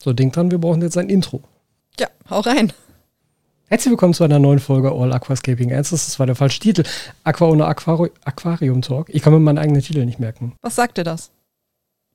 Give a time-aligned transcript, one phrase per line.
[0.00, 1.42] So, denkt dran, wir brauchen jetzt ein Intro.
[1.98, 2.72] Ja, hau rein.
[3.66, 6.06] Herzlich willkommen zu einer neuen Folge All Aquascaping Answers.
[6.06, 6.84] Das war der falsche Titel.
[7.24, 9.08] Aqua ohne Aquari Aquarium Talk.
[9.10, 10.54] Ich kann mir meinen eigenen Titel nicht merken.
[10.62, 11.32] Was sagt dir das?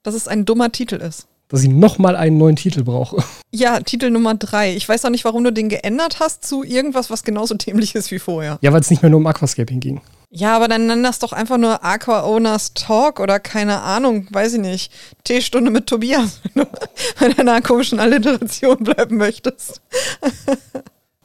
[0.01, 1.27] Dass es ein dummer Titel ist.
[1.49, 3.21] Dass ich nochmal einen neuen Titel brauche.
[3.51, 4.73] Ja, Titel Nummer drei.
[4.73, 8.11] Ich weiß auch nicht, warum du den geändert hast zu irgendwas, was genauso dämlich ist
[8.11, 8.59] wie vorher.
[8.61, 10.01] Ja, weil es nicht mehr nur um Aquascaping ging.
[10.35, 14.53] Ja, aber dann nenn das doch einfach nur Aqua Owners Talk oder keine Ahnung, weiß
[14.53, 14.91] ich nicht.
[15.23, 16.71] Teestunde mit Tobias, wenn du
[17.19, 19.79] bei deiner komischen Alliteration bleiben möchtest.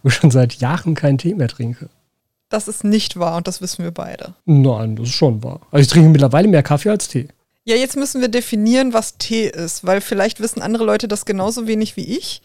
[0.02, 1.88] Wo ich schon seit Jahren keinen Tee mehr trinke.
[2.50, 4.34] Das ist nicht wahr und das wissen wir beide.
[4.44, 5.60] Nein, das ist schon wahr.
[5.70, 7.28] Also ich trinke mittlerweile mehr Kaffee als Tee.
[7.64, 11.66] Ja, jetzt müssen wir definieren, was Tee ist, weil vielleicht wissen andere Leute das genauso
[11.66, 12.42] wenig wie ich.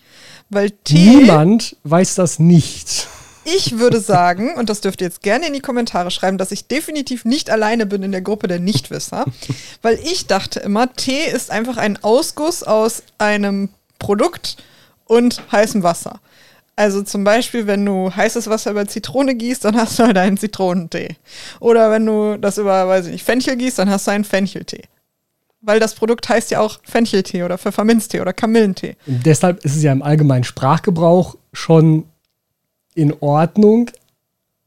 [0.50, 1.18] Weil Tee.
[1.18, 3.08] Niemand weiß das nicht.
[3.46, 6.68] Ich würde sagen, und das dürft ihr jetzt gerne in die Kommentare schreiben, dass ich
[6.68, 9.26] definitiv nicht alleine bin in der Gruppe der Nichtwisser,
[9.82, 13.70] weil ich dachte immer, Tee ist einfach ein Ausguss aus einem
[14.00, 14.58] Produkt
[15.06, 16.20] und heißem Wasser.
[16.76, 20.38] Also zum Beispiel, wenn du heißes Wasser über Zitrone gießt, dann hast du halt einen
[20.38, 21.18] Zitronentee.
[21.60, 24.86] Oder wenn du das über, weiß ich nicht, Fenchel gießt, dann hast du einen Fencheltee.
[25.62, 28.96] Weil das Produkt heißt ja auch Fencheltee oder Pfefferminztee oder Kamillentee.
[29.06, 32.06] Und deshalb ist es ja im allgemeinen Sprachgebrauch schon
[32.96, 33.90] in Ordnung,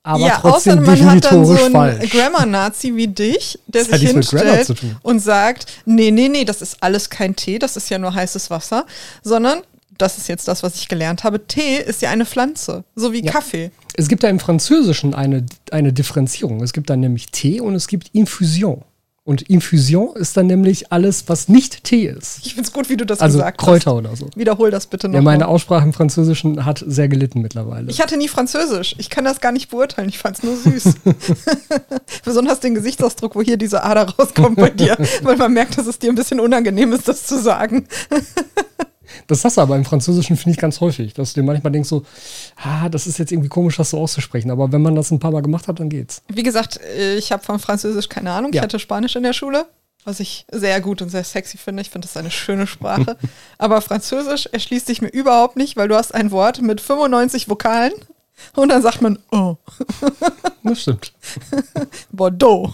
[0.02, 2.08] aber ja, trotzdem außer man hat dann so einen.
[2.08, 7.10] Grammar-Nazi wie dich, der Das sich hinstellt und sagt, nee, nee, nee, das ist alles
[7.10, 8.86] kein Tee, das ist ja nur heißes Wasser,
[9.22, 9.62] sondern,
[9.98, 13.24] das ist jetzt das, was ich gelernt habe, Tee ist ja eine Pflanze, so wie
[13.24, 13.32] Ja.
[13.32, 13.70] Kaffee.
[13.94, 16.62] Es gibt da im Französischen eine, eine Differenzierung.
[16.62, 18.82] Es gibt dann nämlich Tee und es gibt Infusion.
[19.26, 22.46] Und Infusion ist dann nämlich alles, was nicht Tee ist.
[22.46, 23.98] Ich find's gut, wie du das Also gesagt Kräuter hast.
[23.98, 24.30] oder so.
[24.36, 25.16] Wiederhol das bitte noch.
[25.16, 25.48] Ja, meine.
[25.48, 27.90] Aussprache im Französischen hat sehr gelitten mittlerweile.
[27.90, 28.94] Ich hatte nie Französisch.
[28.98, 30.08] Ich kann das gar nicht beurteilen.
[30.08, 30.94] Ich fand's nur süß.
[32.24, 34.96] Besonders den Gesichtsausdruck, wo hier diese Ader rauskommt bei dir.
[35.22, 37.88] Weil man merkt, dass es dir ein bisschen unangenehm ist, das zu sagen.
[39.26, 41.14] Das hast du aber im Französischen, finde ich, ganz häufig.
[41.14, 42.04] Dass du dir manchmal denkst so,
[42.56, 44.50] ah, das ist jetzt irgendwie komisch, das so auszusprechen.
[44.50, 46.22] Aber wenn man das ein paar Mal gemacht hat, dann geht's.
[46.28, 48.52] Wie gesagt, äh, ich habe von Französisch keine Ahnung.
[48.52, 48.60] Ja.
[48.60, 49.66] Ich hatte Spanisch in der Schule,
[50.04, 51.82] was ich sehr gut und sehr sexy finde.
[51.82, 53.16] Ich finde das eine schöne Sprache.
[53.58, 57.92] Aber Französisch erschließt sich mir überhaupt nicht, weil du hast ein Wort mit 95 Vokalen
[58.54, 59.56] und dann sagt man oh,
[60.62, 61.12] Das stimmt.
[62.10, 62.72] Bordeaux.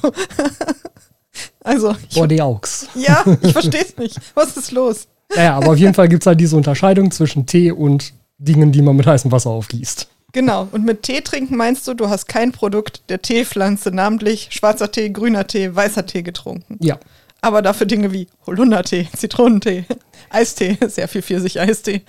[1.63, 2.89] Also, ich, Augs.
[2.95, 4.19] ja, ich verstehe es nicht.
[4.35, 5.07] Was ist los?
[5.37, 8.83] Naja, aber auf jeden Fall gibt es halt diese Unterscheidung zwischen Tee und Dingen, die
[8.83, 10.09] man mit heißem Wasser aufgießt.
[10.33, 10.69] Genau.
[10.73, 15.11] Und mit Tee trinken meinst du, du hast kein Produkt der Teepflanze, namentlich schwarzer Tee,
[15.11, 16.79] grüner Tee, weißer Tee getrunken.
[16.81, 16.99] Ja.
[17.41, 19.85] Aber dafür Dinge wie Holundertee, Zitronentee,
[20.31, 22.03] Eistee, sehr viel Pfirsich-Eistee.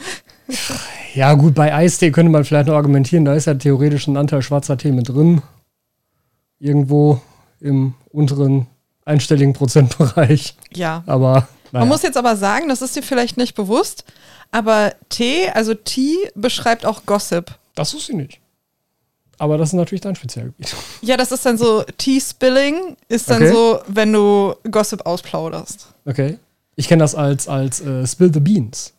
[1.16, 4.42] Ja, gut, bei Eistee könnte man vielleicht noch argumentieren, da ist ja theoretisch ein Anteil
[4.42, 5.42] schwarzer Tee mit drin.
[6.60, 7.20] Irgendwo
[7.60, 8.68] im unteren
[9.06, 10.56] einstelligen Prozentbereich.
[10.74, 11.04] Ja.
[11.08, 11.82] Aber naja.
[11.86, 14.06] Man muss jetzt aber sagen, das ist dir vielleicht nicht bewusst,
[14.52, 17.52] aber Tee, also Tea, beschreibt auch Gossip.
[17.76, 18.40] das wusste ich nicht.
[19.40, 20.74] Aber das ist natürlich dein Spezialgebiet.
[21.02, 23.52] Ja, das ist dann so, Tea-Spilling ist dann Okay.
[23.52, 25.88] so, wenn du Gossip ausplauderst.
[26.06, 26.38] Okay.
[26.76, 28.94] Ich kenne das als, als äh, Spill the Beans.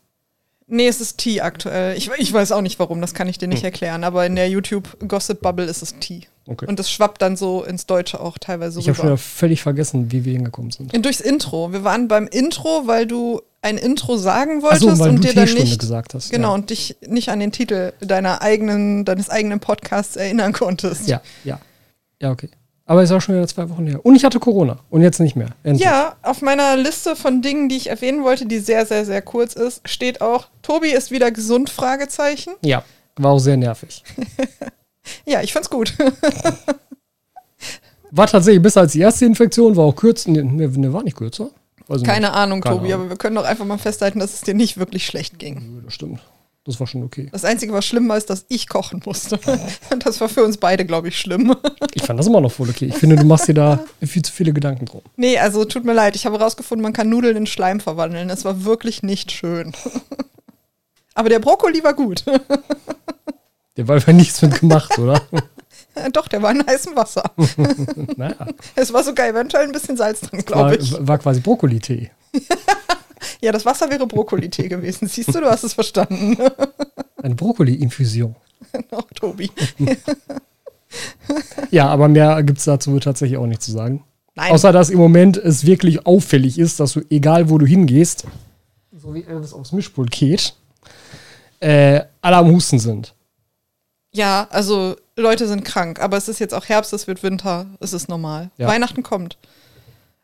[0.66, 1.96] Nee, es ist Tea aktuell.
[1.96, 3.66] Ich, ich weiß auch nicht warum, das kann ich dir nicht Hm.
[3.66, 6.22] erklären, aber in der YouTube-Gossip-Bubble ist es Tea.
[6.47, 6.66] Okay.
[6.66, 9.16] Und es schwappt dann so ins Deutsche auch teilweise ich habe schon rüber.
[9.16, 10.93] wieder völlig vergessen, wie wir hingekommen sind.
[10.94, 11.72] Und durchs Intro.
[11.72, 15.81] Wir waren beim Intro, weil du ein Intro sagen wolltest so, und dir dann nicht
[15.81, 16.31] gesagt hast.
[16.31, 16.55] genau Ja.
[16.55, 21.09] und dich nicht an den Titel deiner eigenen deines eigenen Podcasts erinnern konntest.
[21.09, 21.59] Ja, ja.
[22.21, 22.50] Ja, okay.
[22.87, 24.05] Aber ist auch schon wieder zwei Wochen her.
[24.05, 24.81] Und ich hatte Corona.
[24.91, 25.49] Und jetzt nicht mehr.
[25.62, 25.82] Endlich.
[25.82, 29.55] Ja, auf meiner Liste von Dingen, die ich erwähnen wollte, die sehr sehr sehr kurz
[29.55, 32.53] ist, steht auch Tobi ist wieder gesund Fragezeichen.
[32.61, 32.84] Ja.
[33.16, 34.05] War auch sehr nervig.
[35.26, 35.94] Ja, ich fand's gut.
[38.10, 40.31] War tatsächlich besser als die erste Infektion, war auch kürzer.
[40.31, 41.50] Ne, ne, war nicht kürzer.
[41.88, 42.37] Ich Keine nicht.
[42.37, 43.00] Ahnung, Keine Tobi, Ahnung.
[43.06, 45.75] aber wir können doch einfach mal festhalten, dass es dir nicht wirklich schlecht ging.
[45.76, 46.20] Nö, Das stimmt.
[46.66, 47.28] Das war schon okay.
[47.31, 49.38] Das Einzige, was schlimm war, ist, dass ich kochen musste.
[49.91, 51.54] Und das war für uns beide, glaube ich, schlimm.
[51.93, 52.87] Ich fand das immer noch voll okay.
[52.87, 55.03] Ich finde, du machst dir da viel zu viele Gedanken drum.
[55.16, 56.16] Nee, also tut mir leid.
[56.16, 58.31] Ich habe herausgefunden, man kann Nudeln in Schleim verwandeln.
[58.31, 59.72] Es war wirklich nicht schön.
[61.14, 62.25] Aber der Brokkoli war gut.
[63.76, 65.21] Der war einfach nichts mit gemacht, oder?
[66.12, 67.23] Doch, der war in heißem Wasser.
[68.17, 68.47] naja.
[68.75, 70.94] Es war sogar eventuell ein bisschen Salz drin, glaube ich.
[70.99, 72.11] war quasi Brokkoli-Tee.
[73.41, 75.09] Ja, das Wasser wäre Brokkoli-Tee gewesen.
[75.09, 76.37] Siehst du, du hast es verstanden.
[77.23, 78.37] Eine Brokkoli-Infusion.
[78.91, 79.50] Auch Tobi.
[81.71, 84.05] Ja, aber mehr gibt es dazu tatsächlich auch nicht zu sagen.
[84.35, 84.53] Nein.
[84.53, 88.25] Außer, dass im Moment es wirklich auffällig ist, dass du, egal wo du hingehst,
[88.97, 90.55] so wie Elvis aufs Mischpult geht,
[91.61, 93.15] äh, alle am Husten sind.
[94.14, 97.93] Ja, also Leute sind krank, aber es ist jetzt auch Herbst, es wird Winter, es
[97.93, 98.50] ist normal.
[98.56, 98.69] Ja.
[98.69, 99.37] Weihnachten kommt.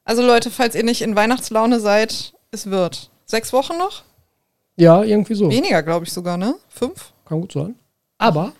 [0.04, 3.10] Also Leute, falls ihr nicht in Weihnachtslaune seid, es wird.
[3.26, 4.02] Sechs Wochen noch?
[4.76, 5.50] Ja, irgendwie so.
[5.50, 6.54] Weniger, glaube ich sogar, ne?
[6.68, 7.12] Fünf?
[7.26, 7.74] Kann gut sein.
[8.18, 8.52] Aber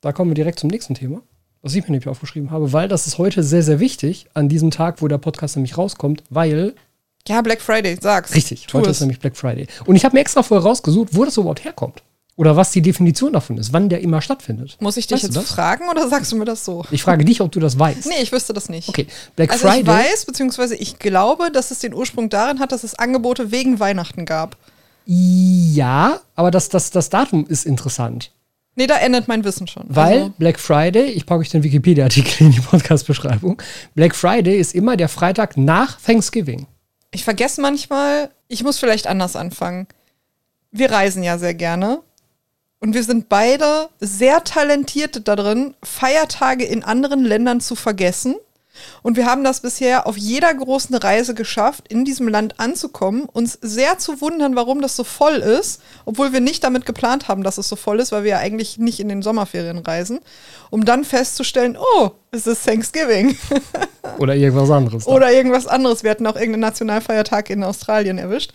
[0.00, 1.22] da kommen wir direkt zum nächsten Thema,
[1.62, 4.70] was ich mir nämlich aufgeschrieben habe, weil das ist heute sehr, sehr wichtig an diesem
[4.70, 6.74] Tag, wo der Podcast nämlich rauskommt, weil.
[7.26, 8.34] Ja, Black Friday, sag's.
[8.34, 8.98] Richtig, Tu heute es.
[8.98, 9.66] ist nämlich Black Friday.
[9.86, 12.02] Und ich habe mir extra vorher rausgesucht, wo das überhaupt herkommt.
[12.38, 14.76] Oder was die Definition davon ist, wann der immer stattfindet.
[14.80, 16.84] Muss ich dich Weißt jetzt fragen oder sagst du mir das so?
[16.90, 18.06] Ich frage dich, ob du das weißt.
[18.06, 18.90] Nee, ich wüsste das nicht.
[18.90, 19.06] Okay,
[19.36, 19.80] Black Also Friday.
[19.80, 23.80] ich weiß, beziehungsweise ich glaube, dass es den Ursprung darin hat, dass es Angebote wegen
[23.80, 24.56] Weihnachten gab.
[25.06, 28.32] Ja, aber das, das, das Datum ist interessant.
[28.74, 29.84] Nee, da endet mein Wissen schon.
[29.88, 33.62] Weil Also, Black Friday, ich packe euch den Wikipedia-Artikel in die Podcast-Beschreibung.
[33.94, 36.66] Black Friday ist immer der Freitag nach Thanksgiving.
[37.12, 39.86] ich vergesse manchmal, ich muss vielleicht anders anfangen.
[40.70, 42.00] Wir reisen ja sehr gerne.
[42.78, 48.36] Und wir sind beide sehr talentiert darin, Feiertage in anderen Ländern zu vergessen.
[49.02, 53.58] Und wir haben das bisher auf jeder großen Reise geschafft, in diesem Land anzukommen, uns
[53.62, 57.56] sehr zu wundern, warum das so voll ist, obwohl wir nicht damit geplant haben, dass
[57.56, 60.20] es so voll ist, weil wir ja eigentlich nicht in den Sommerferien reisen,
[60.70, 63.36] um dann festzustellen, oh, es ist Thanksgiving
[64.18, 65.06] Oder irgendwas anderes.
[65.06, 66.02] oder irgendwas anderes.
[66.02, 68.52] Wir hatten auch irgendeinen Nationalfeiertag in Australien erwischt.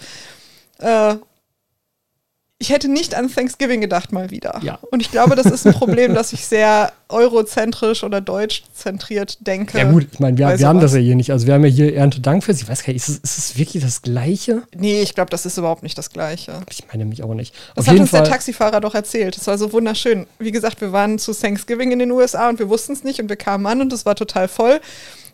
[2.61, 4.59] Ich hätte nicht an Thanksgiving gedacht, mal wieder.
[4.61, 4.77] Ja.
[4.91, 9.79] Und ich glaube, das ist ein Problem, dass ich sehr eurozentrisch oder deutschzentriert denke.
[9.79, 11.31] ja gut, ich meine, wir, wir haben das ja hier nicht.
[11.31, 12.61] Also wir haben ja hier Erntedankfest.
[12.61, 14.61] Ich weiß gar nicht, ist es, ist es wirklich das Gleiche?
[14.75, 16.61] Nee, ich glaube, das ist überhaupt nicht das Gleiche.
[16.69, 17.55] Ich meine mich auch nicht.
[17.73, 18.21] Das Auf hat uns Fall.
[18.21, 19.35] der Taxifahrer doch erzählt.
[19.37, 20.27] Das war so wunderschön.
[20.37, 23.27] Wie gesagt, wir waren zu Thanksgiving in den USA und wir wussten es nicht und
[23.27, 24.79] wir kamen an und es war total voll.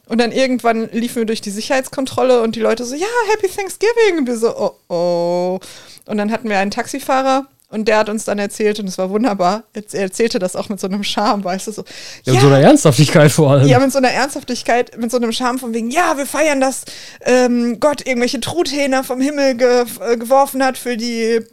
[0.07, 4.19] Und dann irgendwann liefen wir durch die Sicherheitskontrolle und die Leute so, ja, Happy Thanksgiving.
[4.19, 5.59] Und wir so, oh oh.
[6.05, 9.09] Und dann hatten wir einen Taxifahrer und der hat uns dann erzählt und es war
[9.09, 9.63] wunderbar.
[9.73, 11.83] Er er erzählte das auch mit so einem Charme, weißt du, so.
[12.23, 13.67] ja, und so einer Ernsthaftigkeit vor allem.
[13.67, 16.85] Ja, mit so einer Ernsthaftigkeit, mit so einem Charme von wegen, ja, wir feiern, dass
[17.25, 21.43] ähm, Gott irgendwelche Truthähne vom Himmel ge äh, geworfen hat für die äh,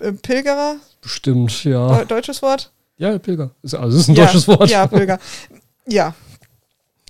[0.00, 0.76] äh, Pilgerer.
[1.02, 2.00] Bestimmt, ja.
[2.00, 2.72] Deu- Deutsches Wort?
[2.96, 3.50] Ja, Pilger.
[3.62, 4.70] Also, das ist ein ja, deutsches Wort.
[4.70, 5.18] Ja, Pilger.
[5.86, 6.14] Ja.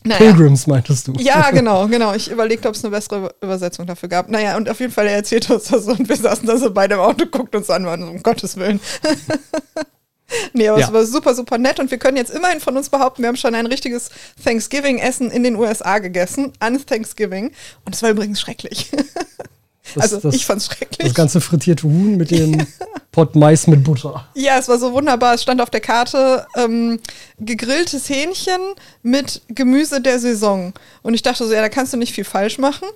[0.09, 0.19] Naja.
[0.19, 1.13] Pilgrims meintest du.
[1.19, 2.15] Ja, genau, genau.
[2.15, 4.29] Ich überlegte, ob es eine bessere Übersetzung dafür gab.
[4.29, 6.71] Naja, und auf jeden Fall, er erzählte uns das so und wir saßen da so
[6.73, 8.81] beide im Auto, guckten uns an, waren so, um Gottes Willen.
[10.53, 10.87] nee, aber Ja.
[10.87, 13.37] es war super, super nett und wir können jetzt immerhin von uns behaupten, wir haben
[13.37, 14.11] schon ein richtiges
[14.45, 17.53] Thanksgiving-Essen in den USA gegessen, an Thanksgiving.
[17.85, 18.91] Und es war übrigens schrecklich.
[19.95, 21.07] Das- also, das, ich fand's schrecklich.
[21.09, 22.67] Das ganze frittierte Huhn mit dem
[23.13, 24.29] Pott Mais mit Butter.
[24.35, 25.35] Ja, es war so wunderbar.
[25.35, 27.01] Es stand auf der Karte ähm,
[27.39, 28.61] gegrilltes Hähnchen
[29.03, 30.73] mit Gemüse der Saison.
[31.03, 32.87] Und ich dachte so, ja, da kannst du nicht viel falsch machen.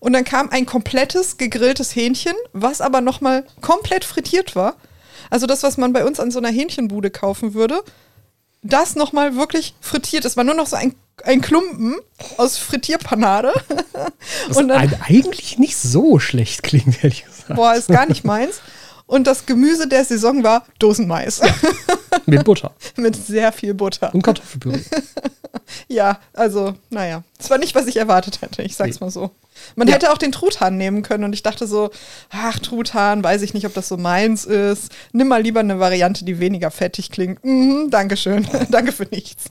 [0.00, 4.76] Und dann kam ein komplettes gegrilltes Hähnchen, was aber nochmal komplett frittiert war.
[5.30, 7.82] Also das, was man bei uns an so einer Hähnchenbude kaufen würde,
[8.62, 10.24] das nochmal wirklich frittiert.
[10.24, 10.94] Es war nur noch so ein,
[11.24, 11.96] ein Klumpen
[12.38, 13.52] aus Frittierpanade.
[14.48, 17.54] Das Und dann- eigentlich nicht so schlecht klingt, ehrlich gesagt.
[17.56, 18.60] Boah, ist gar nicht meins.
[19.12, 21.42] Und das Gemüse der Saison war Dosenmais.
[22.24, 24.14] Mit Butter mit sehr viel Butter.
[24.14, 24.80] und Kartoffelpüree.
[25.88, 27.22] Ja, also, naja.
[27.38, 29.04] Das war nicht, was ich erwartet hätte, ich sag's Nee.
[29.06, 29.30] mal so.
[29.76, 29.94] Man Ja.
[29.94, 31.90] hätte auch den Truthahn nehmen können und ich dachte so,
[32.30, 34.90] ach, Truthahn, weiß ich nicht, ob das so meins ist.
[35.12, 37.44] Nimm mal lieber eine Variante, die weniger fettig klingt.
[37.44, 38.46] Mhm, Dankeschön.
[38.70, 39.44] Danke für nichts.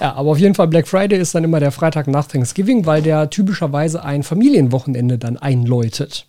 [0.00, 3.02] Ja, aber auf jeden Fall Black Friday ist dann immer der Freitag nach Thanksgiving, weil
[3.02, 6.26] der typischerweise ein Familienwochenende dann einläutet.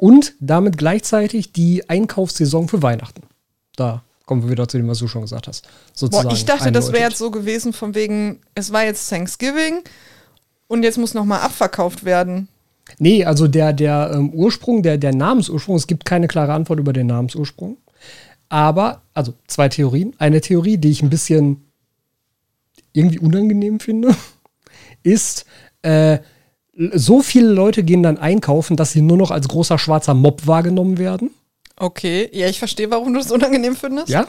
[0.00, 3.20] Und damit gleichzeitig die Einkaufssaison für Weihnachten.
[3.76, 5.68] Da kommen wir wieder zu dem, was du schon gesagt hast.
[5.92, 7.10] Sozusagen Boah, ich dachte, das wäre einläutet.
[7.10, 9.82] jetzt so gewesen von wegen, es war jetzt Thanksgiving
[10.68, 12.48] und jetzt muss nochmal abverkauft werden.
[12.98, 16.94] Nee, also der, der ähm, Ursprung, der, der Namensursprung, es gibt keine klare Antwort über
[16.94, 17.76] den Namensursprung.
[18.48, 20.14] Aber, also zwei Theorien.
[20.16, 21.70] Eine Theorie, die ich ein bisschen
[22.94, 24.16] irgendwie unangenehm finde,
[25.02, 25.44] ist,
[25.82, 26.20] äh,
[26.74, 30.98] so viele Leute gehen dann einkaufen, dass sie nur noch als großer schwarzer Mob wahrgenommen
[30.98, 31.30] werden.
[31.76, 34.08] Okay, ja, ich verstehe, warum du das unangenehm findest.
[34.08, 34.26] Ja.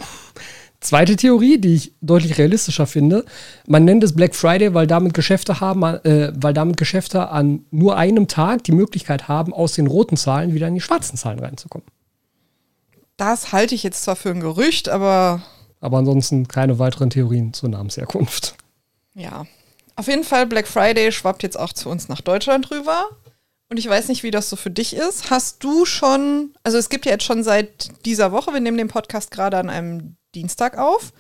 [0.80, 3.24] Zweite Theorie, die ich deutlich realistischer finde,
[3.68, 7.98] man nennt es Black Friday, weil damit Geschäfte haben, äh, weil damit Geschäfte an nur
[7.98, 11.86] einem Tag die Möglichkeit haben, aus den roten Zahlen wieder in die schwarzen Zahlen reinzukommen.
[13.16, 15.44] Das halte ich jetzt zwar für ein Gerücht, aber
[15.82, 18.56] Aber ansonsten keine weiteren Theorien zur Namensherkunft.
[19.14, 19.46] Ja.
[19.96, 23.10] Auf jeden Fall, Black Friday schwappt jetzt auch zu uns nach Deutschland rüber.
[23.70, 25.30] Und ich weiß nicht, wie das so für dich ist.
[25.30, 28.90] Hast du schon, also es gibt ja jetzt schon seit dieser Woche, wir nehmen den
[28.90, 31.14] Podcast gerade an einem Dienstag auf.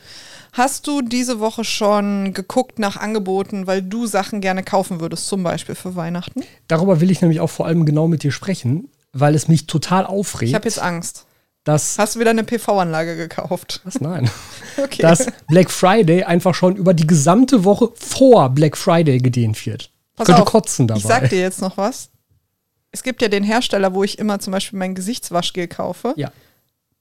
[0.54, 5.44] Hast du diese Woche schon geguckt nach Angeboten, weil du Sachen gerne kaufen würdest, zum
[5.44, 6.44] Beispiel für Weihnachten?
[6.68, 10.04] Darüber will ich nämlich auch vor allem genau mit dir sprechen, weil es mich total
[10.04, 11.26] Ich aufregt, habe jetzt Angst.
[11.64, 13.82] Dass, Hast du wieder eine PV-Anlage gekauft?
[13.84, 14.30] was, nein,
[14.84, 15.02] Okay.
[15.02, 19.92] dass Black Friday einfach schon über die gesamte Woche vor Black Friday gedehnt wird.
[20.16, 21.00] Pass Könnte auf, kotzen dabei.
[21.00, 22.10] Ich sag dir jetzt noch was.
[22.92, 26.14] es gibt ja den Hersteller, wo ich immer zum Beispiel mein Gesichtswaschgel kaufe.
[26.18, 26.32] Ja.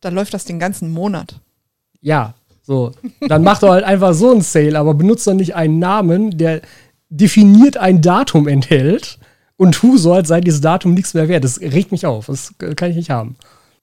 [0.01, 1.35] Da läuft das den ganzen Monat.
[2.01, 2.93] Ja, so.
[3.21, 6.63] Dann mach doch halt einfach so einen Sale, aber benutzt doch nicht einen Namen, der
[7.09, 9.19] definiert ein Datum enthält
[9.57, 11.45] und tu so, als sei dieses Datum nichts mehr wert.
[11.45, 12.27] Das regt mich auf.
[12.27, 13.37] Das kann ich nicht haben.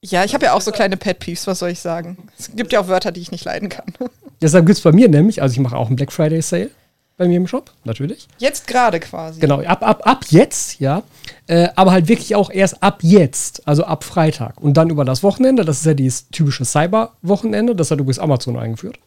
[0.03, 2.17] Ja, ich habe ja auch so kleine Pet Peeves, was soll ich sagen?
[2.37, 3.85] Es gibt ja auch Wörter, die ich nicht leiden kann.
[4.41, 6.69] Deshalb gibt es bei mir nämlich, also ich mache auch einen Black Friday Sale
[7.17, 8.27] bei mir im Shop, natürlich.
[8.37, 9.39] Jetzt gerade quasi.
[9.39, 11.01] Genau, ab, ab, ab jetzt, ja.
[11.47, 14.61] Äh, aber halt wirklich auch erst ab jetzt, also ab Freitag.
[14.61, 18.55] Und dann über das Wochenende, das ist ja dieses typische Cyber-Wochenende, das hat übrigens Amazon
[18.59, 18.99] eingeführt.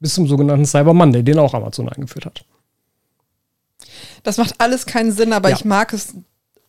[0.00, 2.44] Bis zum sogenannten Cyber Monday, den auch Amazon eingeführt hat.
[4.24, 5.56] Das macht alles keinen Sinn, aber Ja.
[5.56, 6.14] ich mag es,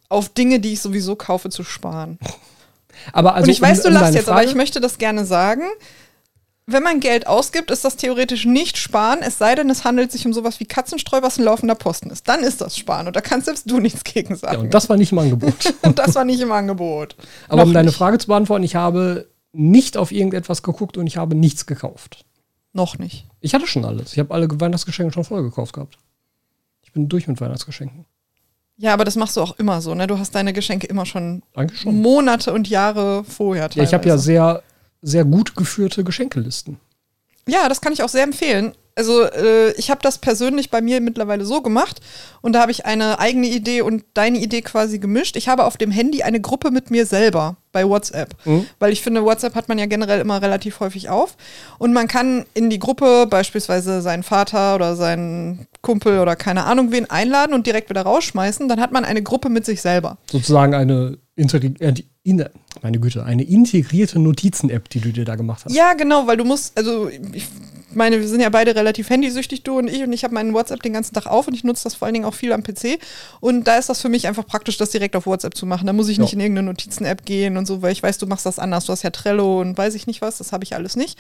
[0.10, 2.20] auf Dinge, die ich sowieso kaufe, zu sparen.
[3.14, 4.98] Aber also, Und ich weiß, um- du um lachst jetzt, aber Frage- ich möchte das
[4.98, 5.64] gerne sagen.
[6.68, 10.26] Wenn man Geld ausgibt, ist das theoretisch nicht sparen, es sei denn, es handelt sich
[10.26, 12.30] um sowas wie Katzenstreu, was ein laufender Posten ist.
[12.30, 14.54] Dann ist das sparen und da kannst selbst du nichts gegen sagen.
[14.54, 15.74] Ja, und das war nicht im Angebot.
[15.82, 17.16] Und das war nicht im Angebot.
[17.50, 17.98] Aber Noch um deine nicht.
[17.98, 22.24] Frage zu beantworten, ich habe nicht auf irgendetwas geguckt und ich habe nichts gekauft.
[22.74, 23.26] Noch nicht.
[23.42, 24.14] Ich hatte schon alles.
[24.14, 25.98] Ich habe alle Weihnachtsgeschenke schon voll gekauft gehabt.
[26.84, 28.06] Ich bin durch mit Weihnachtsgeschenken.
[28.82, 30.08] Ja, aber das machst du auch immer so, ne?
[30.08, 31.44] Du hast deine Geschenke immer schon
[31.76, 32.02] schon.
[32.02, 34.24] Monate und Jahre vorher Ja, ich habe ja teilweise.
[34.24, 34.64] sehr,
[35.04, 36.78] sehr gut geführte Geschenkelisten.
[37.48, 38.74] Ja, das kann ich auch sehr empfehlen.
[38.96, 42.02] Also äh, ich habe das persönlich bei mir mittlerweile so gemacht
[42.42, 45.38] und da habe ich eine eigene Idee und deine Idee quasi gemischt.
[45.38, 48.66] Ich habe auf dem Handy eine Gruppe mit mir selber bei WhatsApp, Mhm.
[48.80, 51.38] weil ich finde, WhatsApp hat man ja generell immer relativ häufig auf
[51.78, 56.92] und man kann in die Gruppe beispielsweise seinen Vater oder seinen Kumpel oder keine Ahnung
[56.92, 58.68] wen einladen und direkt wieder rausschmeißen.
[58.68, 60.18] Dann hat man eine Gruppe mit sich selber.
[60.30, 61.94] Sozusagen eine, Interi äh,
[62.24, 62.46] in,
[62.82, 65.74] meine Güte, eine integrierte Notizen-App, die du dir da gemacht hast.
[65.74, 67.48] Ja, genau, weil du musst, also ich
[67.96, 70.82] meine, wir sind ja beide relativ handysüchtig, du und ich, und ich habe meinen WhatsApp
[70.84, 73.00] den ganzen Tag auf und ich nutze das vor allen Dingen auch viel am PC.
[73.40, 75.88] Und da ist das für mich einfach praktisch, das direkt auf WhatsApp zu machen.
[75.88, 76.36] Da muss ich nicht Ja.
[76.36, 78.86] in irgendeine Notizen-App gehen und so, weil ich weiß, du machst das anders.
[78.86, 81.18] Du hast ja Trello und weiß ich nicht was, das habe ich alles nicht.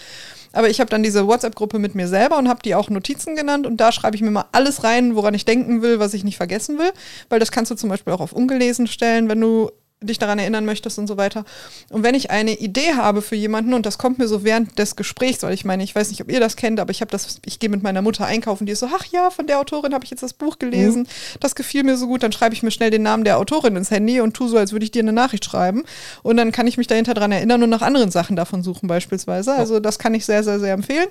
[0.53, 3.65] Aber ich habe dann diese WhatsApp-Gruppe mit mir selber und habe die auch Notizen genannt
[3.67, 6.37] und da schreibe ich mir mal alles rein, woran ich denken will, was ich nicht
[6.37, 6.91] vergessen will,
[7.29, 10.65] weil das kannst du zum Beispiel auch auf ungelesen stellen, wenn du dich daran erinnern
[10.65, 11.45] möchtest und so weiter.
[11.89, 14.95] Und wenn ich eine Idee habe für jemanden und das kommt mir so während des
[14.95, 17.39] Gesprächs, weil ich meine, ich weiß nicht, ob ihr das kennt, aber ich habe das,
[17.45, 20.03] ich gehe mit meiner Mutter einkaufen, die ist so, ach ja, von der Autorin habe
[20.03, 21.07] ich jetzt das Buch gelesen,
[21.39, 23.91] das gefiel mir so gut, dann schreibe ich mir schnell den Namen der Autorin ins
[23.91, 25.83] Handy und tu so, als würde ich dir eine Nachricht schreiben
[26.23, 29.53] und dann kann ich mich dahinter dran erinnern und nach anderen Sachen davon suchen beispielsweise.
[29.53, 31.07] Also das kann ich sehr, sehr, sehr empfehlen.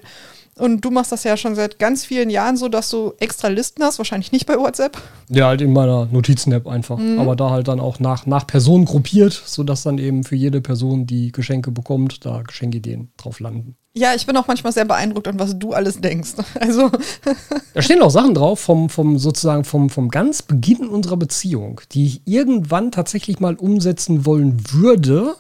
[0.61, 3.83] Und du machst das ja schon seit ganz vielen Jahren so, dass du extra Listen
[3.83, 4.99] hast, wahrscheinlich nicht bei WhatsApp.
[5.31, 6.99] Ja, halt in meiner Notizen-App einfach.
[6.99, 7.19] Mhm.
[7.19, 11.07] Aber da halt dann auch nach, nach Person gruppiert, sodass dann eben für jede Person,
[11.07, 13.77] die Geschenke bekommt, da Geschenkideen drauf landen.
[13.95, 16.35] Ja, ich bin auch manchmal sehr beeindruckt an was du alles denkst.
[16.61, 16.91] Also
[17.75, 22.07] Da stehen auch Sachen drauf vom, vom sozusagen vom, vom ganz Beginn unserer Beziehung, die
[22.07, 25.37] ich irgendwann tatsächlich mal umsetzen wollen würde.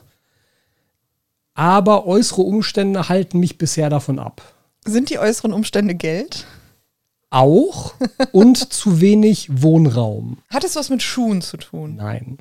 [1.54, 4.42] Aber äußere Umstände halten mich bisher davon ab.
[4.84, 6.46] Sind die äußeren Umstände Geld?
[7.30, 7.94] Auch
[8.32, 10.38] und zu wenig Wohnraum.
[10.48, 11.96] Hat es was mit Schuhen zu tun?
[11.96, 12.38] Nein.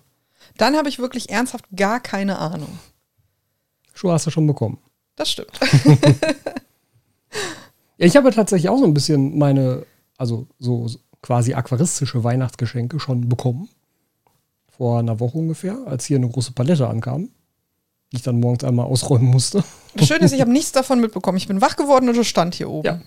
[0.57, 2.79] Dann habe ich wirklich ernsthaft gar keine Ahnung.
[3.93, 4.79] Schuhe hast du schon bekommen.
[5.15, 5.59] Das stimmt.
[7.99, 9.85] Ja, ich habe tatsächlich auch so ein bisschen meine,
[10.17, 10.89] also so
[11.21, 13.67] quasi aquaristische Weihnachtsgeschenke schon bekommen.
[14.69, 17.29] Vor einer Woche ungefähr, als hier eine große Palette ankam,
[18.11, 19.63] die ich dann morgens einmal ausräumen musste.
[19.95, 21.37] Das Schöne ist, ich habe nichts davon mitbekommen.
[21.37, 22.85] Ich bin wach geworden und es stand hier oben.
[22.85, 23.01] Ja.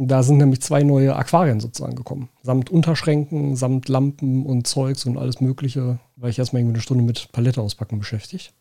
[0.00, 2.28] Da sind nämlich zwei neue Aquarien sozusagen gekommen.
[2.42, 7.02] Samt Unterschränken, samt Lampen und Zeugs und alles Mögliche, weil ich erstmal irgendwie eine Stunde
[7.02, 8.52] mit Palette auspacken beschäftigt.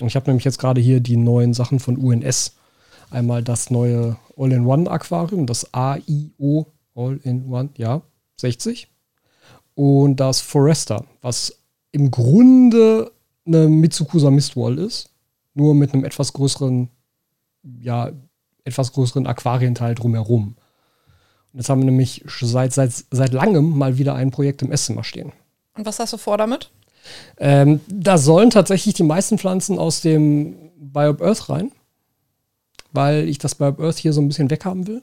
[0.00, 2.56] Und ich habe nämlich jetzt gerade hier die neuen Sachen von UNS.
[3.10, 8.02] Einmal das neue All-in-One-Aquarium, das AIO All-in-One, ja,
[8.36, 8.88] 60.
[9.74, 11.56] Und das Forester, was
[11.92, 13.10] im Grunde
[13.48, 15.10] eine Mitsukusa Mistwall ist,
[15.54, 16.88] nur mit einem etwas größeren,
[17.80, 18.12] ja,
[18.64, 20.56] etwas größeren Aquarienteil drumherum.
[21.52, 25.02] Und jetzt haben wir nämlich seit, seit, seit langem mal wieder ein Projekt im Esszimmer
[25.02, 25.32] stehen.
[25.74, 26.70] Und was hast du vor damit?
[27.38, 31.72] Ähm, da sollen tatsächlich die meisten Pflanzen aus dem Biob Earth rein,
[32.92, 35.02] weil ich das Biob Earth hier so ein bisschen weghaben will.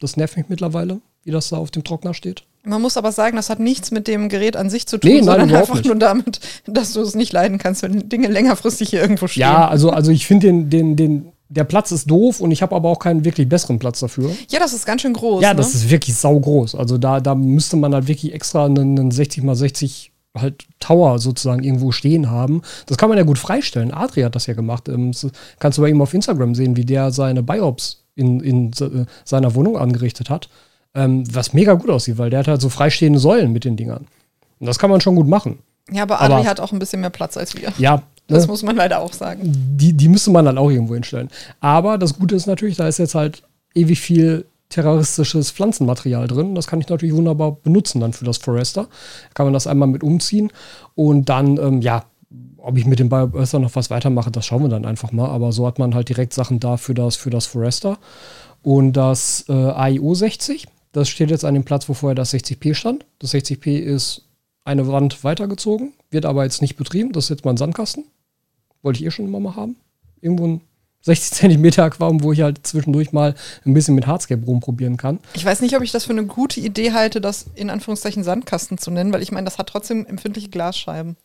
[0.00, 2.44] Das nervt mich mittlerweile, wie das da auf dem Trockner steht.
[2.66, 5.16] Man muss aber sagen, das hat nichts mit dem Gerät an sich zu tun, Nee,
[5.20, 5.84] nein, sondern einfach nicht.
[5.86, 9.42] nur damit, dass du es nicht leiden kannst, wenn Dinge längerfristig hier irgendwo stehen.
[9.42, 12.74] Ja, also, also ich finde den, den, den, der Platz ist doof und ich habe
[12.74, 14.30] aber auch keinen wirklich besseren Platz dafür.
[14.50, 15.42] Ja, das ist ganz schön groß.
[15.42, 15.56] Ja, ne?
[15.56, 16.74] das ist wirklich saugroß.
[16.74, 21.18] Also da, da müsste man halt wirklich extra einen, einen 60 mal 60 halt Tower
[21.20, 22.62] sozusagen irgendwo stehen haben.
[22.86, 23.92] Das kann man ja gut freistellen.
[23.92, 24.88] Adri hat das ja gemacht.
[24.88, 25.28] Ähm, das
[25.60, 29.54] kannst du bei ihm auf Instagram sehen, wie der seine Biops in, in se- seiner
[29.54, 30.48] Wohnung angerichtet hat.
[30.94, 34.06] Ähm, was mega gut aussieht, weil der hat halt so freistehende Säulen mit den Dingern.
[34.60, 35.58] Und das kann man schon gut machen.
[35.90, 37.72] Ja, aber Aber- Adri hat auch ein bisschen mehr Platz als wir.
[37.78, 39.40] Ja, Das ne, muss man leider auch sagen.
[39.76, 41.28] die, die müsste man dann auch irgendwo hinstellen.
[41.60, 43.42] Aber das Gute ist natürlich, da ist jetzt halt
[43.74, 46.54] ewig viel terroristisches Pflanzenmaterial drin.
[46.54, 48.82] Das kann ich natürlich wunderbar benutzen dann für das Forester.
[48.84, 48.88] Da
[49.34, 50.50] kann man das einmal mit umziehen
[50.94, 52.04] und dann, ähm, ja,
[52.56, 55.28] ob ich mit dem Bioburster noch was weitermache, das schauen wir dann einfach mal.
[55.28, 57.98] Aber so hat man halt direkt Sachen da für das, für das Forester.
[58.62, 62.74] Und das äh, AIO 60, das steht jetzt an dem Platz, wo vorher das 60p
[62.74, 63.04] stand.
[63.18, 64.22] Das 60p ist
[64.64, 67.12] eine Wand weitergezogen, wird aber jetzt nicht betrieben.
[67.12, 68.04] Das ist jetzt mal ein Sandkasten.
[68.80, 69.76] Wollte ich eh schon immer mal haben.
[70.20, 70.60] Irgendwo ein
[71.02, 73.34] 60 Zentimeter Aquarium, wo ich halt zwischendurch mal
[73.66, 75.18] ein bisschen mit Hardscape rumprobieren kann.
[75.34, 78.78] Ich weiß nicht, ob ich das für eine gute Idee halte, das in Anführungszeichen Sandkasten
[78.78, 81.16] zu nennen, weil ich meine, das hat trotzdem empfindliche Glasscheiben.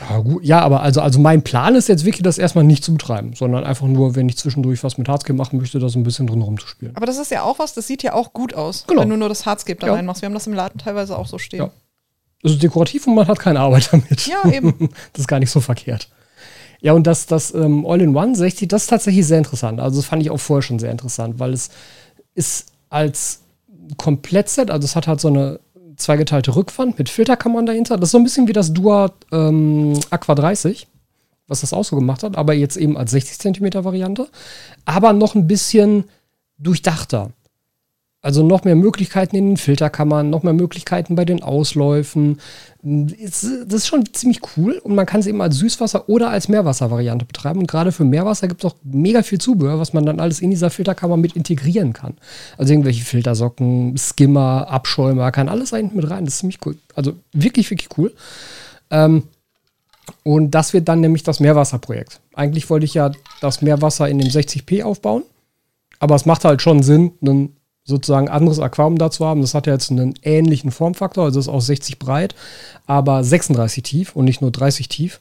[0.00, 0.44] Ja, gut.
[0.44, 3.64] Ja, aber also, also mein Plan ist jetzt wirklich, das erstmal nicht zu betreiben, sondern
[3.64, 6.96] einfach nur, wenn ich zwischendurch was mit Hardscape machen möchte, das ein bisschen drin rumzuspielen.
[6.96, 9.02] Aber das ist ja auch was, das sieht ja auch gut aus, Genau.
[9.02, 9.94] wenn du nur das Hardscape da Ja.
[9.94, 10.22] reinmachst.
[10.22, 11.60] Wir haben das im Laden teilweise auch so stehen.
[11.60, 11.70] Ja.
[12.42, 14.26] Es ist dekorativ und man hat keine Arbeit damit.
[14.26, 14.74] Ja, eben.
[15.12, 16.08] das ist gar nicht so verkehrt.
[16.80, 19.80] Ja, und das, das ähm, All-in-One 60, das ist tatsächlich sehr interessant.
[19.80, 21.70] Also, das fand ich auch vorher schon sehr interessant, weil es
[22.34, 23.40] ist als
[23.96, 25.60] Komplettset, also es hat halt so eine
[25.96, 27.96] zweigeteilte Rückwand mit Filterkammern dahinter.
[27.96, 30.86] Das ist so ein bisschen wie das Dua ähm, Aqua 30,
[31.48, 34.28] was das auch so gemacht hat, aber jetzt eben als 60 Zentimeter Variante.
[34.84, 36.04] Aber noch ein bisschen
[36.58, 37.30] durchdachter.
[38.24, 42.40] Also noch mehr Möglichkeiten in den Filterkammern, noch mehr Möglichkeiten bei den Ausläufen.
[42.80, 47.26] Das ist schon ziemlich cool und man kann es eben als Süßwasser- oder als Meerwasser-Variante
[47.26, 47.60] betreiben.
[47.60, 50.48] Und gerade für Meerwasser gibt es auch mega viel Zubehör, was man dann alles in
[50.48, 52.14] dieser Filterkammer mit integrieren kann.
[52.56, 56.24] Also irgendwelche Filtersocken, Skimmer, Abschäumer, kann alles eigentlich mit rein.
[56.24, 56.78] Das ist ziemlich cool.
[56.94, 58.14] Also wirklich, wirklich cool.
[58.90, 59.24] Ähm,
[60.22, 62.20] und das wird dann nämlich das Meerwasserprojekt.
[62.32, 63.12] Eigentlich wollte ich ja
[63.42, 65.24] das Meerwasser in dem 60p aufbauen.
[65.98, 67.54] Aber es macht halt schon Sinn, ein
[67.84, 69.42] sozusagen anderes Aquarium da zu haben.
[69.42, 72.34] Das hat ja jetzt einen ähnlichen Formfaktor, also ist auch 60 breit,
[72.86, 75.20] aber 36 tief und nicht nur 30 tief.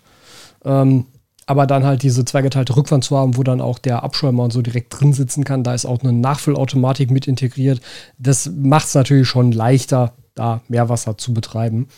[0.64, 1.06] Ähm,
[1.46, 4.62] aber dann halt diese zweigeteilte Rückwand zu haben, wo dann auch der Abschäumer und so
[4.62, 5.64] direkt drin sitzen kann.
[5.64, 7.82] Da ist auch eine Nachfüllautomatik mit integriert.
[8.18, 11.90] Das macht es natürlich schon leichter, da Meerwasser zu betreiben.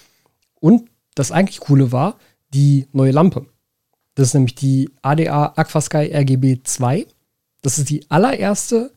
[0.59, 2.15] Und das eigentlich Coole war,
[2.55, 3.45] die neue Lampe.
[4.15, 7.05] Das ist nämlich die ADA Aquasky RGB 2.
[7.61, 8.91] Das ist die allererste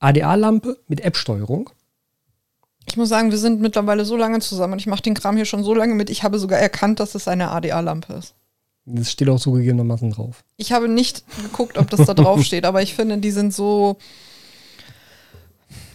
[0.00, 1.70] ADA-Lampe mit App-Steuerung.
[2.86, 5.46] Ich muss sagen, wir sind mittlerweile so lange zusammen und ich mache den Kram hier
[5.46, 6.10] schon so lange mit.
[6.10, 8.34] Ich habe sogar erkannt, dass es eine ADA-Lampe ist.
[8.86, 10.44] Das steht auch zugegebenermaßen drauf.
[10.58, 13.96] Ich habe nicht geguckt, ob das da drauf steht, aber ich finde, die sind so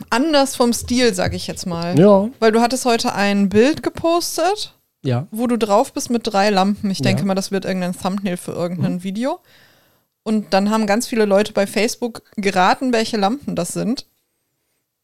[0.09, 1.97] anders vom Stil, sage ich jetzt mal.
[1.99, 5.27] Ja, Weil du hattest heute ein Bild gepostet, ja.
[5.29, 6.89] wo du drauf bist mit drei Lampen.
[6.89, 7.27] Ich denke Ja.
[7.27, 9.39] mal, das wird irgendein Thumbnail für irgendein Video.
[10.29, 14.05] Und dann haben ganz viele Leute bei Facebook geraten, welche Lampen das sind.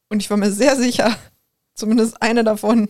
[0.08, 1.16] Und ich war mir sehr sicher,
[1.74, 2.88] zumindest eine davon,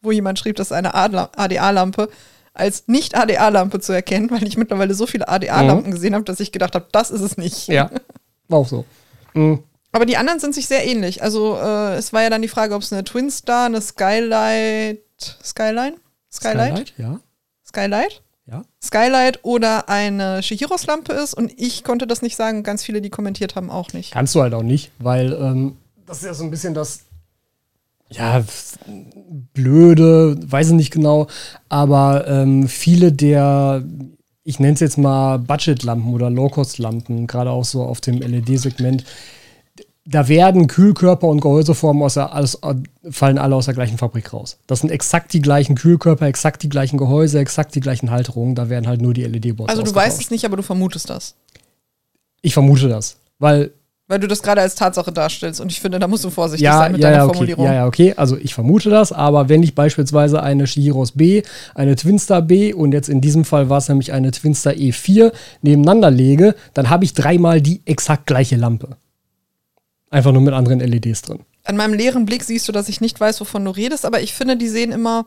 [0.00, 2.08] wo jemand schrieb, das ist eine ADA-Lampe,
[2.54, 6.52] als nicht ADA-Lampe zu erkennen, weil ich mittlerweile so viele ADA-Lampen gesehen habe, dass ich
[6.52, 7.68] gedacht habe, das ist es nicht.
[7.68, 7.90] Ja,
[8.48, 8.86] war auch so.
[9.34, 9.62] Mhm.
[9.92, 11.22] Aber die anderen sind sich sehr ähnlich.
[11.22, 15.02] Also äh, es war ja dann die Frage, ob es eine Twin Star, eine Skylight,
[15.20, 15.96] Skyline?
[16.32, 16.94] Skylight?
[16.96, 17.20] Ja,
[17.62, 18.22] Skylight?
[18.46, 18.62] Ja.
[18.82, 21.34] Skylight oder eine Shihiros-Lampe ist.
[21.34, 22.62] Und ich konnte das nicht sagen.
[22.62, 24.12] Ganz viele, die kommentiert haben, auch nicht.
[24.12, 25.76] Kannst du halt auch nicht, weil ähm,
[26.06, 27.00] das ist ja so ein bisschen das,
[28.10, 28.44] ja,
[29.54, 31.26] blöde, weiß ich nicht genau,
[31.68, 33.82] aber ähm, viele der,
[34.44, 39.04] ich nenne es jetzt mal Budget-Lampen oder Low-Cost-Lampen, gerade auch so auf dem LED-Segment,
[40.06, 42.58] da werden Kühlkörper und Gehäuseformen aus der, alles,
[43.10, 44.58] fallen alle aus der gleichen Fabrik raus.
[44.66, 48.54] Das sind exakt die gleichen Kühlkörper, exakt die gleichen Gehäuse, exakt die gleichen Halterungen.
[48.54, 51.34] Da werden halt nur die LED-Boards Also du weißt es nicht, aber du vermutest das.
[52.42, 53.70] Ich vermute das, weil
[54.06, 55.62] Weil du das gerade als Tatsache darstellst.
[55.62, 57.32] Und ich finde, da musst du vorsichtig ja, sein mit ja, deiner ja, okay.
[57.32, 57.64] Formulierung.
[57.64, 58.12] ja, ja, okay.
[58.18, 61.42] Also ich vermute das, aber wenn ich beispielsweise eine Shihiros B,
[61.74, 66.10] eine Twinstar B und jetzt in diesem Fall war es nämlich eine Twinstar E4 nebeneinander
[66.10, 68.98] lege, dann habe ich dreimal die exakt gleiche Lampe.
[70.14, 71.40] Einfach nur mit anderen LEDs drin.
[71.64, 74.32] An meinem leeren Blick siehst du, dass ich nicht weiß, wovon du redest, aber ich
[74.32, 75.26] finde, die sehen immer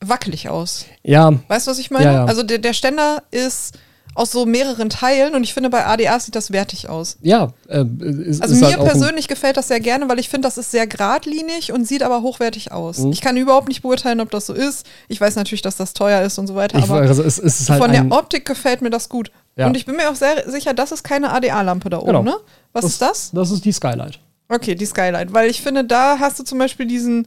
[0.00, 0.86] wackelig aus.
[1.04, 2.04] Ja, Weißt du, was ich meine?
[2.04, 2.24] Ja, ja.
[2.24, 3.78] Also der, der Ständer ist
[4.16, 7.18] aus so mehreren Teilen und ich finde, bei ADA sieht das wertig aus.
[7.22, 7.52] ja.
[7.68, 10.58] Äh, ist, Also ist mir halt persönlich gefällt das sehr gerne, weil ich finde, das
[10.58, 12.98] ist sehr geradlinig und sieht aber hochwertig aus.
[12.98, 13.12] Mhm.
[13.12, 14.84] Ich kann überhaupt nicht beurteilen, ob das so ist.
[15.06, 17.60] Ich weiß natürlich, dass das teuer ist und so weiter, ich, aber also es, es
[17.60, 19.30] ist halt von der Optik gefällt mir das gut.
[19.58, 19.66] Ja.
[19.66, 22.22] Und ich bin mir auch sehr sicher, das ist keine ADA-Lampe da oben, Genau.
[22.22, 22.36] ne?
[22.72, 23.30] Was ist das?
[23.32, 24.20] Das ist die Skylight.
[24.48, 25.32] Okay, die Skylight.
[25.34, 27.26] Weil ich finde, da hast du zum Beispiel diesen,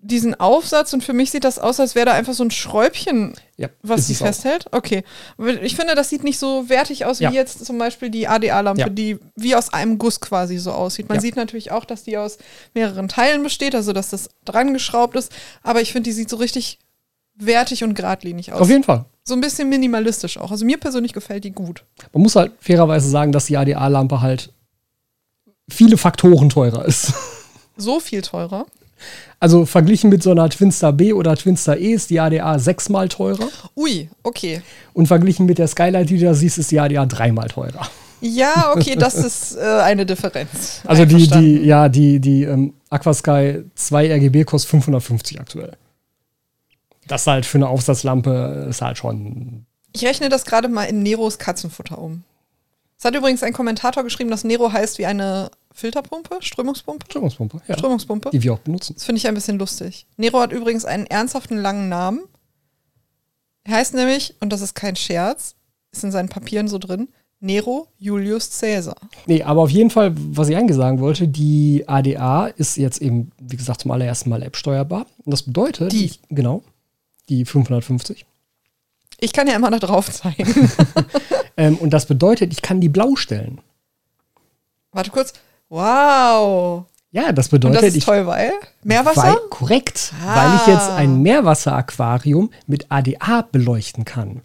[0.00, 3.34] diesen Aufsatz und für mich sieht das aus, als wäre da einfach so ein Schräubchen,
[3.56, 4.26] Ja, was sie es auch.
[4.26, 4.66] festhält.
[4.70, 5.02] Okay.
[5.62, 7.30] Ich finde, das sieht nicht so wertig aus wie Ja.
[7.30, 8.88] jetzt zum Beispiel die ADA-Lampe, Ja.
[8.88, 11.08] die wie aus einem Guss quasi so aussieht.
[11.08, 12.38] Man sieht natürlich auch, dass die aus
[12.74, 16.36] mehreren Teilen besteht, also dass das dran geschraubt ist, aber ich finde, die sieht so
[16.36, 16.78] richtig
[17.36, 18.60] wertig und geradlinig aus.
[18.60, 19.04] Auf jeden Fall.
[19.24, 20.50] So ein bisschen minimalistisch auch.
[20.50, 21.84] Also mir persönlich gefällt die gut.
[22.12, 24.52] Man muss halt fairerweise sagen, dass die ADA-Lampe halt
[25.68, 27.12] viele Faktoren teurer ist.
[27.78, 28.64] So viel teurer.
[29.38, 33.48] Also verglichen mit so einer Twinstar B oder Twinstar E ist die ADA sechsmal teurer.
[33.76, 34.62] Ui, okay.
[34.94, 37.86] Und verglichen mit der Skylight, die du da siehst, ist die ADA dreimal teurer.
[38.22, 40.80] Ja, okay, das ist äh, eine Differenz.
[40.86, 45.72] Also die, die, ja, die, die ähm, Aquasky 2 RGB kostet 550 aktuell.
[47.08, 49.66] Das halt für eine Aufsatzlampe ist halt schon.
[49.92, 52.24] Ich rechne das gerade mal in Neros Katzenfutter um.
[52.98, 57.76] Es hat übrigens ein Kommentator geschrieben, dass Nero heißt wie eine Filterpumpe, Strömungspumpe, Strömungspumpe, ja.
[57.76, 58.30] Strömungspumpe.
[58.30, 58.94] Die wir auch benutzen.
[58.94, 60.06] Das finde ich ein bisschen lustig.
[60.16, 62.20] Nero hat übrigens einen ernsthaften langen Namen.
[63.64, 65.54] Er heißt nämlich, und das ist kein Scherz,
[65.92, 67.08] ist in seinen Papieren so drin,
[67.40, 68.96] Nero Julius Caesar.
[69.26, 73.30] Nee, aber auf jeden Fall, was ich eigentlich sagen wollte, die ADA ist jetzt eben,
[73.38, 75.06] wie gesagt, zum allerersten Mal App-steuerbar.
[75.24, 76.06] Und das bedeutet, Die.
[76.06, 76.62] Ich, genau,
[77.28, 78.24] die 550.
[79.20, 80.70] Ich kann ja immer da drauf zeigen.
[81.58, 83.62] Ähm, und das bedeutet, ich kann die blau stellen.
[84.92, 85.32] Warte kurz.
[85.70, 86.84] Wow.
[87.12, 88.04] Ja, das Und bedeutet, das ist ich.
[88.04, 88.52] toll, weil?
[88.82, 89.22] Meerwasser?
[89.22, 90.36] Weil, korrekt, Ah.
[90.36, 94.42] weil ich jetzt ein Meerwasseraquarium mit ADA beleuchten kann.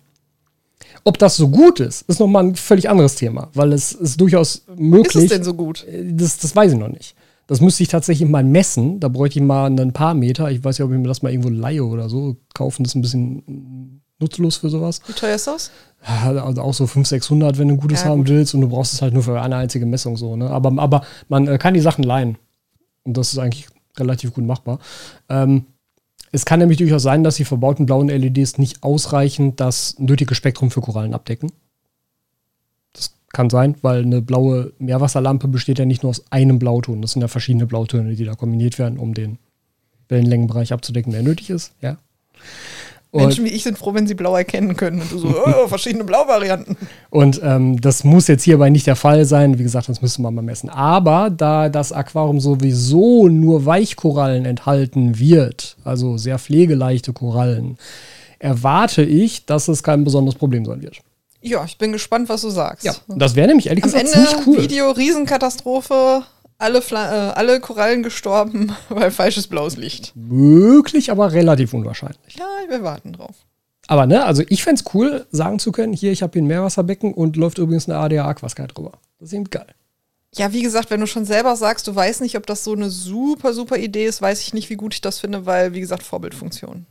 [1.03, 4.63] Ob das so gut ist, ist nochmal ein völlig anderes Thema, weil es ist durchaus
[4.77, 5.15] möglich.
[5.15, 5.85] ist es denn so gut?
[5.87, 7.13] Äh, Das, das weiß ich noch nicht.
[7.51, 9.01] Das müsste ich tatsächlich mal messen.
[9.01, 10.49] Da bräuchte ich mal ein paar Meter.
[10.49, 12.37] Ich weiß ja, ob ich mir das mal irgendwo leihe oder so.
[12.53, 15.01] Kaufen ist ein bisschen nutzlos für sowas.
[15.05, 15.69] Wie teuer ist das?
[16.01, 18.29] Also auch so 500, 600, wenn du ein gutes Ja, haben gut.
[18.29, 18.53] willst.
[18.53, 20.37] Und du brauchst es halt nur für eine einzige Messung so.
[20.37, 20.49] Ne?
[20.49, 22.37] Aber, aber man äh, kann die Sachen leihen.
[23.03, 24.79] Und das ist eigentlich relativ gut machbar.
[25.27, 25.65] Ähm,
[26.31, 30.71] es kann nämlich durchaus sein, dass die verbauten blauen LEDs nicht ausreichend das nötige Spektrum
[30.71, 31.51] für Korallen abdecken.
[33.33, 37.01] Kann sein, weil eine blaue Meerwasserlampe besteht ja nicht nur aus einem Blauton.
[37.01, 39.37] Das sind ja verschiedene Blautöne, die da kombiniert werden, um den
[40.09, 41.73] Wellenlängenbereich abzudecken, der nötig ist.
[41.81, 41.97] Ja.
[43.11, 45.01] Und- Menschen wie ich sind froh, wenn sie blau erkennen können.
[45.01, 46.77] Und du so, oh, verschiedene Blauvarianten.
[47.09, 49.59] Und ähm, das muss jetzt hierbei nicht der Fall sein.
[49.59, 50.69] Wie gesagt, das müsste man mal messen.
[50.69, 57.77] Aber da das Aquarium sowieso nur Weichkorallen enthalten wird, also sehr pflegeleichte Korallen,
[58.39, 61.01] erwarte ich, dass es kein besonderes Problem sein wird.
[61.41, 62.85] Ja, ich bin gespannt, was du sagst.
[62.85, 64.61] Ja, das wäre nämlich ehrlich Am gesagt Ende ziemlich cool.
[64.61, 66.23] Video Riesenkatastrophe,
[66.57, 70.13] alle, Fla äh, alle Korallen gestorben, weil falsches blaues Licht.
[70.15, 72.35] Möglich, aber relativ unwahrscheinlich.
[72.37, 73.35] Ja, wir warten drauf.
[73.87, 76.47] Aber ne, also ich fände es cool, sagen zu können, hier, ich habe hier ein
[76.47, 78.93] Meerwasserbecken und läuft übrigens eine ADA Aquasky drüber.
[79.19, 79.67] Das ist eben geil.
[80.33, 82.89] Ja, wie gesagt, wenn du schon selber sagst, du weißt nicht, ob das so eine
[82.89, 86.03] super, super Idee ist, weiß ich nicht, wie gut ich das finde, weil, wie gesagt,
[86.03, 86.85] Vorbildfunktion.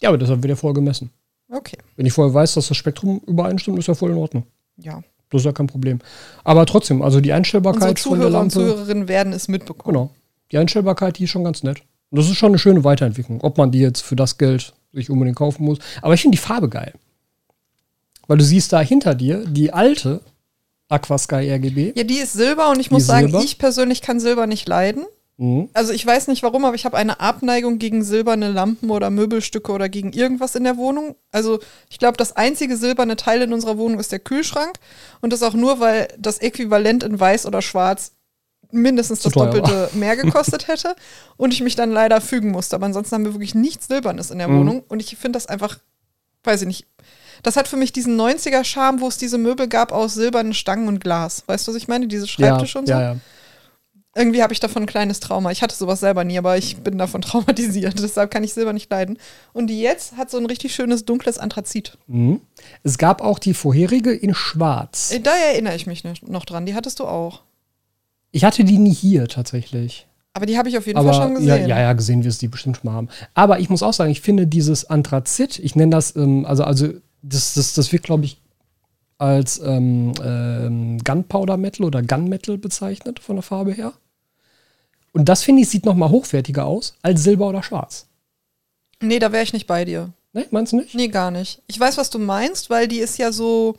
[0.00, 1.10] Ja, aber deshalb wird ja vorher gemessen.
[1.50, 4.44] Okay, Wenn ich vorher weiß, dass das Spektrum übereinstimmt, ist ja voll in Ordnung.
[4.76, 5.02] ja.
[5.32, 6.00] Das ist ja kein Problem.
[6.42, 8.50] Aber trotzdem, also die Unsere Einstellbarkeit von der Zuhörer und Lampe.
[8.50, 9.94] Zuhörerinnen werden es mitbekommen.
[9.94, 10.10] Genau.
[10.50, 11.82] Die Einstellbarkeit, die ist schon ganz nett.
[12.10, 13.40] Und das ist schon eine schöne Weiterentwicklung.
[13.42, 15.78] Ob man die jetzt für das Geld sich unbedingt kaufen muss.
[16.02, 16.94] Aber ich finde die Farbe geil.
[18.26, 20.20] Weil du siehst da hinter dir die alte
[20.88, 21.92] Aquasky RGB.
[21.94, 23.44] Ja, die ist Silber und ich muss sagen, Silber?
[23.44, 25.04] ich persönlich kann Silber nicht leiden.
[25.40, 25.70] Mhm.
[25.72, 29.72] Also ich weiß nicht warum, aber ich habe eine Abneigung gegen silberne Lampen oder Möbelstücke
[29.72, 31.16] oder gegen irgendwas in der Wohnung.
[31.32, 34.74] Also ich glaube, das einzige silberne Teil in unserer Wohnung ist der Kühlschrank.
[35.22, 38.12] Und das auch nur, weil das Äquivalent in weiß oder schwarz
[38.70, 40.94] mindestens das Doppelte mehr gekostet hätte.
[41.38, 42.76] Und ich mich dann leider fügen musste.
[42.76, 44.58] Aber ansonsten haben wir wirklich nichts Silbernes in der Mhm.
[44.60, 44.84] Wohnung.
[44.88, 45.78] Und ich finde das einfach,
[46.44, 46.86] weiß ich nicht.
[47.42, 51.00] Das hat für mich diesen 90er-Charme, wo es diese Möbel gab aus silbernen Stangen und
[51.00, 51.44] Glas.
[51.46, 52.08] Weißt du, was ich meine?
[52.08, 52.92] Diese Schreibtische ja, und so.
[52.92, 53.16] Ja, ja.
[54.16, 55.52] Irgendwie habe ich davon ein kleines Trauma.
[55.52, 58.02] Ich hatte sowas selber nie, aber ich bin davon traumatisiert.
[58.02, 59.18] Deshalb kann ich Silber nicht leiden.
[59.52, 61.96] Und die jetzt hat so ein richtig schönes dunkles Anthrazit.
[62.08, 62.40] Mhm.
[62.82, 65.12] Es gab auch die vorherige in Schwarz.
[65.12, 66.66] Äh, Da erinnere ich mich noch- dran.
[66.66, 67.42] Die hattest du auch.
[68.32, 70.06] Ich hatte die nie hier tatsächlich.
[70.32, 71.68] Aber die habe ich auf jeden Aber Fall schon ja, gesehen.
[71.68, 73.08] ja, ja, gesehen wir es die bestimmt schon mal haben.
[73.34, 76.88] Aber ich muss auch sagen, ich finde dieses Anthrazit, ich nenne das, ähm, also, also
[77.22, 78.40] das, das, das wird, glaube ich,
[79.20, 83.92] als ähm, ähm, Gunpowder Metal oder Gunmetal bezeichnet von der Farbe her.
[85.12, 88.06] Und das finde ich sieht noch mal hochwertiger aus als Silber oder Schwarz.
[89.02, 90.12] Nee, da wäre ich nicht bei dir.
[90.32, 90.94] Ne, meinst du nicht?
[90.94, 91.60] Nee, gar nicht.
[91.66, 93.76] Ich weiß, was du meinst, weil die ist ja so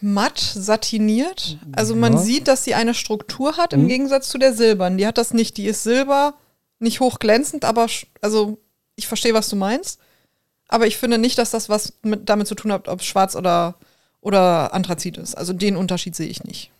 [0.00, 1.58] matt satiniert.
[1.72, 2.18] Also man Ja.
[2.18, 3.88] sieht, dass sie eine Struktur hat im Mhm.
[3.88, 4.98] Gegensatz zu der silbernen.
[4.98, 5.56] Die hat das nicht.
[5.56, 6.34] Die ist silber,
[6.78, 7.86] nicht hochglänzend, aber
[8.20, 8.58] also
[8.96, 9.99] ich verstehe, was du meinst.
[10.70, 13.34] Aber ich finde nicht, dass das was mit, damit zu tun hat, ob es schwarz
[13.34, 13.74] oder,
[14.20, 15.36] oder Anthrazit ist.
[15.36, 16.70] Also den Unterschied sehe ich nicht.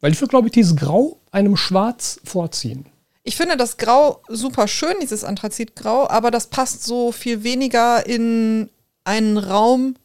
[0.00, 2.86] Weil ich würde, glaube ich, dieses Grau einem Schwarz vorziehen.
[3.22, 8.70] Ich finde das Grau super schön, dieses Anthrazitgrau, aber das passt so viel weniger in
[9.04, 9.96] einen Raum,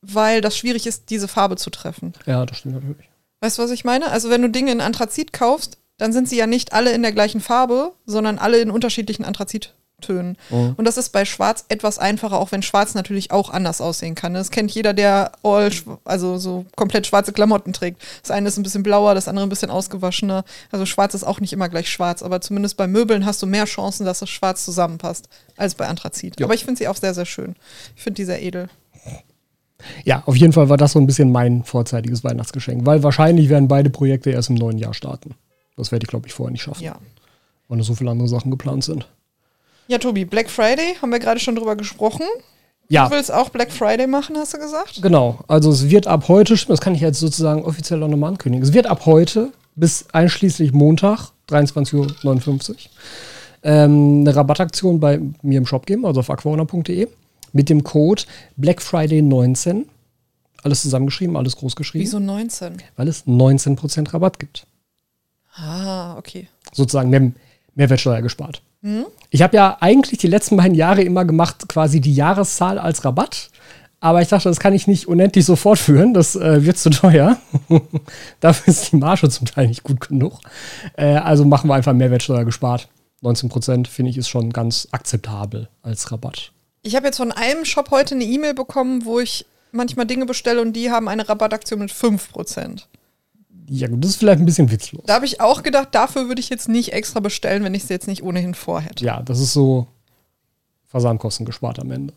[0.00, 2.14] weil das schwierig ist, diese Farbe zu treffen.
[2.26, 3.08] Ja, das stimmt natürlich.
[3.40, 4.10] Weißt du, was ich meine?
[4.10, 7.12] Also wenn du Dinge in Anthrazit kaufst, dann sind sie ja nicht alle in der
[7.12, 9.79] gleichen Farbe, sondern alle in unterschiedlichen Anthrazittönen.
[10.00, 10.36] Tönen.
[10.50, 10.74] Mhm.
[10.76, 14.34] Und das ist bei Schwarz etwas einfacher, auch wenn Schwarz natürlich auch anders aussehen kann.
[14.34, 15.70] Das kennt jeder, der all,
[16.04, 18.02] also so komplett schwarze Klamotten trägt.
[18.22, 20.44] Das eine ist ein bisschen blauer, das andere ein bisschen ausgewaschener.
[20.70, 23.64] Also Schwarz ist auch nicht immer gleich schwarz, aber zumindest bei Möbeln hast du mehr
[23.64, 26.38] Chancen, dass das Schwarz zusammenpasst, als bei Anthrazit.
[26.40, 26.46] Ja.
[26.46, 27.54] Aber ich finde sie auch sehr, sehr schön.
[27.96, 28.68] Ich finde die sehr edel.
[30.04, 33.68] Ja, auf jeden Fall war das so ein bisschen mein vorzeitiges Weihnachtsgeschenk, weil wahrscheinlich werden
[33.68, 35.34] beide Projekte erst im neuen Jahr starten.
[35.76, 36.82] Das werde ich, glaube ich, vorher nicht schaffen.
[36.82, 36.96] Ja.
[37.68, 39.08] Weil noch so viele andere Sachen geplant sind.
[39.90, 42.22] Ja, Tobi, Black Friday, haben wir gerade schon drüber gesprochen.
[42.88, 43.08] Ja.
[43.08, 45.02] Du willst auch Black Friday machen, hast du gesagt?
[45.02, 45.40] Genau.
[45.48, 48.72] Also es wird ab heute, das kann ich jetzt sozusagen offiziell auch nochmal ankündigen, es
[48.72, 52.76] wird ab heute bis einschließlich Montag, 23.59 Uhr,
[53.64, 57.08] ähm, eine Rabattaktion bei mir im Shop geben, also auf aquaona.de,
[57.52, 58.22] mit dem Code
[58.56, 59.88] Black Friday 19.
[60.62, 62.04] Alles zusammengeschrieben, alles groß geschrieben.
[62.04, 62.80] Wieso 19?
[62.94, 64.68] Weil es 19% Rabatt gibt.
[65.56, 66.46] Ah, okay.
[66.72, 67.32] Sozusagen mehr,
[67.74, 68.62] Mehrwertsteuer gespart.
[69.30, 73.50] Ich habe ja eigentlich die letzten beiden Jahre immer gemacht, quasi die Jahreszahl als Rabatt.
[74.02, 76.14] Aber ich dachte, das kann ich nicht unendlich so fortführen.
[76.14, 77.36] Das äh, wird zu teuer.
[78.40, 80.40] Dafür ist die Marge zum Teil nicht gut genug.
[80.96, 82.88] Äh, also machen wir einfach Mehrwertsteuer gespart.
[83.20, 86.52] 19 Prozent finde ich ist schon ganz akzeptabel als Rabatt.
[86.82, 90.62] Ich habe jetzt von einem Shop heute eine E-Mail bekommen, wo ich manchmal Dinge bestelle
[90.62, 92.88] und die haben eine Rabattaktion mit 5 Prozent.
[93.72, 95.04] Ja, gut, das ist vielleicht ein bisschen witzlos.
[95.06, 97.88] Da habe ich auch gedacht, dafür würde ich jetzt nicht extra bestellen, wenn ich es
[97.88, 99.04] jetzt nicht ohnehin vorhätte.
[99.04, 99.86] Ja, das ist so
[100.88, 102.12] Versandkosten gespart am Ende.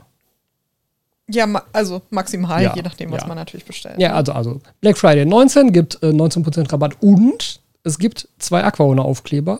[1.29, 3.27] Ja, ma also maximal, Ja, je nachdem, was ja.
[3.27, 3.99] man natürlich bestellt.
[3.99, 9.59] Ja, also, also Black Friday 19 gibt äh, 19% Rabatt und es gibt zwei Aquaona-Aufkleber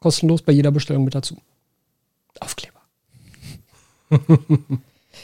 [0.00, 1.36] kostenlos bei jeder Bestellung mit dazu.
[2.40, 2.80] Aufkleber.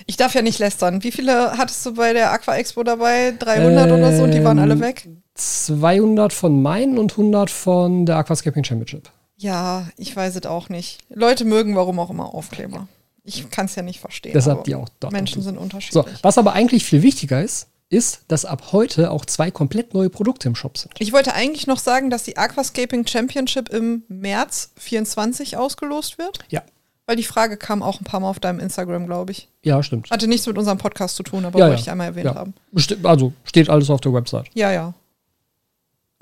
[0.07, 1.03] Ich darf ja nicht lästern.
[1.05, 3.33] Wie viele hattest du bei der Aqua Expo dabei?
[3.39, 5.09] 300 oder so und die waren alle Ähm, weg?
[5.35, 9.11] 200 von meinen und 100 von der Aquascaping Championship.
[9.37, 11.01] Ja, ich weiß es auch nicht.
[11.09, 12.87] Leute mögen warum auch immer Aufkleber.
[13.25, 14.33] Ich kann es ja nicht verstehen.
[14.35, 15.13] Deshalb die auch dort.
[15.13, 16.05] Menschen sind So, unterschiedlich.
[16.23, 20.49] was aber eigentlich viel wichtiger ist, ist, dass ab heute auch zwei komplett neue Produkte
[20.49, 20.93] im Shop sind.
[20.99, 26.39] Ich wollte eigentlich noch sagen, dass die Aquascaping Championship im März 24 ausgelost wird.
[26.51, 26.63] Ja.
[27.07, 29.49] Weil die Frage kam auch ein paar Mal auf deinem Instagram, glaube ich.
[29.63, 30.11] Ja, stimmt.
[30.11, 31.83] Hatte nichts mit unserem Podcast zu tun, aber Ja, wollte ja.
[31.83, 32.35] ich einmal erwähnt Ja.
[32.35, 32.55] haben.
[33.03, 34.47] Also steht alles auf der Website.
[34.55, 34.95] Ja, ja.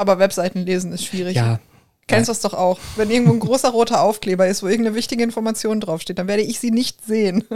[0.03, 1.37] Aber Webseiten lesen ist schwierig.
[1.37, 1.61] Ja.
[2.09, 2.81] Kennst du das doch auch?
[2.97, 6.59] Wenn irgendwo ein großer roter Aufkleber ist, wo irgendeine wichtige Information draufsteht, dann werde ich
[6.59, 7.45] sie nicht sehen.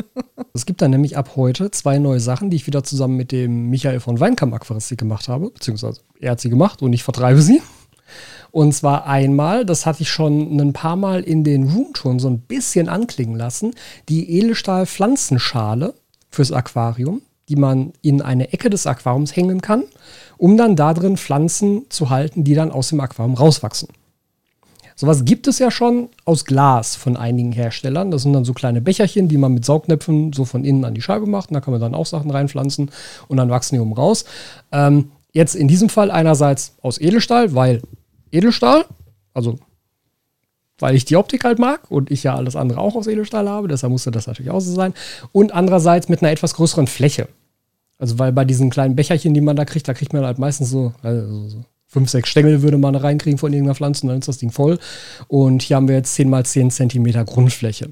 [0.54, 3.68] Es gibt dann nämlich ab heute zwei neue Sachen, die ich wieder zusammen mit dem
[3.68, 7.60] Michael von Weinkamp Aquaristik gemacht habe, beziehungsweise er hat sie gemacht und ich vertreibe sie.
[8.52, 12.38] Und zwar einmal, das hatte ich schon ein paar Mal in den Roomtouren so ein
[12.38, 13.74] bisschen anklingen lassen,
[14.08, 15.92] die Edelstahl-Pflanzenschale
[16.30, 19.84] fürs Aquarium, die man in eine Ecke des Aquariums hängen kann,
[20.38, 23.88] um dann da drin Pflanzen zu halten, die dann aus dem Aquarium rauswachsen.
[24.98, 28.10] Sowas gibt es ja schon aus Glas von einigen Herstellern.
[28.10, 31.02] Das sind dann so kleine Becherchen, die man mit Saugnäpfen so von innen an die
[31.02, 31.50] Scheibe macht.
[31.50, 32.90] Und da kann man dann auch Sachen reinpflanzen
[33.28, 34.24] und dann wachsen die oben raus.
[34.72, 37.82] Ähm, jetzt in diesem Fall einerseits aus Edelstahl, weil
[38.32, 38.86] Edelstahl,
[39.34, 39.58] also
[40.78, 43.68] weil ich die Optik halt mag und ich ja alles andere auch aus Edelstahl habe,
[43.68, 44.94] deshalb musste das natürlich auch so sein.
[45.30, 47.28] Und andererseits mit einer etwas größeren Fläche.
[47.98, 50.70] Also weil bei diesen kleinen Becherchen, die man da kriegt, da kriegt man halt meistens
[50.70, 54.18] so, also so fünf, sechs Stängel würde man da reinkriegen von irgendeiner Pflanze und dann
[54.18, 54.78] ist das Ding voll.
[55.28, 57.88] Und hier haben wir jetzt 10 mal 10 Zentimeter Grundfläche.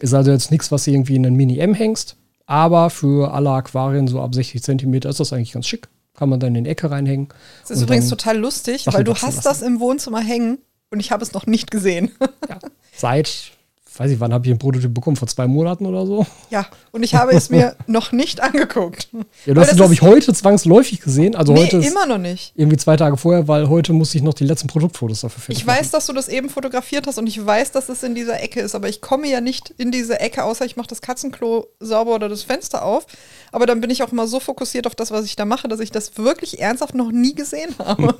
[0.00, 2.16] Ist also jetzt nichts, was du irgendwie in einen Mini-M hängst,
[2.46, 5.88] aber für alle Aquarien so ab 60 Zentimeter ist das eigentlich ganz schick.
[6.14, 7.28] Kann man dann in die Ecke reinhängen.
[7.62, 9.40] Das ist übrigens total lustig, weil du hast lassen.
[9.44, 10.58] das im Wohnzimmer hängen
[10.90, 12.10] und ich habe es noch nicht gesehen.
[12.48, 12.58] Ja,
[12.96, 13.52] seit,
[13.98, 15.16] weiß ich, wann habe ich den Prototyp bekommen?
[15.16, 16.26] Vor zwei Monaten oder so?
[16.50, 19.08] ja, und ich habe es mir noch nicht angeguckt.
[19.46, 21.34] Ja, du hast es, glaube ich, heute zwangsläufig gesehen.
[21.34, 22.52] Also Nee, heute immer noch nicht.
[22.56, 25.66] irgendwie zwei Tage vorher, weil heute musste ich noch die letzten Produktfotos dafür fertig Ich
[25.66, 28.60] weiß, dass du das eben fotografiert hast und ich weiß, dass es in dieser Ecke
[28.60, 32.14] ist, aber ich komme ja nicht in diese Ecke, außer ich mache das Katzenklo sauber
[32.14, 33.06] oder das Fenster auf.
[33.52, 35.80] Aber dann bin ich auch immer so fokussiert auf das, was ich da mache, dass
[35.80, 38.14] ich das wirklich ernsthaft noch nie gesehen habe.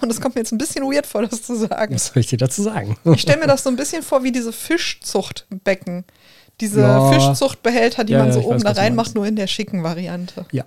[0.00, 1.94] und es kommt mir jetzt ein bisschen weird vor, das zu sagen.
[1.94, 2.96] Was soll ich dir dazu sagen?
[3.14, 4.52] Ich stelle mir das so ein bisschen vor wie diese
[5.06, 6.04] Fischzuchtbecken.
[6.60, 7.12] Diese Ja.
[7.12, 10.46] Fischzuchtbehälter, die Ja, man so oben weiß, da reinmacht, nur in der schicken Variante.
[10.52, 10.64] Ja.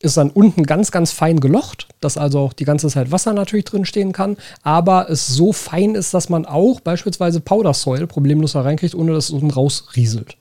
[0.00, 3.64] Ist dann unten ganz, ganz fein gelocht, dass also auch die ganze Zeit Wasser natürlich
[3.64, 8.52] drin stehen kann, aber es so fein ist, dass man auch beispielsweise Powder Soil problemlos
[8.52, 10.36] da reinkriegt, ohne dass es unten rausrieselt.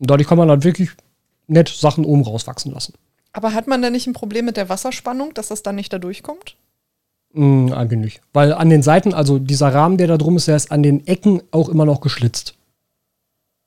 [0.00, 0.90] Und dadurch kann man halt wirklich
[1.46, 2.94] nett Sachen oben rauswachsen lassen.
[3.32, 5.98] Aber hat man da nicht ein Problem mit der Wasserspannung, dass das dann nicht da
[5.98, 6.56] durchkommt?
[7.34, 8.20] Mm, eigentlich nicht.
[8.32, 11.06] Weil an den Seiten, also dieser Rahmen, der da drum ist, der ist an den
[11.06, 12.54] Ecken auch immer noch geschlitzt.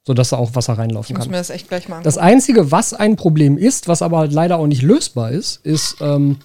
[0.05, 1.31] Sodass da auch Wasser Ich reinlaufen muss kann.
[1.31, 2.03] mir das echt gleich angucken.
[2.03, 5.97] Das Einzige, was ein Problem ist, was aber halt leider auch nicht lösbar ist, ist,
[5.99, 6.37] ähm,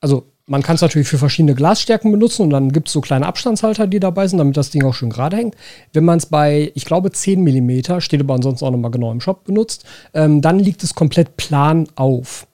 [0.00, 3.26] also man kann es natürlich für verschiedene Glasstärken benutzen und dann gibt es so kleine
[3.26, 5.56] Abstandshalter, die dabei sind, damit das Ding auch schön gerade hängt.
[5.92, 9.20] Wenn man es bei, ich glaube, 10 mm, steht aber ansonsten auch nochmal genau im
[9.20, 12.46] Shop benutzt, ähm, dann liegt es komplett plan auf.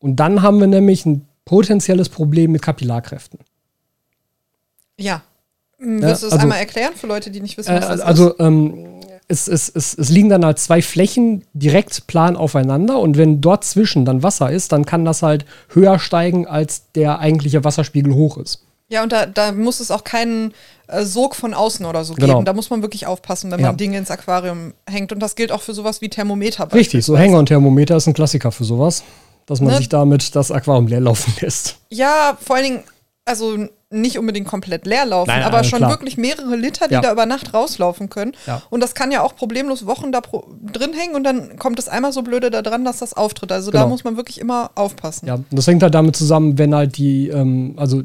[0.00, 3.38] Und dann haben wir nämlich ein potenzielles Problem mit Kapillarkräften.
[4.98, 5.22] Ja.
[5.78, 7.96] Hm, Willst du es also- einmal erklären für Leute, die nicht wissen, Äh, was das
[7.96, 8.02] ist?
[8.02, 13.16] also ähm, es, es, es, es liegen dann halt zwei Flächen direkt plan aufeinander und
[13.16, 17.62] wenn dort zwischen dann Wasser ist, dann kann das halt höher steigen, als der eigentliche
[17.64, 18.64] Wasserspiegel hoch ist.
[18.90, 20.52] Ja, und da, da muss es auch keinen
[20.88, 22.34] äh, Sog von außen oder so Genau.
[22.36, 22.44] geben.
[22.46, 23.66] Da muss man wirklich aufpassen, wenn Ja.
[23.66, 25.12] man Dinge ins Aquarium hängt.
[25.12, 26.72] Und das gilt auch für sowas wie Thermometer.
[26.72, 27.16] Richtig, so.
[27.16, 29.02] Hänger und Thermometer ist ein Klassiker für sowas,
[29.48, 29.78] dass man Ne?
[29.78, 31.78] sich damit das Aquarium leer laufen lässt.
[31.90, 32.84] Ja, vor allen Dingen,
[33.24, 33.56] also
[33.90, 35.90] nicht unbedingt komplett leer laufen, Nein, aber nein, schon klar.
[35.90, 37.00] wirklich mehrere Liter, die Ja.
[37.00, 38.32] da über Nacht rauslaufen können.
[38.46, 38.60] Ja.
[38.68, 41.88] Und das kann ja auch problemlos Wochen da pro drin hängen und dann kommt es
[41.88, 43.50] einmal so blöde da dran, dass das auftritt.
[43.50, 43.88] Also da Genau.
[43.90, 45.26] muss man wirklich immer aufpassen.
[45.26, 48.02] Ja, und das hängt halt damit zusammen, wenn halt die, ähm, also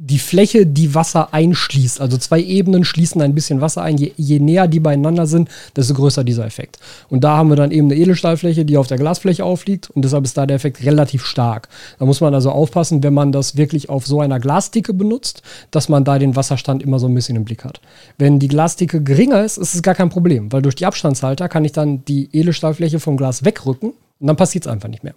[0.00, 4.38] die Fläche, die Wasser einschließt, also zwei Ebenen schließen ein bisschen Wasser ein, je, je
[4.38, 6.78] näher die beieinander sind, desto größer dieser Effekt.
[7.08, 10.24] Und da haben wir dann eben eine Edelstahlfläche, die auf der Glasfläche aufliegt und deshalb
[10.24, 11.68] ist da der Effekt relativ stark.
[11.98, 15.88] Da muss man also aufpassen, wenn man das wirklich auf so einer Glasdicke benutzt, dass
[15.88, 17.80] man da den Wasserstand immer so ein bisschen im Blick hat.
[18.18, 21.64] Wenn die Glasdicke geringer ist, ist es gar kein Problem, weil durch die Abstandshalter kann
[21.64, 25.14] ich dann die Edelstahlfläche vom Glas wegrücken und dann passiert es einfach nicht mehr.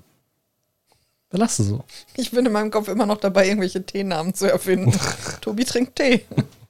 [1.32, 1.84] Da lass du so.
[2.17, 4.91] Ich bin in meinem Kopf immer noch dabei, irgendwelche Teenamen zu erfinden.
[5.41, 6.26] Tobi trinkt Tee.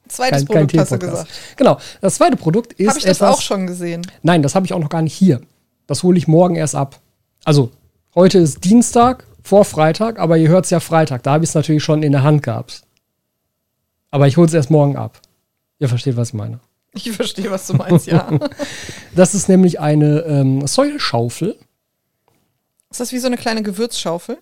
[0.06, 1.28] Zweites kein, kein Produkt, hast du gesagt.
[1.56, 1.78] Genau.
[2.00, 4.06] Das zweite Produkt ist Habe ich das etwas, auch schon gesehen?
[4.22, 5.40] Nein, das habe ich auch noch gar nicht hier.
[5.88, 7.00] Das hole ich morgen erst ab.
[7.44, 7.72] Also,
[8.14, 11.24] heute ist Dienstag vor Freitag, aber ihr hört es ja Freitag.
[11.24, 12.82] Da habe ich es natürlich schon in der Hand gehabt.
[14.12, 15.20] Aber ich hole es erst morgen ab.
[15.80, 16.60] Ihr versteht, was ich meine.
[16.94, 18.28] Ich verstehe, was du meinst, ja.
[19.16, 21.56] Das ist nämlich eine ähm, Säulschaufel.
[22.90, 24.38] Ist das wie so eine kleine Gewürzschaufel?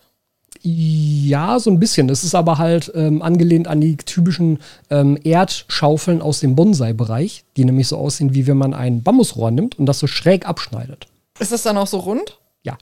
[0.62, 2.10] Ja, so ein bisschen.
[2.10, 4.58] Es ist aber halt ähm, angelehnt an die typischen
[4.90, 9.78] ähm, Erdschaufeln aus dem Bonsai-Bereich, die nämlich so aussehen, wie wenn man ein Bambusrohr nimmt
[9.78, 11.06] und das so schräg abschneidet.
[11.38, 12.38] Ist das dann auch so rund?
[12.62, 12.76] Ja.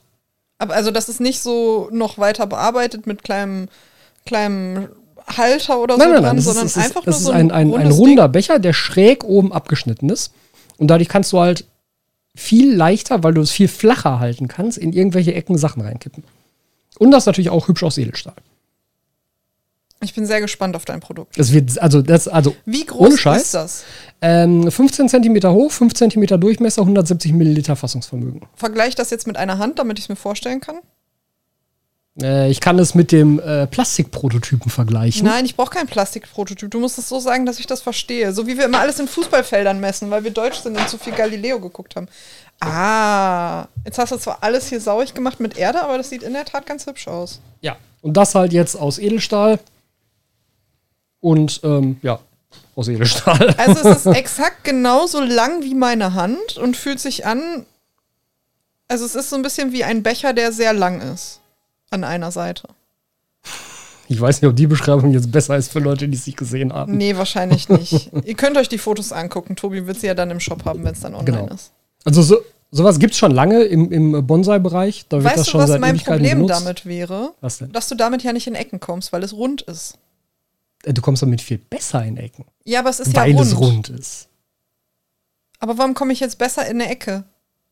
[0.57, 3.69] Aber also das ist nicht so noch weiter bearbeitet mit kleinem,
[4.25, 4.89] kleinem
[5.37, 6.43] Halter oder so Nein, nein, dran, nein.
[6.43, 8.73] Sondern ist, ist, einfach das nur ist so ein, ein, ein rundes runder Becher, der
[8.73, 10.33] schräg oben abgeschnitten ist.
[10.77, 11.65] Und dadurch kannst du halt
[12.35, 16.23] viel leichter, weil du es viel flacher halten kannst, in irgendwelche Ecken Sachen reinkippen.
[16.99, 18.35] Und das ist natürlich auch hübsch aus Edelstahl.
[20.01, 21.37] Ich bin sehr gespannt auf dein Produkt.
[21.37, 23.41] Das wird, also, das, also Wie Ohne groß Scheiß?
[23.41, 23.83] ist das?
[24.21, 28.43] ähm, 15 Zentimeter hoch, 5 Zentimeter Durchmesser, 170 Milliliter Fassungsvermögen.
[28.55, 30.77] Vergleich das jetzt mit einer Hand, damit ich es mir vorstellen kann.
[32.21, 35.25] Äh, ich kann es mit dem äh, Plastikprototypen vergleichen.
[35.25, 36.71] Nein, ich brauche keinen Plastikprototyp.
[36.71, 38.31] Du musst es so sagen, dass ich das verstehe.
[38.31, 41.13] So wie wir immer alles in Fußballfeldern messen, weil wir Deutsch sind und zu viel
[41.13, 42.07] Galileo geguckt haben.
[42.61, 46.33] Ah, jetzt hast du zwar alles hier sauig gemacht mit Erde, aber das sieht in
[46.33, 47.39] der Tat ganz hübsch aus.
[47.61, 47.77] Ja.
[48.01, 49.59] Und das halt jetzt aus Edelstahl.
[51.21, 52.19] Und ähm, ja,
[52.75, 53.53] aus Edelstahl.
[53.57, 57.65] Also es ist exakt genauso lang wie meine Hand und fühlt sich an.
[58.87, 61.39] Also es ist so ein bisschen wie ein Becher, der sehr lang ist.
[61.91, 62.67] An einer Seite.
[64.07, 66.73] Ich weiß nicht, ob die Beschreibung jetzt besser ist für Leute, die es nicht gesehen
[66.73, 66.97] haben.
[66.97, 68.11] Nee, wahrscheinlich nicht.
[68.25, 69.55] Ihr könnt euch die Fotos angucken.
[69.55, 71.53] Tobi wird sie ja dann im Shop haben, wenn es dann online Genau.
[71.53, 71.71] ist.
[72.05, 72.37] Also so,
[72.71, 75.05] sowas gibt es schon lange im, im Bonsai-Bereich.
[75.09, 76.61] Da wird das Weißt du, schon was mein Problem benutzt.
[76.61, 77.33] damit wäre?
[77.41, 77.71] Was denn?
[77.71, 79.95] Dass du damit ja nicht in Ecken kommst, weil es rund ist.
[80.83, 83.47] Äh, Du kommst damit viel besser in Ecken, Ja, aber es ist weil ja rund.
[83.47, 84.27] es rund ist.
[85.59, 87.23] Aber warum komme ich jetzt besser in eine Ecke?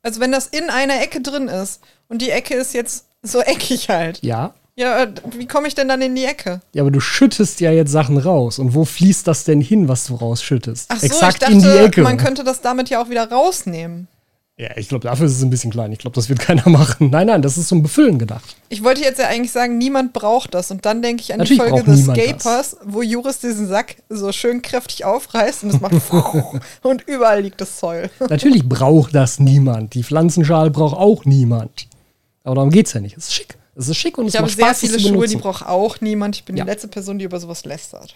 [0.04, 3.90] Also wenn das in einer Ecke drin ist und die Ecke ist jetzt so eckig
[3.90, 4.22] halt.
[4.24, 4.54] Ja.
[4.76, 6.62] Ja, äh, wie komme ich denn dann in die Ecke?
[6.74, 8.60] Ja, aber du schüttest ja jetzt Sachen raus.
[8.60, 10.86] Und wo fließt das denn hin, was du rausschüttest?
[10.90, 12.02] Ach so, Exakt ich dachte, in die Ecke.
[12.04, 14.08] man könnte das damit ja auch wieder rausnehmen.
[14.60, 15.92] Ja, ich glaube, dafür ist es ein bisschen klein.
[15.92, 17.12] Ich glaube, das wird keiner machen.
[17.12, 18.56] Nein, nein, das ist zum Befüllen gedacht.
[18.70, 20.72] Ich wollte jetzt ja eigentlich sagen, niemand braucht das.
[20.72, 24.32] Und dann denke ich an Natürlich die Folge des Gapers, wo Juris diesen Sack so
[24.32, 25.94] schön kräftig aufreißt und es macht
[26.82, 28.10] und überall liegt das Zeug.
[28.30, 29.94] Natürlich braucht das niemand.
[29.94, 31.88] Die Pflanzenschale braucht auch niemand.
[32.44, 33.16] Aber darum geht es ja nicht.
[33.16, 33.58] Es ist schick.
[33.76, 35.36] Es ist schick und Ich es habe macht sehr Spaß, viele das zu Schuhe, die
[35.36, 36.36] braucht auch niemand.
[36.38, 36.64] Ich bin Ja.
[36.64, 38.12] die letzte Person, die über sowas lästert.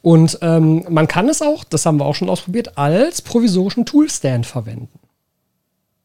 [0.00, 4.46] Und ähm, man kann es auch, das haben wir auch schon ausprobiert, als provisorischen Toolstand
[4.46, 4.88] verwenden.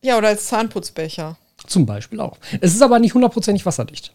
[0.06, 1.36] Ja, oder als Zahnputzbecher.
[1.66, 2.38] Zum Beispiel auch.
[2.62, 4.14] Es ist aber nicht hundertprozentig wasserdicht.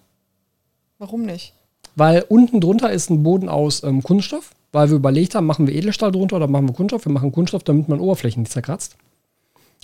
[0.99, 1.53] Warum nicht?
[1.97, 5.75] Weil unten drunter ist ein Boden aus ähm, Kunststoff, weil wir überlegt haben, machen wir
[5.75, 7.07] Edelstahl drunter oder machen wir Kunststoff.
[7.07, 8.97] Wir machen Kunststoff, damit man Oberflächen nicht zerkratzt.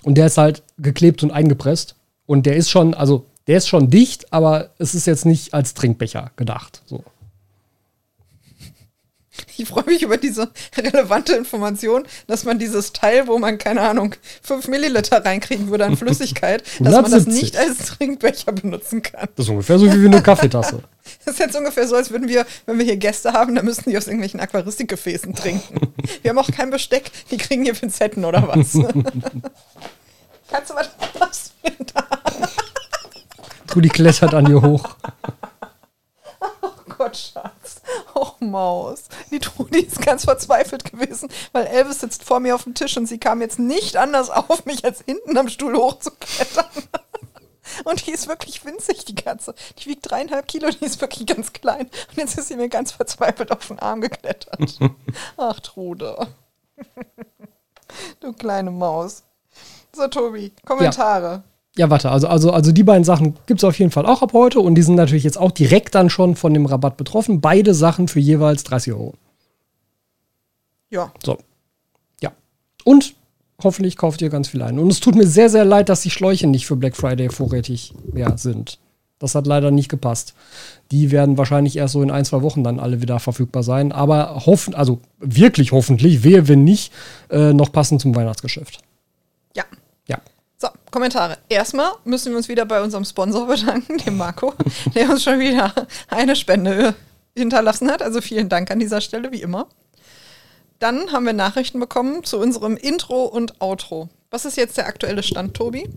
[0.03, 1.95] Und der ist halt geklebt und eingepresst.
[2.25, 5.73] Und der ist schon, also der ist schon dicht, aber es ist jetzt nicht als
[5.73, 6.83] Trinkbecher gedacht.
[6.85, 7.03] So.
[9.57, 14.15] Ich freue mich über diese relevante Information, dass man dieses Teil, wo man, keine Ahnung,
[14.43, 17.41] 5 Milliliter reinkriegen würde an Flüssigkeit, dass man das 170.
[17.41, 19.27] nicht als Trinkbecher benutzen kann.
[19.35, 20.83] Das ist ungefähr so wie eine Kaffeetasse.
[21.23, 23.89] Das ist jetzt ungefähr so, als würden wir, wenn wir hier Gäste haben, dann müssen
[23.89, 25.93] die aus irgendwelchen Aquaristikgefäßen trinken.
[26.21, 28.73] Wir haben auch kein Besteck, die kriegen hier Pinzetten oder was.
[30.51, 31.51] Kannst du was, was
[31.93, 32.07] da?
[33.67, 34.83] Trudi klettert an ihr hoch.
[36.61, 37.81] Oh Gott, Schatz.
[38.17, 39.03] Och, Maus.
[39.29, 43.05] Die Trudi ist ganz verzweifelt gewesen, weil Elvis sitzt vor mir auf dem Tisch und
[43.05, 46.65] sie kam jetzt nicht anders auf, mich als hinten am Stuhl hochzuklettern.
[47.83, 49.53] Und die ist wirklich winzig, die Katze.
[49.77, 51.89] Die wiegt dreieinhalb Kilo, die ist wirklich ganz klein.
[52.09, 54.79] Und jetzt ist sie mir ganz verzweifelt auf den Arm geklettert.
[55.37, 56.27] Ach, Trude.
[58.19, 59.23] Du kleine Maus.
[59.93, 61.31] So, Tobi, Kommentare.
[61.31, 61.43] Ja,
[61.89, 64.59] warte, also, also, also die beiden Sachen gibt es auf jeden Fall auch ab heute
[64.59, 67.39] und die sind natürlich jetzt auch direkt dann schon von dem Rabatt betroffen.
[67.39, 69.13] Beide Sachen für jeweils 30 Euro.
[70.89, 71.11] Ja.
[71.23, 71.37] So.
[72.21, 72.31] Ja.
[72.83, 73.13] Und
[73.61, 74.79] hoffentlich kauft ihr ganz viel ein.
[74.79, 77.93] Und es tut mir sehr, sehr leid, dass die Schläuche nicht für Black Friday vorrätig
[78.11, 78.79] mehr sind.
[79.19, 80.35] Das hat leider nicht gepasst.
[80.91, 83.91] Die werden wahrscheinlich erst so in ein, zwei Wochen dann alle wieder verfügbar sein.
[83.91, 86.93] Aber hoffen, also wirklich hoffentlich, wehe, wenn nicht,
[87.29, 88.79] äh, noch passend zum Weihnachtsgeschäft.
[90.91, 91.37] Kommentare.
[91.49, 94.53] Erstmal müssen wir uns wieder bei unserem Sponsor bedanken, dem Marco,
[94.95, 95.73] der uns schon wieder
[96.09, 96.95] eine Spende
[97.35, 98.01] hinterlassen hat.
[98.01, 99.67] Also vielen Dank an dieser Stelle, wie immer.
[100.79, 104.09] Dann haben wir Nachrichten bekommen zu unserem Intro und Outro.
[104.29, 105.89] Was ist jetzt der aktuelle Stand, Tobi?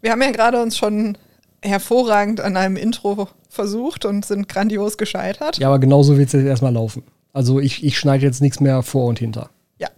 [0.00, 1.18] Wir haben ja gerade uns schon
[1.62, 5.58] hervorragend an einem Intro versucht und sind grandios gescheitert.
[5.58, 7.02] Ja, aber genauso wird es jetzt erstmal laufen.
[7.32, 9.50] Also ich, ich schneide jetzt nichts mehr vor und hinter.
[9.78, 9.88] Ja.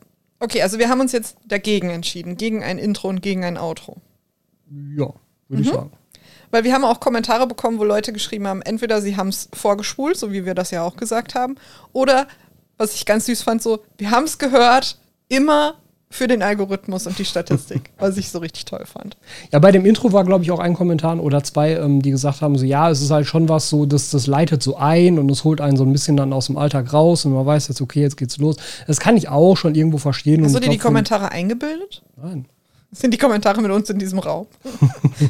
[0.40, 3.98] Okay, also wir haben uns jetzt dagegen entschieden, gegen ein Intro und gegen ein Outro.
[4.96, 5.12] Ja,
[5.48, 5.90] würde ich sagen.
[6.50, 10.16] Weil wir haben auch Kommentare bekommen, wo Leute geschrieben haben, entweder sie haben es vorgespult,
[10.16, 11.56] so wie wir das ja auch gesagt haben,
[11.92, 12.26] oder,
[12.78, 14.98] was ich ganz süß fand, so, wir haben es gehört,
[15.28, 15.74] immer
[16.10, 19.18] für den Algorithmus und die Statistik, was ich so richtig toll fand.
[19.52, 22.40] Ja, bei dem Intro war, glaube ich, auch ein Kommentar oder zwei, ähm, die gesagt
[22.40, 25.30] haben, so ja, es ist halt schon was so, das, das leitet so ein und
[25.30, 27.82] es holt einen so ein bisschen dann aus dem Alltag raus und man weiß jetzt,
[27.82, 28.56] okay, jetzt geht's los.
[28.86, 30.44] Das kann ich auch schon irgendwo verstehen.
[30.44, 32.02] Hast du dir die glaub, Kommentare eingebildet?
[32.16, 32.46] Nein.
[32.90, 34.46] Sind die Kommentare mit uns in diesem Raum?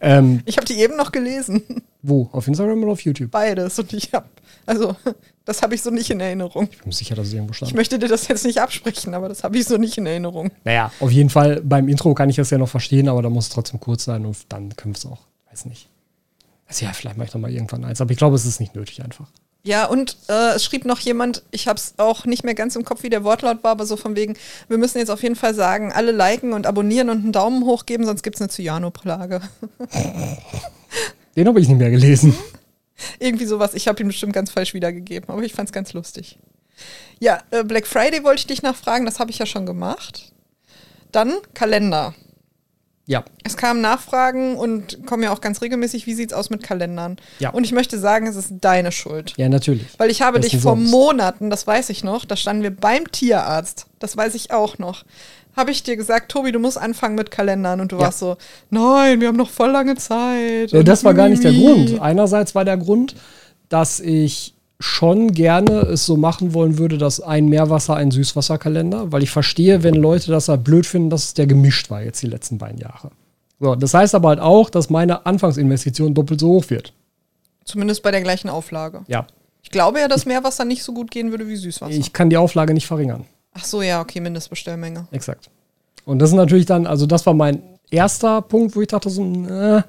[0.00, 1.62] Ähm, Ich habe die eben noch gelesen.
[2.02, 2.28] wo?
[2.32, 3.30] Auf Instagram oder auf YouTube?
[3.30, 3.78] Beides.
[3.78, 4.26] Und ich habe,
[4.66, 4.94] also,
[5.46, 6.68] das habe ich so nicht in Erinnerung.
[6.70, 7.70] Ich bin sicher, dass es irgendwo stand.
[7.70, 10.50] Ich möchte dir das jetzt nicht absprechen, aber das habe ich so nicht in Erinnerung.
[10.64, 13.46] Naja, auf jeden Fall, beim Intro kann ich das ja noch verstehen, aber da muss
[13.46, 15.22] es trotzdem kurz sein und dann können wir es auch.
[15.50, 15.88] Weiß nicht.
[16.68, 18.74] Also ja, vielleicht mache ich noch mal irgendwann eins, aber ich glaube, es ist nicht
[18.74, 19.28] nötig einfach.
[19.66, 22.84] Ja, und äh, es schrieb noch jemand, ich habe es auch nicht mehr ganz im
[22.84, 24.36] Kopf, wie der Wortlaut war, aber so von wegen,
[24.68, 27.84] wir müssen jetzt auf jeden Fall sagen, alle liken und abonnieren und einen Daumen hoch
[27.84, 29.40] geben, sonst gibt es eine Cyano-Plage.
[31.36, 32.38] Den habe ich nicht mehr gelesen.
[33.18, 33.74] Irgendwie sowas.
[33.74, 36.38] Ich habe ihn bestimmt ganz falsch wiedergegeben, aber ich fand es ganz lustig.
[37.18, 40.30] Ja, äh, Black Friday wollte ich dich nachfragen, das habe ich ja schon gemacht.
[41.10, 42.14] Dann Kalender.
[43.08, 43.24] Ja.
[43.44, 47.16] Es kamen Nachfragen und kommen ja auch ganz regelmäßig, wie sieht's aus mit Kalendern?
[47.38, 47.50] Ja.
[47.50, 49.34] Und ich möchte sagen, es ist deine Schuld.
[49.36, 49.86] Ja, natürlich.
[49.98, 50.90] Weil ich habe dich vor sonst?
[50.90, 55.04] Monaten, das weiß ich noch, da standen wir beim Tierarzt, das weiß ich auch noch,
[55.56, 58.02] habe ich dir gesagt, Tobi, du musst anfangen mit Kalendern und du Ja.
[58.06, 58.36] warst so,
[58.70, 60.72] nein, wir haben noch voll lange Zeit.
[60.72, 61.52] Ja, das war gar nicht der.
[61.52, 62.00] Grund.
[62.00, 63.14] Einerseits war der Grund,
[63.68, 69.22] dass ich schon gerne es so machen wollen würde, dass ein Meerwasser, ein Süßwasserkalender, weil
[69.22, 72.26] ich verstehe, wenn Leute das halt blöd finden, dass es der gemischt war jetzt die
[72.26, 73.10] letzten beiden Jahre.
[73.58, 76.92] So, das heißt aber halt auch, dass meine Anfangsinvestition doppelt so hoch wird.
[77.64, 79.02] Zumindest bei der gleichen Auflage.
[79.08, 79.26] Ja.
[79.62, 81.92] Ich glaube ja, dass Meerwasser nicht so gut gehen würde wie Süßwasser.
[81.92, 83.24] Ich kann die Auflage nicht verringern.
[83.54, 85.08] Ach so, ja, okay, Mindestbestellmenge.
[85.10, 85.50] Exakt.
[86.04, 89.24] Und das ist natürlich dann, also das war mein erster Punkt, wo ich dachte so,
[89.24, 89.82] äh,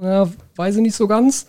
[0.00, 1.46] äh, weiß ich nicht so ganz,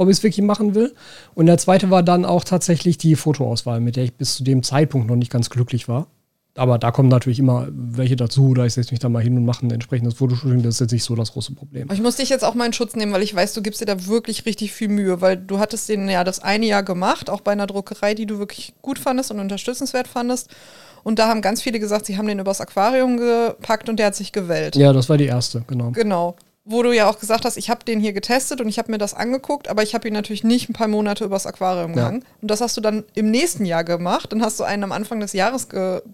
[0.00, 0.94] ob ich es wirklich machen will.
[1.34, 4.62] Und der zweite war dann auch tatsächlich die Fotoauswahl, mit der ich bis zu dem
[4.62, 6.06] Zeitpunkt noch nicht ganz glücklich war.
[6.56, 9.44] Aber da kommen natürlich immer welche dazu, oder ich setze mich da mal hin und
[9.44, 10.62] mache ein entsprechendes Fotoshooting.
[10.62, 11.88] Das ist jetzt nicht so das große Problem.
[11.92, 13.86] Ich muss dich jetzt auch mal in Schutz nehmen, weil ich weiß, du gibst dir
[13.86, 17.42] da wirklich richtig viel Mühe, weil du hattest den ja das eine Jahr gemacht, auch
[17.42, 20.50] bei einer Druckerei, die du wirklich gut fandest und unterstützenswert fandest.
[21.04, 24.16] Und da haben ganz viele gesagt, sie haben den übers Aquarium gepackt und der hat
[24.16, 24.76] sich gewellt.
[24.76, 25.90] Ja, das war die erste, genau.
[25.90, 26.36] Genau.
[26.72, 28.98] Wo du ja auch gesagt hast, ich habe den hier getestet und ich habe mir
[28.98, 31.96] das angeguckt, aber ich habe ihn natürlich nicht ein paar Monate übers Aquarium Ja.
[31.96, 32.24] gehangen.
[32.40, 34.30] Und das hast du dann im nächsten Jahr gemacht.
[34.30, 35.66] Dann hast du einen am Anfang des Jahres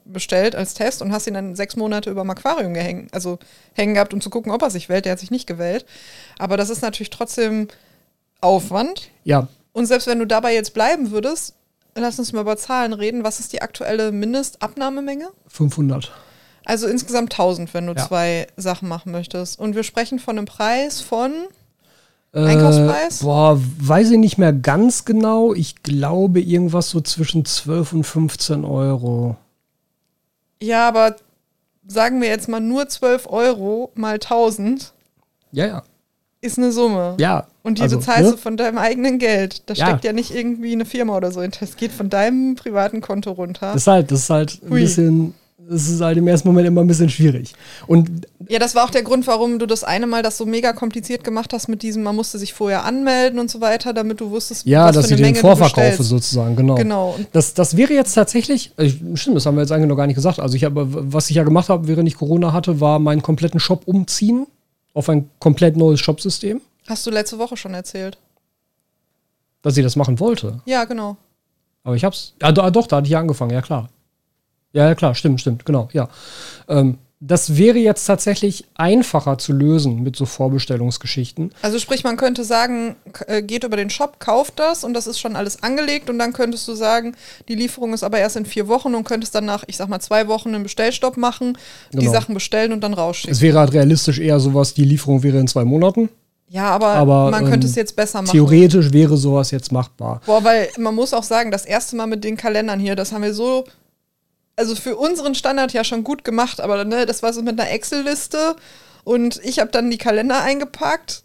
[0.06, 3.38] bestellt als Test und hast ihn dann sechs Monate über dem Aquarium gehängt, also
[3.74, 5.04] hängen gehabt, um zu gucken, ob er sich wählt.
[5.04, 5.84] Der hat sich nicht gewählt.
[6.38, 7.68] Aber das ist natürlich trotzdem
[8.40, 9.10] Aufwand.
[9.24, 11.54] Ja, Und selbst wenn du dabei jetzt bleiben würdest,
[11.94, 13.24] lass uns mal über Zahlen reden.
[13.24, 15.28] Was ist die aktuelle Mindestabnahmemenge?
[15.48, 16.12] 500.
[16.66, 18.06] Also insgesamt 1000, wenn du Ja.
[18.06, 19.58] zwei Sachen machen möchtest.
[19.58, 21.32] Und wir sprechen von einem Preis von.
[22.34, 23.20] Äh, Einkaufspreis?
[23.20, 25.54] boah, weiß ich nicht mehr ganz genau.
[25.54, 29.36] Ich glaube irgendwas so zwischen 12 und 15 Euro.
[30.60, 31.16] Ja, aber
[31.86, 34.92] sagen wir jetzt mal nur 12 Euro mal 1000.
[35.52, 35.82] Ja, ja.
[36.40, 37.14] ist eine Summe.
[37.18, 37.46] Ja.
[37.62, 38.30] Und die also, bezahlst ne?
[38.32, 39.62] du von deinem eigenen Geld.
[39.66, 39.86] Da Ja.
[39.86, 41.60] steckt ja nicht irgendwie eine Firma oder so hinter.
[41.60, 43.72] Das geht von deinem privaten Konto runter.
[43.72, 46.82] Das ist halt, das ist halt ein bisschen, das ist halt im ersten Moment immer
[46.82, 47.54] ein bisschen schwierig.
[47.86, 50.72] Und Ja, das war auch der Grund, warum du das eine Mal das so mega
[50.72, 54.30] kompliziert gemacht hast mit diesem, man musste sich vorher anmelden und so weiter, damit du
[54.30, 56.08] wusstest, ja, was dass für eine den Menge du vorverkaufen bestellst.
[56.10, 56.74] sozusagen, genau.
[56.76, 57.16] Genau.
[57.32, 60.16] Das, das wäre jetzt tatsächlich, äh, stimmt, das haben wir jetzt eigentlich noch gar nicht
[60.16, 60.38] gesagt.
[60.40, 63.58] Also ich habe, was ich ja gemacht habe, während ich Corona hatte, war meinen kompletten
[63.58, 64.46] Shop umziehen
[64.94, 68.18] auf ein komplett neues Shopsystem, Hast du letzte Woche schon erzählt?
[69.62, 70.60] dass ich das machen wollte.
[70.64, 71.16] Ja, genau.
[71.82, 72.34] Aber ich hab's.
[72.40, 73.88] Ja, do- doch, da hatte ich ja angefangen, ja klar.
[74.72, 76.08] Ja, klar, stimmt, stimmt, genau, ja.
[76.68, 81.50] Ähm, das wäre jetzt tatsächlich einfacher zu lösen mit so Vorbestellungsgeschichten.
[81.62, 82.96] Also sprich, man könnte sagen,
[83.26, 86.34] äh, geht über den Shop, kauft das und das ist schon alles angelegt und dann
[86.34, 87.16] könntest du sagen,
[87.48, 90.00] die Lieferung ist aber erst in vier Wochen und könntest dann nach, ich sag mal,
[90.00, 91.56] zwei Wochen einen Bestellstopp machen,
[91.92, 92.12] die Genau.
[92.12, 93.32] Sachen bestellen und dann rausschicken.
[93.32, 96.10] Es wäre halt realistisch eher sowas, die Lieferung wäre in zwei Monaten.
[96.48, 98.30] Ja, aber, Aber, man könnte ähm, es jetzt besser machen.
[98.30, 100.20] Theoretisch wäre sowas jetzt machbar.
[100.26, 103.22] Boah, weil man muss auch sagen, das erste Mal mit den Kalendern hier, das haben
[103.22, 103.64] wir so,
[104.56, 107.70] also für unseren Standard ja schon gut gemacht, aber ne, das war so mit einer
[107.70, 108.56] Excel-Liste
[109.04, 111.22] und ich habe dann die Kalender eingepackt.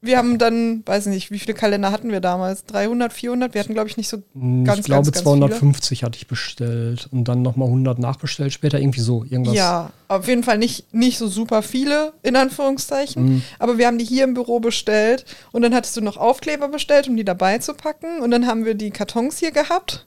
[0.00, 2.64] Wir haben dann, weiß nicht, wie viele Kalender hatten wir damals?
[2.66, 3.52] 300, 400?
[3.52, 4.18] Wir hatten, glaube ich, nicht so
[4.64, 8.78] ganz, ich glaube, ganz, ganz 250 hatte ich bestellt und dann nochmal 100 nachbestellt, später
[8.78, 9.24] irgendwie so.
[9.24, 9.56] Irgendwas.
[9.56, 13.24] Ja, auf jeden Fall nicht, nicht so super viele, in Anführungszeichen.
[13.24, 13.42] Mhm.
[13.58, 17.08] Aber wir haben die hier im Büro bestellt und dann hattest du noch Aufkleber bestellt,
[17.08, 18.20] um die dabei zu packen.
[18.20, 20.06] Und dann haben wir die Kartons hier gehabt.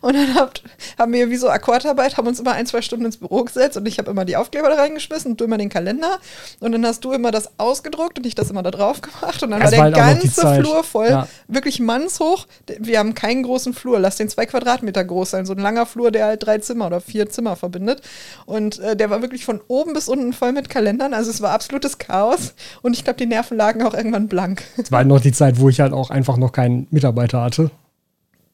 [0.00, 0.62] Und dann habt,
[0.98, 3.86] haben wir wie so Akkordarbeit, haben uns immer ein, zwei Stunden ins Büro gesetzt und
[3.86, 6.18] ich habe immer die Aufkleber da reingeschmissen und du immer den Kalender.
[6.60, 9.42] Und dann hast du immer das ausgedruckt und ich das immer da drauf gemacht.
[9.42, 10.54] Und dann Das war war der ganze.
[10.62, 11.28] Flur voll, Ja.
[11.46, 12.46] wirklich mannshoch.
[12.78, 15.46] Wir haben keinen großen Flur, lass den zwei Quadratmeter groß sein.
[15.46, 18.02] So ein langer Flur, der halt drei Zimmer oder vier Zimmer verbindet.
[18.46, 21.14] Und äh, der war wirklich von oben bis unten voll mit Kalendern.
[21.14, 22.54] Also es war absolutes Chaos.
[22.82, 24.62] Und ich glaube, die Nerven lagen auch irgendwann blank.
[24.76, 27.70] Es war halt noch die Zeit, wo ich halt auch einfach noch keinen Mitarbeiter hatte.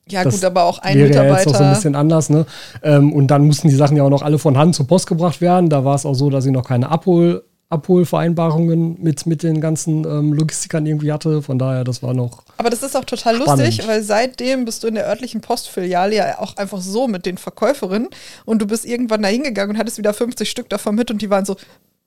[0.08, 1.36] Ja, Das gut, aber auch ein wäre ja Mitarbeiter.
[1.38, 2.44] jetzt noch so ein bisschen anders, ne?
[2.82, 5.40] Ähm, und dann mussten die Sachen ja auch noch alle von Hand zur Post gebracht
[5.40, 5.70] werden.
[5.70, 10.04] Da war es auch so, dass ich noch keine Abhol Abholvereinbarungen mit, mit den ganzen
[10.04, 11.42] ähm, Logistikern irgendwie hatte.
[11.42, 12.42] Von daher, das war noch.
[12.58, 13.66] Aber das ist auch total Spannend.
[13.66, 17.38] lustig, weil seitdem bist du in der örtlichen Postfiliale ja auch einfach so mit den
[17.38, 18.08] Verkäuferinnen
[18.44, 21.30] und du bist irgendwann da hingegangen und hattest wieder 50 Stück davon mit und die
[21.30, 21.56] waren so,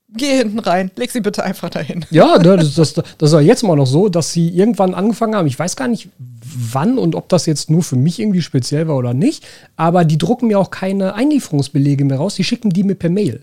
[0.09, 2.05] geh hinten rein, leg sie bitte einfach dahin.
[2.11, 5.47] Ja, das, das, das war jetzt immer noch so, dass sie irgendwann angefangen haben.
[5.47, 6.09] Ich weiß gar nicht,
[6.71, 9.45] wann und ob das jetzt nur für mich irgendwie speziell war oder nicht.
[9.75, 12.35] Aber die drucken mir auch keine Einlieferungsbelege mehr raus.
[12.35, 13.41] Die schicken die mir per Mail.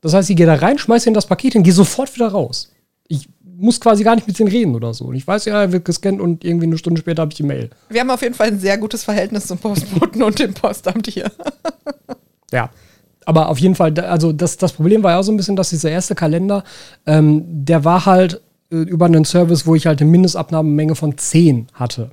[0.00, 2.72] Das heißt, ich gehe da rein, schmeiße in das Paket und gehe sofort wieder raus.
[3.08, 5.06] Ich muss quasi gar nicht mit denen reden oder so.
[5.06, 7.42] Und ich weiß, ja, er wird gescannt und irgendwie eine Stunde später habe ich die
[7.42, 7.68] Mail.
[7.90, 11.30] Wir haben auf jeden Fall ein sehr gutes Verhältnis zum Postboten und dem Postamt hier.
[12.50, 12.70] Ja.
[13.26, 15.70] Aber auf jeden Fall, also das, das Problem war ja auch so ein bisschen, dass
[15.70, 16.64] dieser erste Kalender,
[17.06, 18.40] ähm, der war halt
[18.72, 22.10] äh, über einen Service, wo ich halt eine Mindestabnahmemenge von 10 hatte.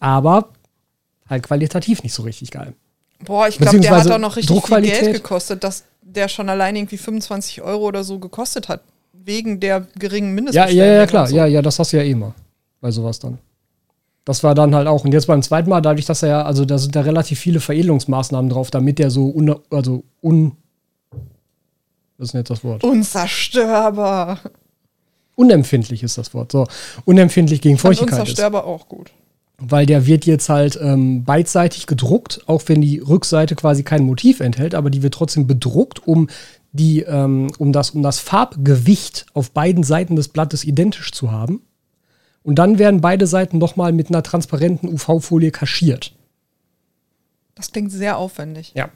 [0.00, 0.50] Aber
[1.28, 2.74] halt qualitativ nicht so richtig geil.
[3.24, 4.80] Boah, ich glaube, der hat auch noch richtig viel.
[4.82, 8.82] Geld gekostet, dass der schon allein irgendwie 25 Euro oder so gekostet hat.
[9.12, 10.92] Wegen der geringen Ja, Mindestbestellmenge.
[10.92, 11.26] ja, ja, klar.
[11.26, 11.36] so.
[11.36, 12.34] Ja, ja, das hast du ja eh immer.
[12.80, 13.38] Bei sowas dann.
[14.26, 15.04] Das war dann halt auch.
[15.04, 17.60] Und jetzt beim zweiten Mal, dadurch, dass er ja, also da sind da relativ viele
[17.60, 20.56] Veredelungsmaßnahmen drauf, damit der so un, also un,
[22.18, 22.82] was ist denn jetzt das Wort?
[22.82, 24.40] Unzerstörbar.
[25.36, 26.50] Unempfindlich ist das Wort.
[26.50, 26.66] So,
[27.04, 28.20] unempfindlich gegen Feuchtigkeit ist.
[28.20, 29.12] unzerstörbar auch gut.
[29.58, 34.40] weil der wird jetzt halt ähm, beidseitig gedruckt, auch wenn die Rückseite quasi kein Motiv
[34.40, 36.28] enthält, aber die wird trotzdem bedruckt, um
[36.72, 41.62] die, ähm, um das, um das Farbgewicht auf beiden Seiten des Blattes identisch zu haben.
[42.46, 46.12] Und dann werden beide Seiten nochmal mit einer transparenten UV-Folie kaschiert.
[47.56, 48.72] Das klingt sehr aufwendig.
[48.76, 48.88] Ja.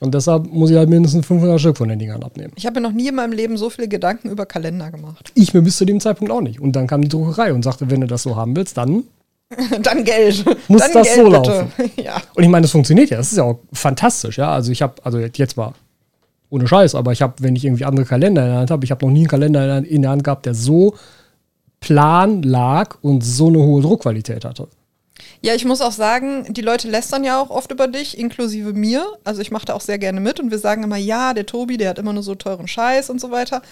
[0.00, 2.52] Und deshalb muss ich halt mindestens 500 Stück von den Dingern abnehmen.
[2.56, 5.32] Ich habe mir noch nie in meinem Leben so viele Gedanken über Kalender gemacht.
[5.34, 6.58] Ich mir bis zu dem Zeitpunkt auch nicht.
[6.60, 9.04] Und dann kam die Druckerei und sagte, wenn du das so haben willst, dann.
[9.82, 10.44] Dann Geld.
[10.68, 11.70] Muss Dann das Geld, so laufen?
[11.96, 12.20] Ja.
[12.34, 13.18] Und ich meine, das funktioniert ja.
[13.18, 14.50] Das ist ja auch fantastisch, ja.
[14.50, 15.72] Also ich habe, also jetzt mal
[16.50, 18.90] ohne Scheiß, aber ich habe, wenn ich irgendwie andere Kalender in der Hand habe, ich
[18.90, 20.94] habe noch nie einen Kalender in der- in der Hand gehabt, der so
[21.86, 24.66] plan lag und so eine hohe Druckqualität hatte.
[25.40, 29.06] Ja, ich muss auch sagen, die Leute lästern ja auch oft über dich, inklusive mir.
[29.22, 31.76] Also ich mache da auch sehr gerne mit und wir sagen immer, ja, der Tobi,
[31.76, 33.62] der hat immer nur so teuren Scheiß und so weiter.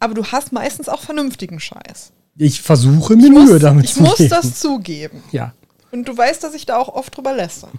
[0.00, 2.10] Aber du hast meistens auch vernünftigen Scheiß.
[2.36, 4.30] Ich versuche mir Ich Mühe muss, damit ich zu muss geben.
[4.30, 5.22] das zugeben.
[5.30, 5.52] Ja.
[5.92, 7.70] Und du weißt, dass ich da auch oft drüber lästere.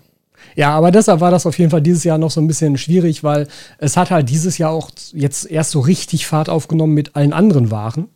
[0.55, 3.23] Ja, aber deshalb war das auf jeden Fall dieses Jahr noch so ein bisschen schwierig,
[3.25, 7.33] weil es hat halt dieses Jahr auch jetzt erst so richtig Fahrt aufgenommen mit allen
[7.33, 8.07] anderen Waren,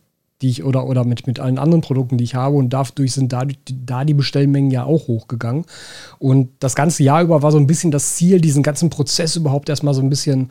[0.42, 2.56] die ich oder, oder mit, mit allen anderen Produkten, die ich habe.
[2.56, 5.64] Und dadurch sind da, da die Bestellmengen ja auch hochgegangen.
[6.18, 9.68] Und das ganze Jahr über war so ein bisschen das Ziel, diesen ganzen Prozess überhaupt
[9.68, 10.50] erstmal so ein bisschen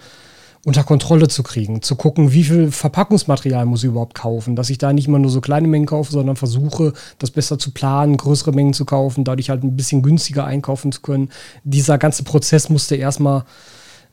[0.66, 4.80] unter Kontrolle zu kriegen, zu gucken, wie viel Verpackungsmaterial muss ich überhaupt kaufen, dass ich
[4.80, 8.52] da nicht immer nur so kleine Mengen kaufe, sondern versuche, das besser zu planen, größere
[8.52, 11.30] Mengen zu kaufen, dadurch halt ein bisschen günstiger einkaufen zu können.
[11.64, 13.44] Dieser ganze Prozess musste erstmal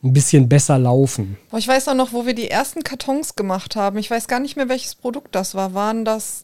[0.03, 1.37] ein bisschen besser laufen.
[1.49, 3.97] Boah, ich weiß auch noch, wo wir die ersten Kartons gemacht haben.
[3.97, 5.73] Ich weiß gar nicht mehr, welches Produkt das war.
[5.73, 6.43] Waren das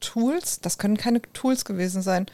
[0.00, 0.60] Tools?
[0.60, 2.26] Das können keine Tools gewesen sein.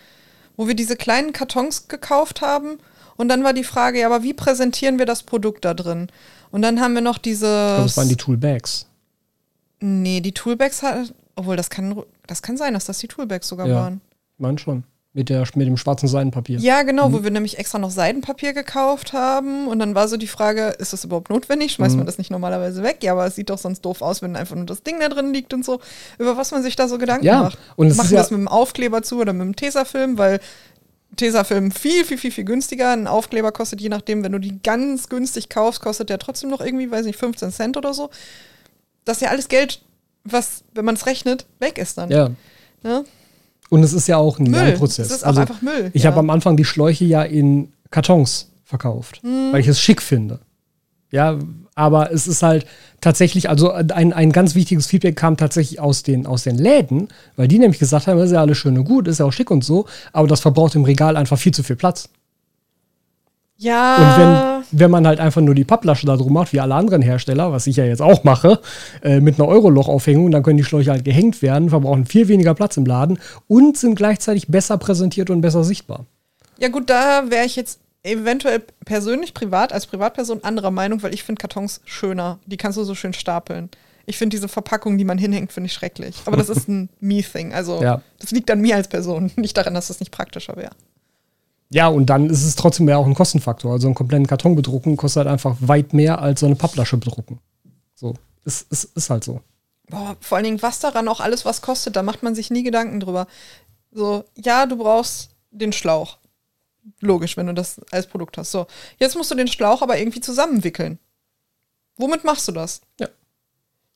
[0.56, 2.78] Wo wir diese kleinen Kartons gekauft haben.
[3.16, 6.08] Und dann war die Frage, ja, aber wie präsentieren wir das Produkt da drin?
[6.52, 7.46] Und dann haben wir noch diese.
[7.46, 8.86] Das waren die Toolbags.
[9.80, 11.12] Nee, die Toolbags hat.
[11.34, 14.00] Obwohl, das kann, das kann sein, dass das die Toolbags sogar ja, waren.
[14.38, 14.84] Man schon.
[15.16, 16.58] Mit, der, mit dem schwarzen Seidenpapier.
[16.58, 17.12] Ja, genau, mhm.
[17.12, 19.68] wo wir nämlich extra noch Seidenpapier gekauft haben.
[19.68, 21.70] Und dann war so die Frage, ist das überhaupt notwendig?
[21.70, 22.00] Schmeißt mhm.
[22.00, 22.98] man das nicht normalerweise weg?
[23.02, 25.32] Ja, aber es sieht doch sonst doof aus, wenn einfach nur das Ding da drin
[25.32, 25.78] liegt und so.
[26.18, 27.58] Über was man sich da so Gedanken ja, macht.
[27.76, 30.18] Und Machen wir ja das mit dem Aufkleber zu oder mit dem Tesafilm?
[30.18, 30.40] Weil
[31.14, 32.90] Tesafilm viel, viel, viel, viel günstiger.
[32.90, 36.60] Ein Aufkleber kostet, je nachdem, wenn du die ganz günstig kaufst, kostet der trotzdem noch
[36.60, 38.10] irgendwie, weiß nicht, 15 Cent oder so.
[39.04, 39.80] Das ist ja alles Geld,
[40.24, 42.10] was, wenn man es rechnet, weg ist dann.
[42.10, 42.30] Ja.
[42.82, 43.04] ja?
[43.70, 45.06] Und es ist ja auch ein Lernprozess.
[45.06, 45.90] Es ist also, einfach Müll.
[45.94, 46.10] Ich ja.
[46.10, 49.52] habe am Anfang die Schläuche ja in Kartons verkauft, mhm.
[49.52, 50.40] weil ich es schick finde.
[51.10, 51.38] Ja,
[51.74, 52.66] aber es ist halt
[53.00, 57.48] tatsächlich, also ein, ein ganz wichtiges Feedback kam tatsächlich aus den, aus den Läden, weil
[57.48, 59.50] die nämlich gesagt haben, das ist ja alles schön und gut, ist ja auch schick
[59.50, 62.08] und so, aber das verbraucht im Regal einfach viel zu viel Platz.
[63.56, 63.96] Ja.
[63.96, 67.02] Und wenn, wenn man halt einfach nur die Papplasche da drum macht, wie alle anderen
[67.02, 68.60] Hersteller, was ich ja jetzt auch mache,
[69.02, 72.76] äh, mit einer Euroloch-Aufhängung, dann können die Schläuche halt gehängt werden, verbrauchen viel weniger Platz
[72.76, 76.06] im Laden und sind gleichzeitig besser präsentiert und besser sichtbar.
[76.58, 81.24] Ja, gut, da wäre ich jetzt eventuell persönlich, privat, als Privatperson anderer Meinung, weil ich
[81.24, 82.38] finde Kartons schöner.
[82.46, 83.70] Die kannst du so schön stapeln.
[84.06, 86.16] Ich finde diese Verpackung, die man hinhängt, finde ich schrecklich.
[86.26, 87.54] Aber das ist ein Me-Thing.
[87.54, 88.02] Also, ja.
[88.18, 90.72] das liegt an mir als Person, nicht daran, dass das nicht praktischer wäre.
[91.70, 93.72] Ja, und dann ist es trotzdem ja auch ein Kostenfaktor.
[93.72, 97.40] Also einen kompletten Karton bedrucken kostet halt einfach weit mehr als so eine Papplasche bedrucken.
[97.94, 99.40] So, ist, ist, ist halt so.
[99.88, 102.62] Boah, vor allen Dingen, was daran auch alles was kostet, da macht man sich nie
[102.62, 103.26] Gedanken drüber.
[103.90, 106.18] So, ja, du brauchst den Schlauch.
[107.00, 108.50] Logisch, wenn du das als Produkt hast.
[108.50, 108.66] So,
[108.98, 110.98] jetzt musst du den Schlauch aber irgendwie zusammenwickeln.
[111.96, 112.80] Womit machst du das?
[112.98, 113.08] Ja.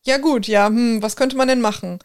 [0.05, 1.99] Ja, gut, ja, hm, was könnte man denn machen?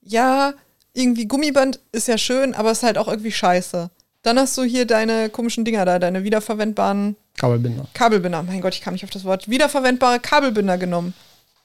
[0.00, 0.54] Ja,
[0.92, 3.90] irgendwie Gummiband ist ja schön, aber ist halt auch irgendwie scheiße.
[4.22, 7.86] Dann hast du hier deine komischen Dinger da, deine wiederverwendbaren Kabelbinder.
[7.94, 8.42] Kabelbinder.
[8.42, 9.48] Mein Gott, ich kam nicht auf das Wort.
[9.48, 11.14] Wiederverwendbare Kabelbinder genommen.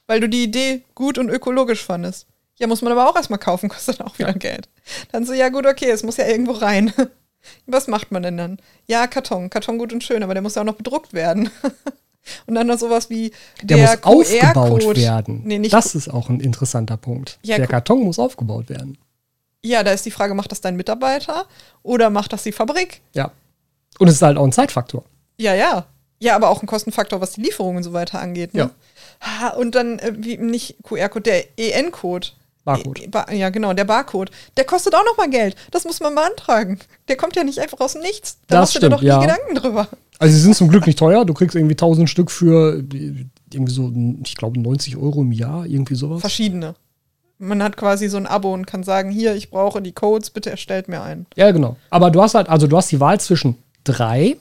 [0.06, 2.26] Weil du die Idee gut und ökologisch fandest.
[2.58, 4.36] Ja, muss man aber auch erstmal kaufen, kostet auch wieder ja.
[4.36, 4.68] Geld.
[5.12, 6.92] Dann so, ja gut, okay, es muss ja irgendwo rein.
[7.66, 8.58] Was macht man denn dann?
[8.86, 9.48] Ja, Karton.
[9.48, 11.50] Karton gut und schön, aber der muss ja auch noch bedruckt werden.
[12.46, 13.30] und dann noch sowas wie
[13.62, 15.42] der, der muss aufgebaut werden.
[15.44, 17.38] Nee, nicht das ist auch ein interessanter Punkt.
[17.42, 18.98] Ja, der Karton muss aufgebaut werden.
[19.64, 21.46] Ja, da ist die Frage, macht das dein Mitarbeiter
[21.82, 23.00] oder macht das die Fabrik?
[23.12, 23.32] Ja.
[23.98, 25.04] Und es ist halt auch ein Zeitfaktor.
[25.38, 25.86] Ja, ja.
[26.20, 28.54] Ja, aber auch ein Kostenfaktor, was die Lieferungen und so weiter angeht.
[28.54, 28.70] Ne?
[29.40, 29.50] Ja.
[29.50, 32.28] Und dann, äh, wie nicht QR-Code, der EN-Code.
[32.64, 33.02] Barcode.
[33.02, 34.30] E ba ja, genau, der Barcode.
[34.56, 35.56] Der kostet auch nochmal Geld.
[35.70, 36.78] Das muss man beantragen.
[37.06, 38.38] Der kommt ja nicht einfach aus dem Nichts.
[38.46, 39.20] Da das machst stimmt, du dir doch nie ja.
[39.20, 39.88] Gedanken drüber.
[40.18, 41.24] Also sie sind zum Glück nicht teuer.
[41.24, 42.84] Du kriegst irgendwie 1000 Stück für
[43.52, 43.92] irgendwie so,
[44.24, 46.20] ich glaube, 90 Euro im Jahr, irgendwie sowas.
[46.20, 46.74] Verschiedene
[47.38, 50.50] man hat quasi so ein Abo und kann sagen, hier, ich brauche die Codes, bitte
[50.50, 51.26] erstellt mir einen.
[51.36, 51.76] Ja, genau.
[51.90, 54.36] Aber du hast halt, also du hast die Wahl zwischen drei,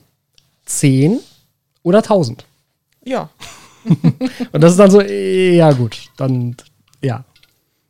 [0.66, 1.20] zehn
[1.84, 2.45] oder tausend.
[3.04, 3.30] Ja.
[4.52, 6.56] und das ist dann so, ja gut, dann,
[7.02, 7.24] ja.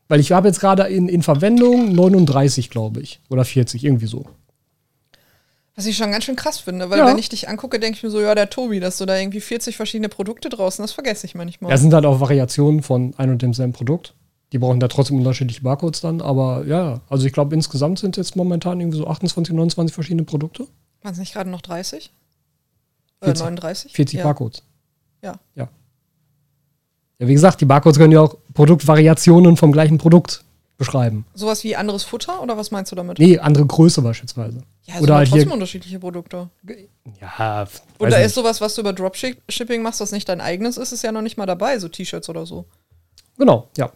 [0.10, 3.20] Weil ich habe jetzt gerade in, in Verwendung 39, glaube ich.
[3.30, 4.26] Oder 40, irgendwie so.
[5.76, 7.06] Was ich schon ganz schön krass finde, weil ja.
[7.06, 9.42] wenn ich dich angucke, denke ich mir so, ja, der Tobi, dass du da irgendwie
[9.42, 11.70] 40 verschiedene Produkte draußen, das vergesse ich manchmal.
[11.70, 14.16] Ja, sind halt auch Variationen von ein und demselben Produkt.
[14.54, 18.36] Die brauchen da trotzdem unterschiedliche Barcodes dann, aber ja, also ich glaube, insgesamt sind jetzt
[18.36, 20.68] momentan irgendwie so 28, 29 verschiedene Produkte.
[21.02, 22.12] Waren es nicht gerade noch 30?
[23.22, 23.94] 40, äh, 39?
[23.94, 24.24] 40 ja.
[24.24, 24.64] Barcodes.
[25.22, 25.34] Ja.
[25.56, 25.68] Ja.
[27.20, 30.44] Ja, wie gesagt, die Barcodes können ja auch Produktvariationen vom gleichen Produkt
[30.78, 31.26] beschreiben.
[31.34, 33.20] Sowas wie anderes Futter oder was meinst du damit?
[33.20, 34.62] Nee, andere Größe beispielsweise.
[34.84, 36.50] Ja, also oder halt trotzdem unterschiedliche Produkte.
[37.20, 37.68] Ja.
[38.00, 41.12] Oder ist sowas, was du über Dropshipping machst, was nicht dein eigenes ist, ist ja
[41.12, 42.66] noch nicht mal dabei, so T-Shirts oder so.
[43.38, 43.92] Genau, ja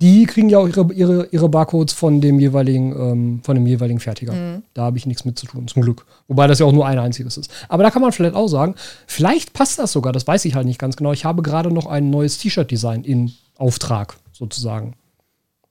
[0.00, 3.98] die kriegen ja auch ihre, ihre, ihre Barcodes von dem jeweiligen, ähm, von dem jeweiligen
[3.98, 4.32] Fertiger.
[4.32, 4.62] Mhm.
[4.72, 6.06] Da habe ich nichts mit zu tun, zum Glück.
[6.28, 7.50] Wobei das ja auch nur ein einziges ist.
[7.68, 8.76] Aber da kann man vielleicht auch sagen,
[9.08, 11.12] vielleicht passt das sogar, das weiß ich halt nicht ganz genau.
[11.12, 14.94] Ich habe gerade noch ein neues T-Shirt-Design in Auftrag, sozusagen.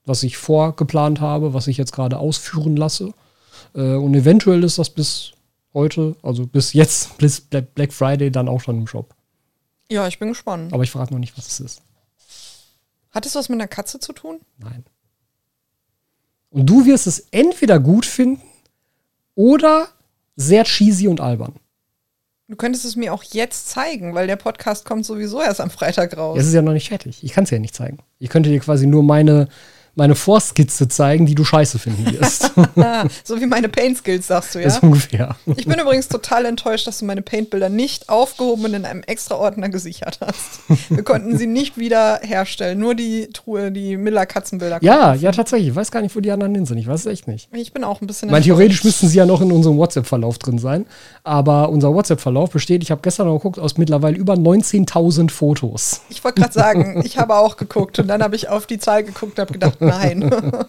[0.06, 3.14] Was ich vorgeplant habe, was ich jetzt gerade ausführen lasse.
[3.74, 5.32] Äh, und eventuell ist das bis
[5.74, 9.16] heute, also bis jetzt, bis Black Friday, dann auch schon im Shop.
[9.90, 10.74] Ja, ich bin gespannt.
[10.74, 11.82] Aber ich verrate noch nicht, was es ist.
[13.18, 14.42] Hat es was mit einer Katze zu tun?
[14.60, 14.86] Nein.
[16.52, 18.44] Und du wirst es entweder gut finden
[19.34, 19.88] oder
[20.36, 21.56] sehr cheesy und albern.
[22.48, 26.16] Du könntest es mir auch jetzt zeigen, weil der Podcast kommt sowieso erst am Freitag
[26.16, 26.38] raus.
[26.38, 27.24] Es ist ja noch nicht fertig.
[27.24, 27.98] Ich kann es ja nicht zeigen.
[28.20, 29.48] Ich könnte dir quasi nur meine,
[29.98, 32.52] meine Vorskizze zeigen, die du scheiße finden wirst.
[33.24, 34.66] So wie meine Paint-Skills, sagst du, ja?
[34.66, 35.36] Das ist ungefähr.
[35.56, 39.36] Ich bin übrigens total enttäuscht, dass du meine Paint-Bilder nicht aufgehoben und in einem extra
[39.36, 40.62] Ordner gesichert hast.
[40.90, 42.80] Wir konnten sie nicht wieder herstellen.
[42.80, 44.80] Nur die Truhe, die Miller-Katzenbilder.
[44.82, 45.70] Ja, ja, tatsächlich.
[45.70, 46.78] Ich weiß gar nicht, wo die anderen hin sind.
[46.78, 47.50] Ich weiß es echt nicht.
[47.54, 50.38] Ich bin auch ein bisschen Ich meine, theoretisch müssten sie ja noch in unserem WhatsApp-Verlauf
[50.38, 50.86] drin sein.
[51.24, 56.02] Aber unser WhatsApp-Verlauf besteht, ich habe gestern noch geguckt, aus mittlerweile über 19.000 Fotos.
[56.10, 59.04] Ich wollte gerade sagen, ich habe auch geguckt und dann habe ich auf die Zahl
[59.04, 60.30] geguckt und habe gedacht, nein.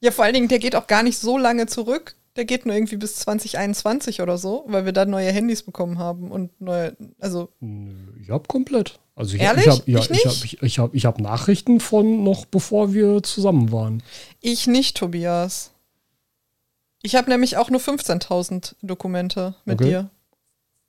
[0.00, 2.14] ja, vor allen Dingen, der geht auch gar nicht so lange zurück.
[2.36, 6.30] Der geht nur irgendwie bis 2021 oder so, weil wir dann neue Handys bekommen haben
[6.30, 7.48] und neue, also
[8.20, 9.00] Ich habe komplett.
[9.16, 9.66] Also ich, Ehrlich?
[9.66, 12.92] ich habe ja, Ich ich hab, ich, ich hab, ich hab Nachrichten von noch bevor
[12.94, 14.02] wir zusammen waren.
[14.40, 15.72] ich nicht, Tobias.
[17.02, 19.88] Ich habe nämlich auch nur 15.000 Dokumente mit Okay.
[19.90, 20.10] dir.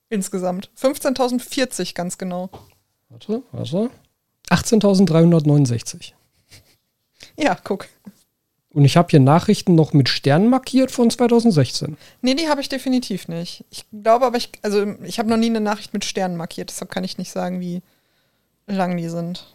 [0.10, 0.70] Insgesamt.
[0.80, 2.50] 15.040 ganz genau.
[3.10, 3.90] Warte, warte.
[4.52, 6.14] 18.369.
[7.44, 7.88] Ja, guck.
[8.72, 11.98] Und ich habe hier Nachrichten noch mit Sternen markiert von 2016.
[12.22, 13.66] Nee, die habe ich definitiv nicht.
[13.72, 16.92] Ich glaube aber, ich, also ich habe noch nie eine Nachricht mit Sternen markiert, deshalb
[16.92, 17.82] kann ich nicht sagen, wie
[18.68, 19.48] lang die sind.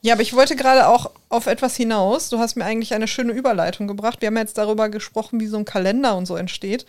[0.00, 2.28] Ja, aber ich wollte gerade auch auf etwas hinaus.
[2.28, 4.20] Du hast mir eigentlich eine schöne Überleitung gebracht.
[4.20, 6.86] Wir haben jetzt darüber gesprochen, wie so ein Kalender und so entsteht.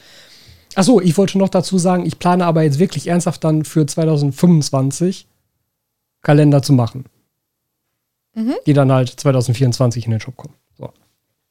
[0.74, 5.28] Achso, ich wollte noch dazu sagen, ich plane aber jetzt wirklich ernsthaft dann für 2025
[6.24, 7.06] Kalender zu machen.
[8.36, 8.56] Mhm.
[8.66, 10.56] Die dann halt 2024 in den Shop kommen.
[10.78, 10.92] So.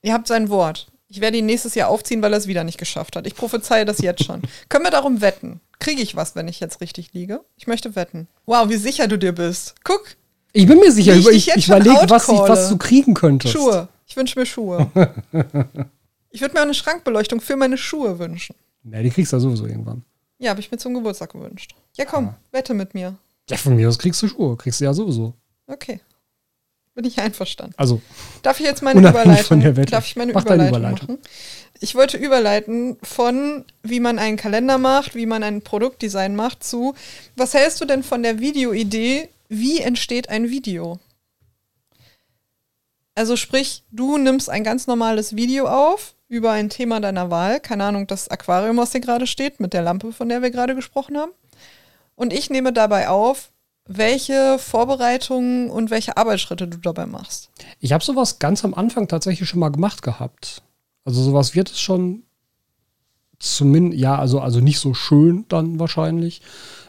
[0.03, 0.89] Ihr habt sein Wort.
[1.09, 3.27] Ich werde ihn nächstes Jahr aufziehen, weil er es wieder nicht geschafft hat.
[3.27, 4.43] Ich prophezeie das jetzt schon.
[4.69, 5.61] Können wir darum wetten?
[5.79, 7.41] Kriege ich was, wenn ich jetzt richtig liege?
[7.57, 8.29] Ich möchte wetten.
[8.47, 9.75] Wow, wie sicher du dir bist.
[9.85, 10.17] Guck,
[10.53, 13.53] Ich bin mir sicher, ich ich, überlege, was, ich- was du kriegen könntest.
[13.53, 13.89] Schuhe.
[14.07, 14.91] Ich wünsche mir Schuhe.
[16.31, 18.55] ich würde mir eine Schrankbeleuchtung für meine Schuhe wünschen.
[18.85, 20.03] Ja, die kriegst du ja sowieso irgendwann.
[20.39, 21.75] Ja, habe ich mir zum Geburtstag gewünscht.
[21.97, 22.35] Ja, komm, Ah.
[22.51, 23.15] wette mit mir.
[23.49, 24.57] Ja, von mir aus kriegst du Schuhe.
[24.57, 25.35] Kriegst du ja sowieso.
[25.67, 26.01] Okay.
[26.95, 27.75] Bin ich einverstanden.
[27.79, 28.03] Also,
[28.43, 29.61] Darf ich jetzt meine Überleitung.
[29.87, 31.09] Darf ich meine Überleitung, Überleitung.
[31.09, 31.19] machen?
[31.81, 36.95] Ich wollte überleiten von, wie man einen Kalender macht, wie man ein Produktdesign macht, zu,
[37.35, 40.99] was hältst du denn von der Videoidee, wie entsteht ein Video?
[43.15, 47.85] Also sprich, du nimmst ein ganz normales Video auf über ein Thema deiner Wahl, keine
[47.85, 51.19] Ahnung, das Aquarium, was hier gerade steht, mit der Lampe, von der wir gerade gesprochen
[51.19, 51.33] haben.
[52.15, 53.52] Und ich nehme dabei auf,
[53.87, 57.51] welche Vorbereitungen und welche Arbeitsschritte du dabei machst.
[57.81, 60.63] ich habe sowas ganz am Anfang tatsächlich schon mal gemacht gehabt.
[61.05, 62.23] Also sowas wird es schon
[63.39, 66.43] zumindest, ja, also, also nicht so schön dann wahrscheinlich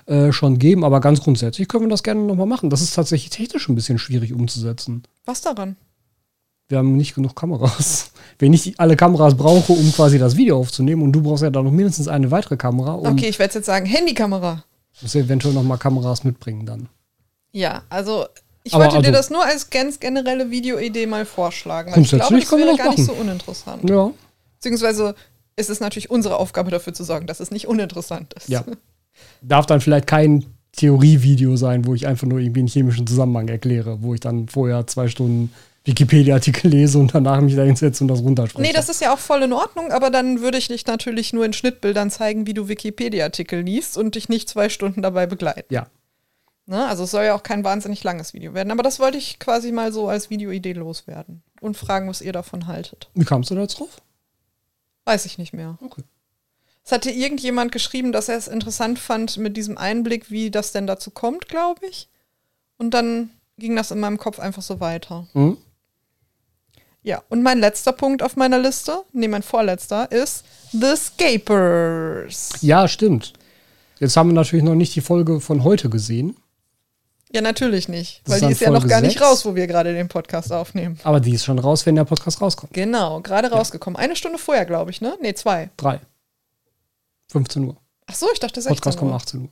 [0.05, 2.69] äh, schon geben, aber ganz grundsätzlich können wir das gerne nochmal machen.
[2.69, 5.03] Das ist tatsächlich technisch ein bisschen schwierig umzusetzen.
[5.25, 5.77] Was daran?
[6.69, 8.11] Wir haben nicht genug Kameras.
[8.39, 11.65] Wenn ich alle Kameras brauche, um quasi das Video aufzunehmen und du brauchst ja dann
[11.65, 14.63] noch mindestens eine weitere Kamera und Okay, ich werde jetzt sagen, Handykamera.
[15.01, 16.89] Musst eventuell noch mal Kameras mitbringen dann.
[17.51, 18.25] Ja, also
[18.63, 21.91] ich Aber wollte dir also- das nur als ganz generelle Videoidee mal vorschlagen.
[21.93, 23.21] Weil ich glaube, das wäre gar nicht so machen.
[23.21, 23.89] uninteressant.
[23.89, 24.11] Ja.
[24.55, 25.15] Beziehungsweise
[25.55, 28.49] ist es natürlich unsere Aufgabe dafür zu sorgen, dass es nicht uninteressant ist.
[28.49, 28.63] Ja.
[29.41, 34.01] Darf dann vielleicht kein Theorievideo sein, wo ich einfach nur irgendwie einen chemischen Zusammenhang erkläre,
[34.01, 35.53] wo ich dann vorher zwei Stunden
[35.85, 38.61] Wikipedia-Artikel lese und danach mich da hinsetze und das runterspreche.
[38.61, 41.45] Nee, das ist ja auch voll in Ordnung, aber dann würde ich dich natürlich nur
[41.45, 45.73] in Schnittbildern zeigen, wie du Wikipedia-Artikel liest und dich nicht zwei Stunden dabei begleiten.
[45.73, 45.87] ja.
[46.65, 46.87] Ne?
[46.87, 48.71] Also es soll ja auch kein wahnsinnig langes Video werden.
[48.71, 52.67] Aber das wollte ich quasi mal so als Videoidee loswerden und fragen, was ihr davon
[52.67, 53.09] haltet.
[53.15, 53.97] Wie kamst du da jetzt drauf?
[55.05, 55.77] Weiß ich nicht mehr.
[55.81, 56.03] Okay.
[56.85, 60.87] Es hatte irgendjemand geschrieben, dass er es interessant fand mit diesem Einblick, wie das denn
[60.87, 62.09] dazu kommt, glaube ich.
[62.77, 65.27] Und dann ging das in meinem Kopf einfach so weiter.
[65.33, 65.57] Hm?
[67.03, 72.51] Ja, und mein letzter Punkt auf meiner Liste, nee, mein vorletzter, ist The Scapers.
[72.61, 73.33] Ja, stimmt.
[73.99, 76.35] Jetzt haben wir natürlich noch nicht die Folge von heute gesehen,
[77.31, 79.25] Ja, natürlich nicht, Das weil ist die ist ja noch Folge gar nicht sechs.
[79.25, 80.97] raus, wo wir gerade den Podcast aufnehmen.
[81.03, 82.73] aber die ist schon raus, wenn der Podcast rauskommt.
[82.73, 83.97] Genau, gerade rausgekommen.
[83.97, 85.17] Eine Stunde vorher, glaube ich, ne?
[85.21, 85.69] Nee, zwei.
[85.77, 85.99] Drei.
[87.31, 87.77] 15 Uhr.
[88.05, 89.17] Ach so, ich dachte 16 Podcast kommt Uhr.
[89.17, 89.49] 18 Uhr.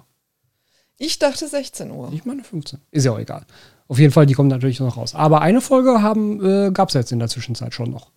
[0.97, 2.11] Ich dachte 16 Uhr.
[2.13, 2.79] Ich meine 15.
[2.91, 3.43] Ist ja auch egal.
[3.91, 5.15] Auf jeden Fall, die kommt natürlich noch raus.
[5.15, 8.07] Aber eine Folge haben, äh, gab es jetzt in der Zwischenzeit schon noch.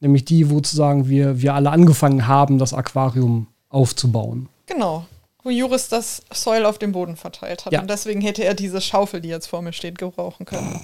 [0.00, 4.50] Nämlich die, wo sozusagen wir, wir alle angefangen haben, das Aquarium aufzubauen.
[4.66, 5.06] Genau.
[5.42, 7.72] Wo Juris das Soil auf dem Boden verteilt hat.
[7.72, 7.80] Ja.
[7.80, 10.78] Und deswegen hätte er diese Schaufel, die jetzt vor mir steht, gebrauchen können.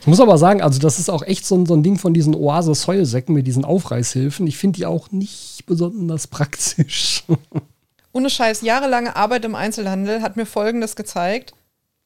[0.00, 2.14] Ich muss aber sagen, also das ist auch echt so ein, so ein Ding von
[2.14, 4.46] diesen Oase-Säulensäcken mit diesen Aufreißhilfen.
[4.46, 7.24] Ich finde die auch nicht besonders praktisch.
[8.14, 11.52] Ohne Scheiß, jahrelange Arbeit im Einzelhandel hat mir Folgendes gezeigt.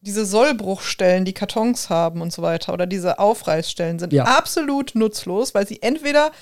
[0.03, 4.25] Diese Sollbruchstellen, die Kartons haben und so weiter, oder diese Aufreißstellen sind Ja.
[4.25, 6.33] absolut nutzlos, weil sie entweder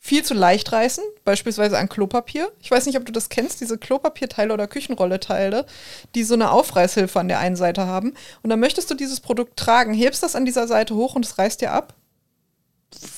[0.00, 2.52] viel zu leicht reißen, beispielsweise an Klopapier.
[2.60, 5.66] Ich weiß nicht, ob du das kennst, diese Klopapierteile oder Küchenrolleteile,
[6.14, 8.14] die so eine Aufreißhilfe an der einen Seite haben.
[8.42, 11.38] Und dann möchtest du dieses Produkt tragen, hebst das an dieser Seite hoch und es
[11.38, 11.94] reißt dir ab.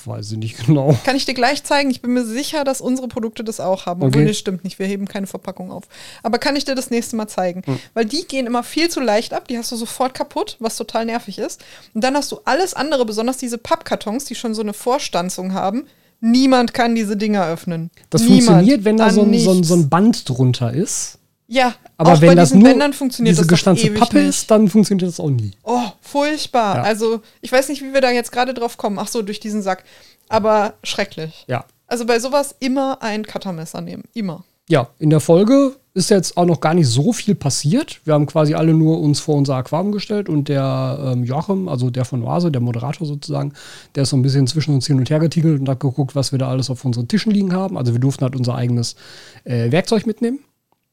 [0.04, 0.96] Weiß ich nicht genau.
[1.04, 1.90] Kann ich dir gleich zeigen.
[1.90, 4.02] Ich bin mir sicher, dass unsere Produkte das auch haben.
[4.02, 4.28] Obwohl, Okay.
[4.28, 4.78] das stimmt nicht.
[4.78, 5.84] Wir heben keine Verpackung auf.
[6.22, 7.62] Aber kann ich dir das nächste Mal zeigen.
[7.94, 9.46] Weil die gehen immer viel zu leicht ab.
[9.48, 11.62] Die hast du sofort kaputt, was total nervig ist.
[11.94, 15.86] Und dann hast du alles andere, besonders diese Pappkartons, die schon so eine Vorstanzung haben.
[16.20, 17.90] Niemand kann diese Dinger öffnen.
[18.10, 18.44] Das Niemand.
[18.44, 21.18] funktioniert, wenn da so ein, so, ein, so ein Band drunter ist.
[21.52, 24.28] Ja, Aber auch wenn bei das diesen nur Bändern funktioniert diese das gestanzte Pappe nicht.
[24.28, 25.50] ist, dann funktioniert das auch nie.
[25.64, 26.76] Oh, furchtbar.
[26.76, 26.82] Ja.
[26.82, 29.00] Also, ich weiß nicht, wie wir da jetzt gerade drauf kommen.
[29.00, 29.82] Ach so, durch diesen Sack.
[30.28, 31.44] Aber schrecklich.
[31.48, 31.64] Ja.
[31.88, 34.04] Also bei sowas immer ein Cuttermesser nehmen.
[34.14, 34.44] Immer.
[34.68, 38.00] Ja, in der Folge ist jetzt auch noch gar nicht so viel passiert.
[38.04, 41.90] Wir haben quasi alle nur uns vor unser Aquarium gestellt und der ähm, Joachim, also
[41.90, 43.54] der von Oase, der Moderator sozusagen,
[43.96, 46.30] der ist so ein bisschen zwischen uns hin und her getigelt und hat geguckt, was
[46.30, 47.76] wir da alles auf unseren Tischen liegen haben.
[47.76, 48.94] Also wir durften halt unser eigenes
[49.42, 50.38] äh, Werkzeug mitnehmen.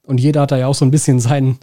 [0.08, 1.60] Und jeder hat da ja auch so ein bisschen seinen,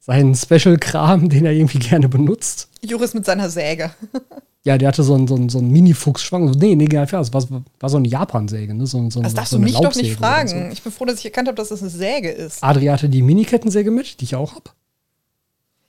[0.00, 2.68] seinen Special-Kram, den er irgendwie gerne benutzt.
[2.80, 3.90] Juris mit seiner Säge.
[4.64, 6.50] Ja, der hatte so einen, so einen, so einen Mini-Fuchsschwang.
[6.50, 6.88] Nee, nee.
[6.88, 8.74] Das war, war so eine Japan-Säge.
[8.74, 8.86] Ne?
[8.86, 10.72] So, so, Das darfst so du mich doch nicht Laubsäge fragen.
[10.72, 12.60] Ich bin froh, dass ich erkannt habe, dass das eine Säge ist.
[12.60, 12.66] So.
[12.66, 14.70] Adri hatte die Mini-Kettensäge mit, die ich auch habe.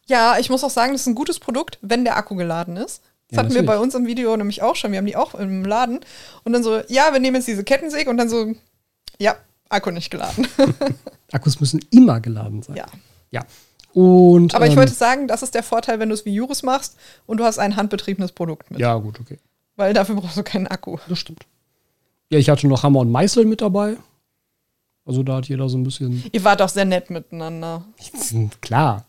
[0.05, 3.01] Ja, ich muss auch sagen, das ist ein gutes Produkt, wenn der Akku geladen ist.
[3.27, 3.67] Das Ja, hatten wir natürlich.
[3.67, 4.91] bei uns im Video nämlich auch schon.
[4.91, 5.99] Wir haben die auch im Laden.
[6.45, 8.53] Und dann so, ja, wir nehmen jetzt diese Kettensäge und dann so,
[9.17, 9.35] ja,
[9.69, 10.47] Akku nicht geladen.
[11.31, 12.75] Akkus müssen immer geladen sein.
[12.75, 12.85] ja.
[13.31, 13.45] Ja.
[13.93, 16.61] Und, Aber ich ähm, wollte sagen, das ist der Vorteil, wenn du es wie Juris
[16.61, 16.95] machst
[17.25, 18.79] und du hast ein handbetriebenes Produkt mit.
[18.79, 19.39] Ja, gut, okay.
[19.75, 20.97] Weil dafür brauchst du keinen Akku.
[21.07, 21.45] Das stimmt.
[22.31, 23.97] Ja, ich hatte noch Hammer und Meißel mit dabei.
[25.05, 26.23] Also da hat jeder so ein bisschen.
[26.31, 27.83] Ihr wart auch sehr nett miteinander.
[28.61, 29.05] Klar,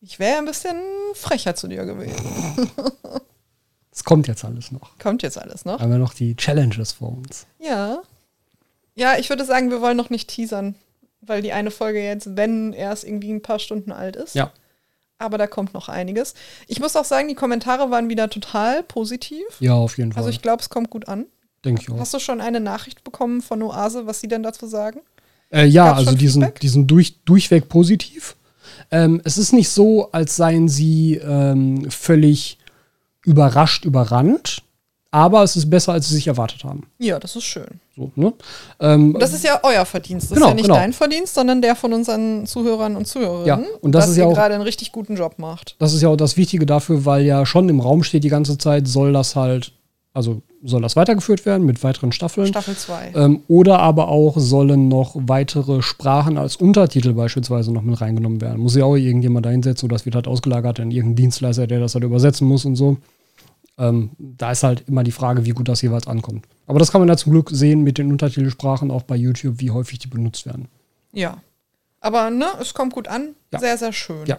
[0.00, 0.76] Ich wäre ein bisschen
[1.14, 2.16] frecher zu dir gewesen.
[3.90, 4.98] es kommt jetzt alles noch.
[4.98, 5.80] Kommt jetzt alles noch?
[5.80, 7.46] Haben wir noch die Challenges vor uns.
[7.58, 8.00] Ja.
[8.94, 10.74] Ja, ich würde sagen, wir wollen noch nicht teasern,
[11.20, 14.34] weil die eine Folge jetzt, wenn erst irgendwie ein paar Stunden alt ist.
[14.34, 14.52] Ja.
[15.18, 16.34] Aber da kommt noch einiges.
[16.66, 19.44] Ich muss auch sagen, die Kommentare waren wieder total positiv.
[19.60, 20.20] Ja, auf jeden Fall.
[20.20, 21.26] Also ich glaube, es kommt gut an.
[21.64, 21.98] denke ich auch.
[21.98, 25.00] Hast du schon eine Nachricht bekommen von Oase, was sie denn dazu sagen?
[25.50, 28.36] Äh, ja, Gab's also die sind durch, durchweg positiv.
[28.90, 32.58] Ähm, es ist nicht so, als seien sie ähm, völlig
[33.24, 34.62] überrascht, überrannt.
[35.14, 36.88] Aber es ist besser, als sie sich erwartet haben.
[36.98, 37.66] Ja, das ist schön.
[37.96, 38.32] So, ne?
[38.80, 40.30] ähm, Und das ist ja euer Verdienst.
[40.30, 40.74] Das Genau, ist ja nicht genau.
[40.74, 43.46] dein Verdienst, sondern der von unseren Zuhörern und Zuhörerinnen.
[43.46, 45.76] Ja, und das dass ist ja auch- gerade einen richtig guten Job macht.
[45.78, 48.58] das ist ja auch das Wichtige dafür, weil ja schon im Raum steht die ganze
[48.58, 49.70] Zeit, soll das halt,
[50.12, 52.46] also soll das weitergeführt werden mit weiteren Staffeln.
[52.48, 53.12] Staffel 2.
[53.14, 58.60] Ähm, oder aber auch sollen noch weitere Sprachen als Untertitel beispielsweise noch mit reingenommen werden.
[58.60, 61.78] Muss ja auch irgendjemand da hinsetzen oder das wird halt ausgelagert an irgendeinen Dienstleister, der
[61.80, 62.96] das halt übersetzen muss und so.
[63.76, 66.46] Ähm, da ist halt immer die Frage, wie gut das jeweils ankommt.
[66.66, 69.70] Aber das kann man ja zum Glück sehen mit den Untertitelsprachen auch bei YouTube, wie
[69.70, 70.68] häufig die benutzt werden.
[71.12, 71.38] Ja.
[72.00, 73.34] Aber ne, es kommt gut an.
[73.52, 73.58] Ja.
[73.58, 74.26] Sehr, sehr schön.
[74.26, 74.38] Ja.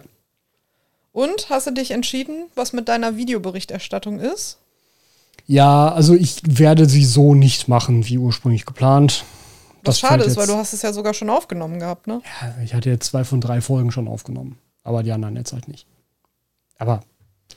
[1.12, 4.58] Und hast du dich entschieden, was mit deiner Videoberichterstattung ist?
[5.46, 9.24] Ja, also ich werde sie so nicht machen, wie ursprünglich geplant.
[9.82, 12.20] Was Das schade ist, weil du hast es ja sogar schon aufgenommen gehabt, ne?
[12.42, 14.58] Ja, ich hatte jetzt zwei von drei Folgen schon aufgenommen.
[14.82, 15.86] Aber die anderen jetzt halt nicht.
[16.78, 17.02] Aber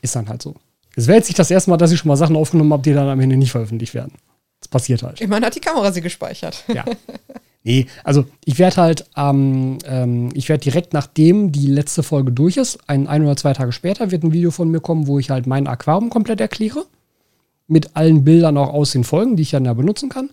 [0.02, 0.56] ist dann halt so.
[1.00, 2.94] Es wäre jetzt nicht das erste Mal, dass ich schon mal Sachen aufgenommen habe, die
[2.94, 4.14] dann am Ende nicht veröffentlicht werden.
[4.60, 5.22] Das passiert halt.
[5.22, 6.64] Ich meine, hat die Kamera sie gespeichert.
[6.74, 6.86] Ja.
[7.62, 12.56] Nee, also ich werde halt, ähm, ähm, ich werde direkt nachdem die letzte Folge durch
[12.56, 15.30] ist, ein, ein oder zwei Tage später, wird ein Video von mir kommen, wo ich
[15.30, 16.86] halt mein Aquarium komplett erkläre.
[17.68, 20.30] Mit allen Bildern auch aus den Folgen, die ich dann ja benutzen kann,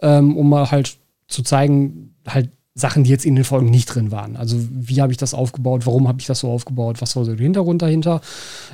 [0.00, 0.96] ähm, um mal halt
[1.28, 2.48] zu zeigen, halt
[2.80, 4.36] Sachen, die jetzt in den Folgen nicht drin waren.
[4.36, 7.32] Also wie habe ich das aufgebaut, warum habe ich das so aufgebaut, was war so
[7.34, 8.20] der Hintergrund dahinter.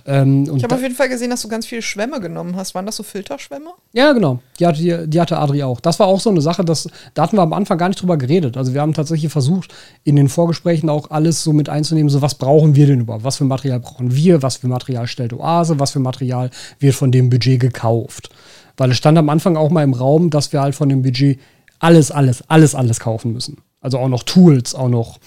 [0.07, 2.75] Ähm, Ich habe auf jeden Fall gesehen, dass du ganz viele Schwämme genommen hast.
[2.75, 3.71] Waren das so Filterschwämme?
[3.93, 4.41] ja, genau.
[4.59, 5.81] Die hatte, die, die hatte Adri auch.
[5.81, 8.17] Das war auch so eine Sache, das, da hatten wir am Anfang gar nicht drüber
[8.17, 8.57] geredet.
[8.57, 12.37] Also wir haben tatsächlich versucht, in den Vorgesprächen auch alles so mit einzunehmen, so was
[12.37, 13.25] brauchen wir denn überhaupt?
[13.25, 14.43] Was für Material brauchen wir?
[14.43, 15.79] Was für Material stellt Oase?
[15.81, 18.31] Was für Material wird von dem Budget gekauft?
[18.77, 21.41] Weil es stand am Anfang auch mal im Raum, dass wir halt von dem Budget
[21.79, 23.59] alles, alles, alles, alles kaufen müssen.
[23.87, 25.21] Also auch noch Tools, auch noch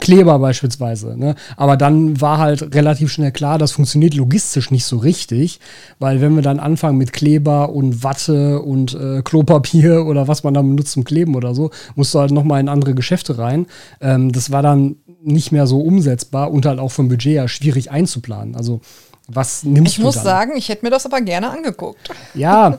[0.00, 1.18] Kleber beispielsweise.
[1.18, 1.34] Ne?
[1.58, 5.60] Aber dann war halt relativ schnell klar, das funktioniert logistisch nicht so richtig,
[5.98, 10.54] weil wenn wir dann anfangen mit Kleber und Watte und äh, Klopapier oder was man
[10.54, 13.66] dann benutzt zum Kleben oder so, musst du halt nochmal in andere Geschäfte rein.
[14.00, 17.90] Ähm, das war dann nicht mehr so umsetzbar und halt auch vom Budget her schwierig
[17.90, 18.56] einzuplanen.
[18.56, 18.80] Also
[19.26, 20.24] was nimmst Ich du muss dann?
[20.24, 22.08] sagen, ich hätte mir das aber gerne angeguckt.
[22.32, 22.78] Ja,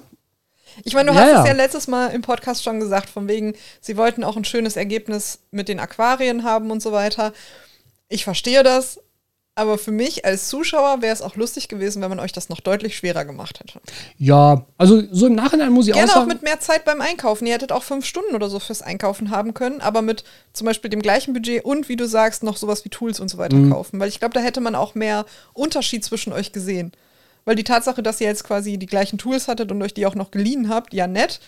[0.84, 1.42] Ich meine, du Ja, hast ja.
[1.44, 4.76] es ja letztes Mal im Podcast schon gesagt, von wegen, sie wollten auch ein schönes
[4.76, 7.34] Ergebnis mit den Aquarien haben und so weiter.
[8.08, 9.00] Ich verstehe das,
[9.56, 12.62] Aber für mich als Zuschauer wäre es auch lustig gewesen, wenn man euch das noch
[12.62, 13.82] deutlich schwerer gemacht hätte.
[14.18, 16.30] Ja, also so im Nachhinein muss ich Gerne auch auch sagen.
[16.30, 17.46] mit mehr Zeit beim Einkaufen.
[17.46, 20.24] Ihr hättet auch fünf Stunden oder so fürs Einkaufen haben können, aber mit
[20.54, 23.38] zum Beispiel dem gleichen Budget und wie du sagst, noch sowas wie Tools und so
[23.38, 23.72] weiter Mhm.
[23.72, 24.00] kaufen.
[24.00, 26.94] Weil ich glaube, da hätte man auch mehr Unterschied zwischen euch gesehen.
[27.50, 30.14] Weil die Tatsache, dass ihr jetzt quasi die gleichen Tools hattet und euch die auch
[30.14, 31.40] noch geliehen habt, ja nett.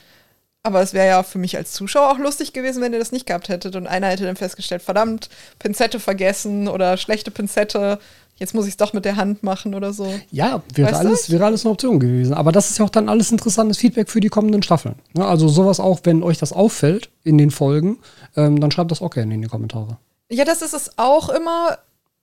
[0.64, 3.28] Aber es wäre ja für mich als Zuschauer auch lustig gewesen, wenn ihr das nicht
[3.28, 3.76] gehabt hättet.
[3.76, 5.30] Und einer hätte dann festgestellt, verdammt,
[5.60, 8.00] Pinzette vergessen oder schlechte Pinzette.
[8.38, 10.12] Jetzt muss ich es doch mit der Hand machen oder so.
[10.32, 11.08] Ja, wäre Weißt du?
[11.08, 12.34] alles, wäre alles eine Option gewesen.
[12.34, 14.96] Aber das ist ja auch dann alles interessantes Feedback für die kommenden Staffeln.
[15.14, 15.24] Ne?
[15.24, 18.00] Also sowas auch, wenn euch das auffällt in den Folgen,
[18.36, 20.00] ähm, dann schreibt das auch gerne in die Kommentare.
[20.32, 21.78] Ja, das ist es auch immer.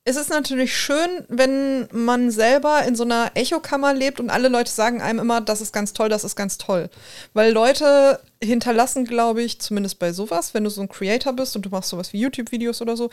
[0.08, 4.70] Es ist natürlich schön, wenn man selber in so einer Echokammer lebt und alle Leute
[4.70, 6.88] sagen einem immer, das ist ganz toll, das ist ganz toll.
[7.34, 11.66] Weil Leute hinterlassen, glaube ich, zumindest bei sowas, wenn du so ein Creator bist und
[11.66, 13.10] du machst sowas wie YouTube-Videos oder so,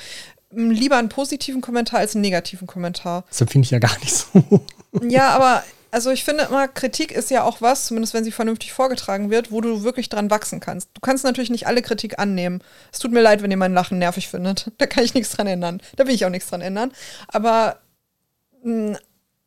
[0.51, 3.25] lieber einen positiven Kommentar als einen negativen Kommentar.
[3.27, 4.61] Das empfinde ich ja gar nicht so.
[5.01, 5.65] Ja, aber
[5.95, 9.49] also ich finde immer, Kritik ist ja auch was, zumindest wenn sie vernünftig vorgetragen wird,
[9.49, 10.89] wo du wirklich dran wachsen kannst.
[10.93, 12.61] Du kannst natürlich nicht alle Kritik annehmen.
[12.91, 14.69] Es tut mir leid, wenn ihr mein Lachen nervig findet.
[14.77, 15.81] Da kann ich nichts dran ändern.
[15.95, 16.91] Da will ich auch nichts dran ändern.
[17.29, 17.79] Aber
[18.61, 18.97] mh,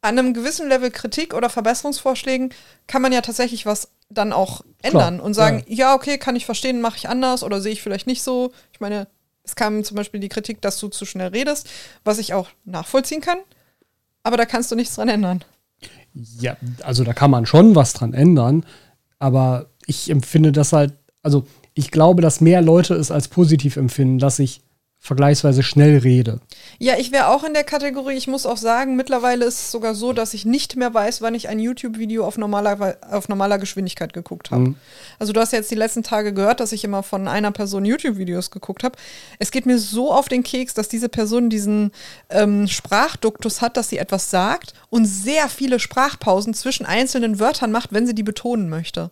[0.01, 2.55] an einem gewissen Level Kritik oder Verbesserungsvorschlägen
[2.86, 5.94] kann man ja tatsächlich was dann auch ändern und sagen, ja.
[5.94, 8.53] okay, kann ich verstehen, mache ich anders oder sehe ich vielleicht nicht so.
[8.72, 9.07] Ich meine,
[9.44, 11.68] es kam zum Beispiel die Kritik, dass du zu schnell redest,
[12.05, 13.38] was ich auch nachvollziehen kann.
[14.22, 15.44] Aber da kannst du nichts dran ändern.
[16.40, 18.64] Ja, also da kann man schon was dran ändern,
[19.18, 24.18] aber ich empfinde das halt, also ich glaube, dass mehr Leute es als positiv empfinden,
[24.18, 24.62] dass ich
[25.01, 26.40] vergleichsweise schnell rede.
[26.78, 28.16] Ja, ich wäre auch in der Kategorie.
[28.16, 31.34] Ich muss auch sagen, mittlerweile ist es sogar so, dass ich nicht mehr weiß, wann
[31.34, 34.74] ich ein YouTube-Video auf normaler, auf normaler Geschwindigkeit geguckt habe.
[35.18, 37.84] Also du hast ja jetzt die letzten Tage gehört, dass ich immer von einer Person
[37.84, 38.99] YouTube-Videos geguckt habe.
[39.38, 41.92] Es geht mir so auf den Keks, dass diese Person diesen
[42.28, 47.92] ähm, Sprachduktus hat, dass sie etwas sagt und sehr viele Sprachpausen zwischen einzelnen Wörtern macht,
[47.92, 49.11] wenn sie die betonen möchte.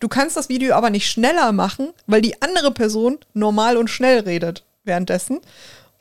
[0.00, 4.20] Du kannst das Video aber nicht schneller machen, weil die andere Person normal und schnell
[4.20, 5.40] redet währenddessen.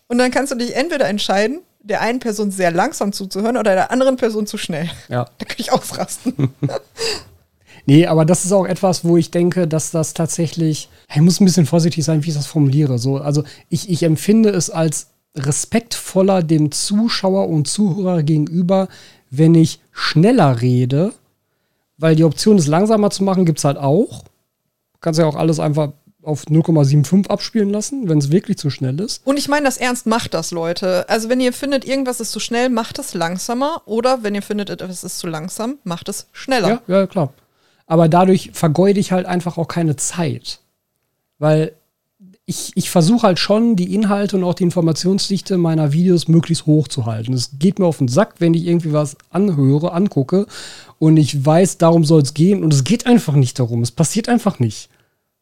[0.08, 3.92] Und dann kannst du dich entweder entscheiden, der einen Person sehr langsam zuzuhören oder der
[3.92, 4.90] anderen Person zu schnell.
[5.10, 5.26] Ja.
[5.38, 6.54] Da kann ich ausrasten.
[7.86, 11.46] Nee, aber das ist auch etwas, wo ich denke, dass das tatsächlich, ich muss ein
[11.46, 12.98] bisschen vorsichtig sein, wie ich das formuliere.
[12.98, 18.88] So, also ich, ich empfinde es als respektvoller dem Zuschauer und Zuhörer gegenüber,
[19.30, 21.14] wenn ich schneller rede,
[21.98, 24.24] weil die Option, es langsamer zu machen, gibt es halt auch.
[24.24, 25.92] Du kannst ja auch alles einfach
[26.24, 29.26] auf 0,75 abspielen lassen, wenn es wirklich zu schnell ist.
[29.26, 31.08] Und ich meine das ernst, macht das, Leute.
[31.10, 33.82] Also wenn ihr findet, irgendwas ist zu schnell, macht es langsamer.
[33.86, 36.82] Oder wenn ihr findet, etwas ist zu langsam, macht es schneller.
[36.88, 37.34] Ja, ja, klar.
[37.86, 40.60] Aber dadurch vergeude ich halt einfach auch keine Zeit.
[41.40, 41.74] Weil
[42.46, 46.88] ich, ich versuche halt schon, die Inhalte und auch die Informationsdichte meiner Videos möglichst hoch
[46.88, 47.34] zu halten.
[47.34, 50.46] Es geht mir auf den Sack, wenn ich irgendwie was anhöre, angucke
[51.00, 53.82] und ich weiß, darum soll es gehen und es geht einfach nicht darum.
[53.82, 54.90] Es passiert einfach nicht.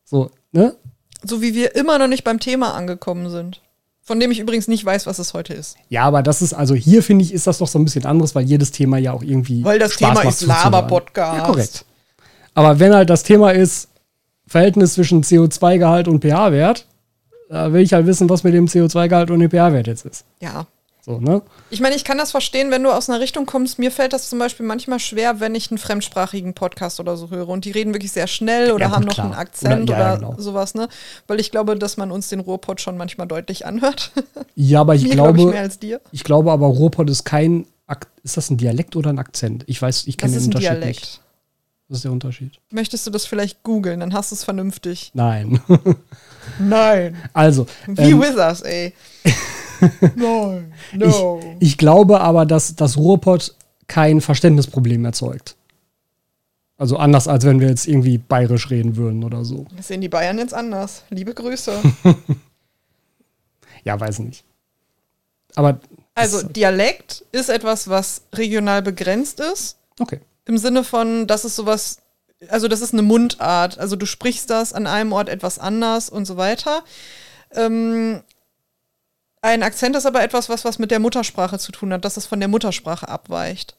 [0.06, 0.76] So, ne?
[1.24, 3.62] So wie wir immer noch nicht beim Thema angekommen sind.
[4.04, 5.78] Von dem ich übrigens nicht weiß, was es heute ist.
[5.90, 8.34] Ja, aber das ist, also hier finde ich, ist das doch so ein bisschen anderes,
[8.34, 9.64] weil jedes Thema ja auch irgendwie.
[9.64, 10.42] Weil das Spaß Thema ist.
[10.42, 11.38] Laber-Podcast.
[11.38, 11.86] Ja, korrekt.
[12.56, 13.90] Aber wenn halt das Thema ist,
[14.48, 16.88] Verhältnis zwischen CO2-Gehalt und pH-Wert,
[17.50, 20.26] da will ich halt wissen, was mit dem CO2-Gehalt und dem pH-Wert jetzt ist.
[20.40, 20.66] Ja.
[21.04, 21.42] So, ne?
[21.72, 23.80] Ich meine, ich kann das verstehen, wenn du aus einer Richtung kommst.
[23.80, 27.50] Mir fällt das zum Beispiel manchmal schwer, wenn ich einen fremdsprachigen Podcast oder so höre
[27.50, 29.26] und die reden wirklich sehr schnell oder Ja, haben noch klar.
[29.26, 30.36] einen Akzent Oder- oder, ja, genau.
[30.38, 30.90] sowas, ne?
[31.26, 34.12] Weil ich glaube, dass man uns den Ruhrpott schon manchmal deutlich anhört.
[34.56, 36.02] Ja, aber ich Mir glaube glaube, ich mehr als dir.
[36.12, 39.64] ich glaube aber, Ruhrpott ist kein, Ak ist das ein Dialekt oder ein Akzent?
[39.66, 40.86] Ich weiß, ich kenne den Unterschied Dialekt.
[41.02, 41.22] nicht.
[41.88, 42.52] Was ist der Unterschied?
[42.70, 45.12] Möchtest du das vielleicht googeln, dann hast du es vernünftig.
[45.14, 45.62] Nein.
[46.60, 47.16] Nein.
[47.34, 48.94] also, Wie ähm, Withers, ey.
[50.16, 50.74] Nein.
[50.94, 51.40] No.
[51.60, 53.56] ich glaube aber, dass das Ruhrpott
[53.88, 55.56] kein Verständnisproblem erzeugt.
[56.78, 59.66] Also anders, als wenn wir jetzt irgendwie bayerisch reden würden oder so.
[59.78, 61.04] Das sehen die Bayern jetzt anders.
[61.10, 61.74] Liebe Grüße.
[63.84, 64.44] Ja, weiß nicht.
[65.56, 65.80] Aber
[66.14, 69.78] Also Dialekt ist etwas, was regional begrenzt ist.
[70.00, 70.20] okay.
[70.46, 71.98] Im Sinne von, das ist sowas,
[72.48, 73.78] also das ist eine Mundart.
[73.80, 76.84] Also du sprichst das an einem Ort etwas anders und so weiter.
[77.56, 78.22] Ähm,
[79.42, 82.26] ein Akzent ist aber etwas, was, was mit der Muttersprache zu tun hat, dass es
[82.26, 83.76] von der Muttersprache abweicht.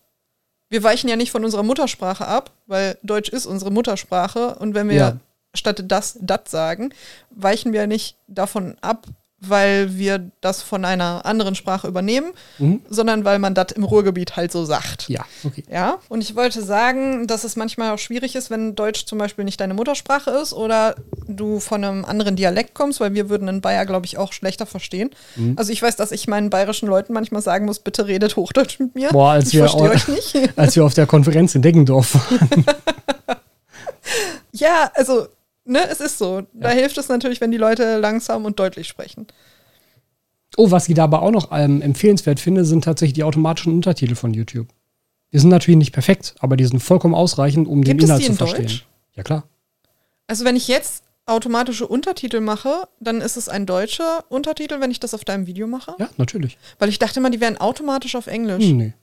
[0.69, 4.55] Wir weichen ja nicht von unserer Muttersprache ab, weil Deutsch ist unsere Muttersprache.
[4.57, 5.17] Und wenn wir Ja.
[5.55, 6.93] statt das, das sagen,
[7.31, 9.07] weichen wir nicht davon ab,
[9.47, 12.81] weil wir das von einer anderen Sprache übernehmen, Mhm.
[12.89, 15.09] sondern weil man das im Ruhrgebiet halt so sagt.
[15.09, 15.65] Ja, okay.
[15.71, 19.45] Ja, und ich wollte sagen, dass es manchmal auch schwierig ist, wenn Deutsch zum Beispiel
[19.45, 20.95] nicht deine Muttersprache ist oder
[21.27, 24.67] du von einem anderen Dialekt kommst, weil wir würden in Bayer, glaube ich, auch schlechter
[24.67, 25.11] verstehen.
[25.37, 25.55] Mhm.
[25.57, 28.95] Also ich weiß, dass ich meinen bayerischen Leuten manchmal sagen muss, bitte redet Hochdeutsch mit
[28.95, 29.11] mir.
[29.11, 30.39] Boah, als ich wir verstehe au- euch nicht.
[30.59, 32.65] Als wir auf der Konferenz in Deggendorf waren.
[34.53, 35.27] ja, also,
[35.65, 36.43] ne, es ist so.
[36.53, 39.27] Da hilft es natürlich, wenn die Leute langsam und deutlich sprechen.
[40.57, 44.15] Oh, was ich da aber auch noch ähm, empfehlenswert finde, sind tatsächlich die automatischen Untertitel
[44.15, 44.69] von YouTube.
[45.33, 48.23] Die sind natürlich nicht perfekt, aber die sind vollkommen ausreichend, um den Gibt es Inhalt
[48.23, 48.67] die zu in verstehen.
[48.67, 48.87] Deutsch?
[49.15, 49.45] Ja, klar.
[50.27, 55.01] Also wenn ich jetzt automatische Untertitel mache, dann ist es ein deutscher Untertitel, wenn ich
[55.01, 55.95] das auf deinem Video mache?
[55.99, 56.59] Ja, natürlich.
[56.79, 58.65] Weil ich dachte immer, die wären automatisch auf Englisch.
[58.65, 58.95] Hm, nee.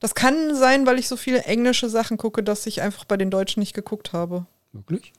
[0.00, 3.30] Das kann sein, weil ich so viele englische Sachen gucke, dass ich einfach bei den
[3.30, 4.46] Deutschen nicht geguckt habe.
[4.72, 5.12] Wirklich?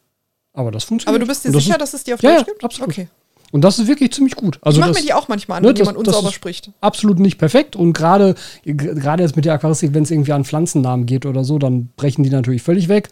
[0.53, 1.15] Aber das funktioniert.
[1.15, 2.63] Aber du bist dir das sicher, ist, dass es die auf Ja, Deutsch ja, gibt?
[2.63, 2.89] absolut.
[2.89, 3.07] Okay.
[3.53, 4.59] Und das ist wirklich ziemlich gut.
[4.61, 6.71] Also ich mache mir die auch manchmal an, ne, wenn das- jemand unsauber spricht.
[6.79, 11.05] absolut nicht perfekt und gerade gerade jetzt mit der Aquaristik, wenn es irgendwie an Pflanzennamen
[11.05, 13.09] geht oder so, dann brechen die natürlich völlig weg.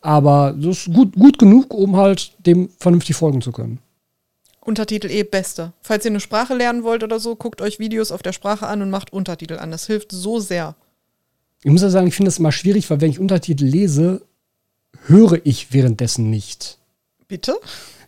[0.00, 3.80] Aber das ist gut, gut genug, um halt dem vernünftig folgen zu können.
[4.64, 5.72] Untertitel eh beste.
[5.82, 8.80] Falls ihr eine Sprache lernen wollt oder so, guckt euch Videos auf der Sprache an
[8.80, 9.70] und macht Untertitel an.
[9.72, 10.74] Das hilft so sehr.
[11.64, 14.22] Ich muss ja sagen, ich finde das immer schwierig, weil wenn ich Untertitel lese,
[15.06, 16.78] höre ich währenddessen nicht.
[17.32, 17.54] Bitte?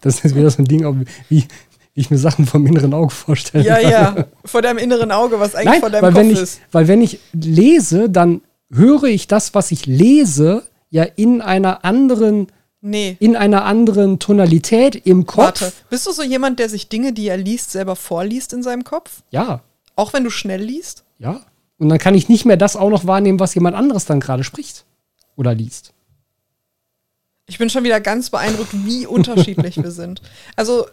[0.02, 1.46] Das ist wieder so ein Ding, wie
[1.94, 3.64] ich mir Sachen vom inneren Auge vorstelle.
[3.64, 4.26] Ja, ja.
[4.44, 6.60] Vor deinem inneren Auge, was eigentlich Nein, vor deinem weil Kopf wenn, ich, ist.
[6.72, 12.48] weil wenn ich lese, dann höre ich das, was ich lese, ja in einer anderen,
[12.82, 13.16] Nee.
[13.18, 15.38] in einer anderen Tonalität im Kopf.
[15.62, 15.72] Warte.
[15.88, 19.22] Bist du so jemand, der sich Dinge, die er liest, selber vorliest in seinem Kopf?
[19.30, 19.62] Ja,
[19.96, 21.04] Auch wenn du schnell liest?
[21.18, 21.40] ja.
[21.78, 24.44] Und dann kann ich nicht mehr das auch noch wahrnehmen, was jemand anderes dann gerade
[24.44, 24.84] spricht
[25.34, 25.93] oder liest.
[27.46, 30.22] Ich bin schon wieder ganz beeindruckt, wie unterschiedlich wir sind.
[30.56, 30.86] Also,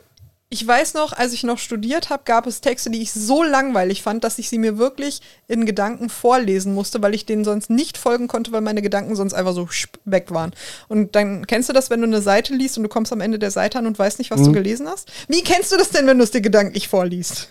[0.53, 4.01] ich weiß noch, als ich noch studiert habe, gab es Texte, die ich so langweilig
[4.01, 7.97] fand, dass ich sie mir wirklich in Gedanken vorlesen musste, weil ich denen sonst nicht
[7.97, 9.69] folgen konnte, weil meine Gedanken sonst einfach so
[10.03, 10.51] weg waren.
[10.89, 13.39] Und dann kennst du das, wenn du eine Seite liest und du kommst am Ende
[13.39, 15.09] der Seite an und weißt nicht, was du gelesen hast?
[15.29, 17.47] Wie kennst du das denn, wenn du es dir gedanklich vorliest?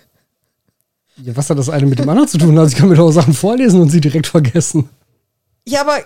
[1.16, 2.58] Ja, was hat das eine mit dem anderen zu tun?
[2.58, 4.90] Also ich kann mir doch Sachen vorlesen und sie direkt vergessen.
[5.66, 6.00] Ja, aber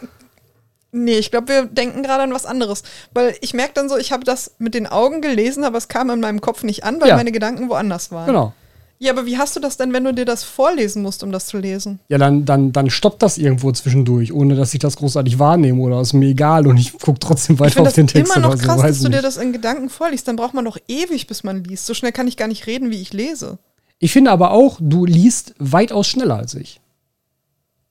[0.95, 2.82] nee, ich glaube, wir denken gerade an was anderes.
[3.12, 6.09] Weil ich merke dann so, ich habe das mit den Augen gelesen, aber es kam
[6.11, 7.16] in meinem Kopf nicht an, weil Ja.
[7.16, 8.26] meine Gedanken woanders waren.
[8.26, 8.53] Genau.
[9.01, 11.47] Ja, aber wie hast du das denn, wenn du dir das vorlesen musst, um das
[11.47, 11.99] zu lesen?
[12.09, 16.01] Ja, dann, dann, dann stoppt das irgendwo zwischendurch, ohne dass ich das großartig wahrnehme oder
[16.01, 18.57] ist mir egal und ich gucke trotzdem Ich weiter finde auf den Text immer noch
[18.57, 18.64] so.
[18.64, 20.28] krass, dass du dir das in Gedanken vorliest.
[20.28, 21.86] Dann braucht man doch ewig, bis man liest.
[21.86, 23.59] So schnell kann ich gar nicht reden, wie ich lese.
[23.99, 26.80] Ich finde aber auch, du liest weitaus schneller als ich.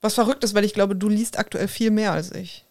[0.01, 2.66] Was verrückt ist, weil ich glaube, du liest aktuell viel mehr als ich.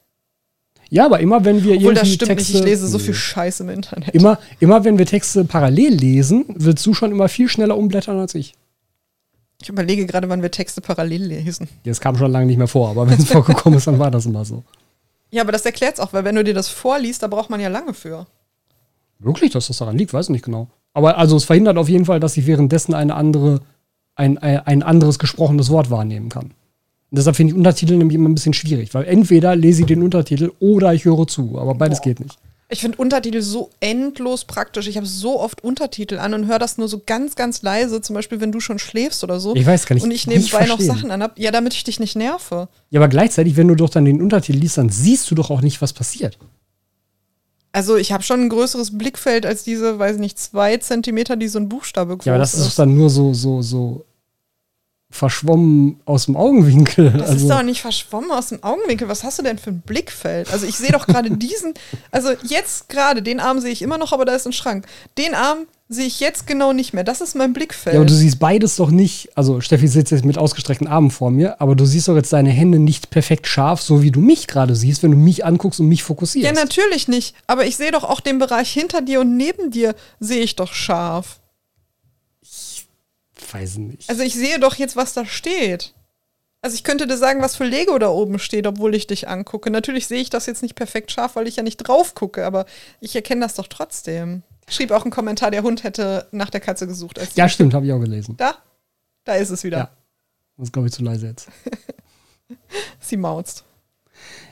[0.92, 2.60] Ja, aber immer wenn wir Obwohl, das stimmt Texte, nicht.
[2.60, 4.14] Ich lese so viel Scheiße im Internet.
[4.14, 8.34] Immer, immer wenn wir Texte parallel lesen, willst du schon immer viel schneller umblättern als
[8.34, 8.52] ich.
[9.62, 11.66] Ich überlege gerade, wann wir Texte parallel lesen.
[11.84, 14.26] Das kam schon lange nicht mehr vor, aber wenn es vorgekommen ist, dann war das
[14.26, 14.64] immer so.
[15.30, 17.58] Ja, aber das erklärt es auch, weil wenn du dir das vorliest, da braucht man
[17.58, 18.26] ja lange für.
[19.18, 20.68] Wirklich, dass das daran liegt, weiß ich nicht genau.
[20.92, 23.60] Aber also es verhindert auf jeden Fall, dass ich währenddessen eine andere,
[24.14, 26.50] ein, ein, ein anderes gesprochenes Wort wahrnehmen kann.
[27.12, 30.02] Und deshalb finde ich Untertitel nämlich immer ein bisschen schwierig, weil entweder lese ich den
[30.02, 32.04] Untertitel oder ich höre zu, aber beides Boah.
[32.04, 32.38] geht nicht.
[32.70, 34.88] Ich finde Untertitel so endlos praktisch.
[34.88, 38.00] Ich habe so oft Untertitel an und höre das nur so ganz, ganz leise.
[38.00, 39.54] Zum Beispiel, wenn du schon schläfst oder so.
[39.54, 40.80] Ich weiß, kann ich Und ich nicht nebenbei noch.
[40.80, 41.38] Sachen an hab.
[41.38, 42.68] Ja, damit ich dich nicht nerve.
[42.88, 45.60] Ja, aber gleichzeitig, wenn du doch dann den Untertitel liest, dann siehst du doch auch
[45.60, 46.38] nicht, was passiert.
[47.72, 51.58] Also ich habe schon ein größeres Blickfeld als diese, weiß nicht, zwei Zentimeter, die so
[51.58, 54.06] ein Buchstabe groß Ja, aber das ist doch dann nur so, so, so
[55.12, 57.10] verschwommen aus dem Augenwinkel.
[57.10, 59.08] Das also, ist doch nicht verschwommen aus dem Augenwinkel.
[59.08, 60.50] Was hast du denn für ein Blickfeld?
[60.50, 61.74] Also ich sehe doch gerade diesen,
[62.10, 64.86] also jetzt gerade, den Arm sehe ich immer noch, aber da ist ein Schrank.
[65.18, 67.04] Den Arm sehe ich jetzt genau nicht mehr.
[67.04, 67.92] Das ist mein Blickfeld.
[67.92, 69.28] ja, aber du siehst beides doch nicht.
[69.34, 72.48] Also, Steffi sitzt jetzt mit ausgestreckten Armen vor mir, aber du siehst doch jetzt deine
[72.48, 75.88] Hände nicht perfekt scharf, so wie du mich gerade siehst, wenn du mich anguckst und
[75.88, 76.46] mich fokussierst.
[76.46, 77.34] ja, natürlich nicht.
[77.46, 80.72] Aber ich sehe doch auch den Bereich hinter dir und neben dir sehe ich doch
[80.72, 81.38] scharf.
[83.52, 84.08] Weiß nicht.
[84.08, 85.94] Also ich sehe doch jetzt, was da steht.
[86.62, 89.70] Also ich könnte dir sagen, was für Lego da oben steht, obwohl ich dich angucke.
[89.70, 92.66] Natürlich sehe ich das jetzt nicht perfekt scharf, weil ich ja nicht drauf gucke, aber
[93.00, 94.42] ich erkenne das doch trotzdem.
[94.68, 97.20] Schrieb auch ein Kommentar, der Hund hätte nach der Katze gesucht.
[97.34, 98.36] Ja, stimmt, habe ich auch gelesen.
[98.36, 98.54] Da?
[99.24, 99.78] Da ist es wieder.
[99.78, 99.90] Ja.
[100.56, 101.48] Das ist, glaube ich, zu leise jetzt.
[103.00, 103.64] Sie mauzt.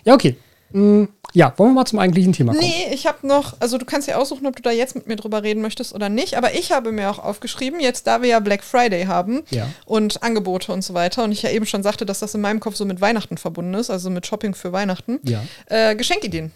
[0.05, 0.37] Ja, okay.
[0.73, 2.65] Mm, ja, wollen wir mal zum eigentlichen Thema kommen?
[2.67, 5.17] Nee, ich habe noch, also du kannst ja aussuchen, ob du da jetzt mit mir
[5.17, 8.41] drüber reden möchtest oder nicht, aber ich habe mir auch aufgeschrieben, jetzt da wir ja
[8.41, 9.69] Black Friday haben Ja.
[9.87, 12.61] und Angebote und so weiter und ich ja eben schon sagte, dass das in meinem
[12.61, 15.43] Kopf so mit Weihnachten verbunden ist, also mit Shopping für Weihnachten, Ja.
[15.67, 16.51] äh, Geschenkideen.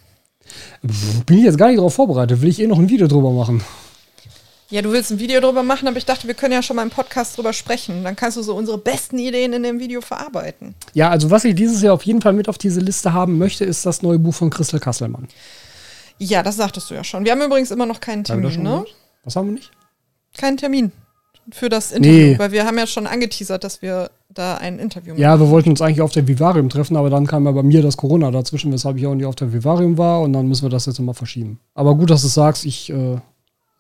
[1.27, 2.43] Bin ich jetzt gar nicht darauf vorbereitet.
[2.43, 3.65] Will ich eh noch ein Video drüber machen.
[4.71, 6.83] Ja, du willst ein Video drüber machen, aber ich dachte, wir können ja schon mal
[6.83, 8.03] im Podcast drüber sprechen.
[8.03, 10.75] Dann kannst du so unsere besten Ideen in dem Video verarbeiten.
[10.95, 13.65] Ja, also was ich dieses Jahr auf jeden Fall mit auf diese Liste haben möchte,
[13.65, 15.29] ist das neue Buch von Christel Kasselmann.
[16.19, 17.25] Ja, das sagtest du ja schon.
[17.25, 18.85] Wir haben übrigens immer noch keinen Haben Termin, schon ne?
[19.25, 19.71] Was haben wir nicht?
[20.37, 20.93] Keinen Termin
[21.53, 22.39] für das Interview, Nee.
[22.39, 25.21] weil wir haben ja schon angeteasert, dass wir da ein Interview machen.
[25.21, 27.83] Ja, wir wollten uns eigentlich auf der Vivarium treffen, aber dann kam ja bei mir
[27.83, 30.71] das Corona dazwischen, weshalb ich auch nicht auf der Vivarium war und dann müssen wir
[30.71, 31.61] das jetzt nochmal verschieben.
[31.75, 33.19] Aber gut, dass du es sagst, ich äh,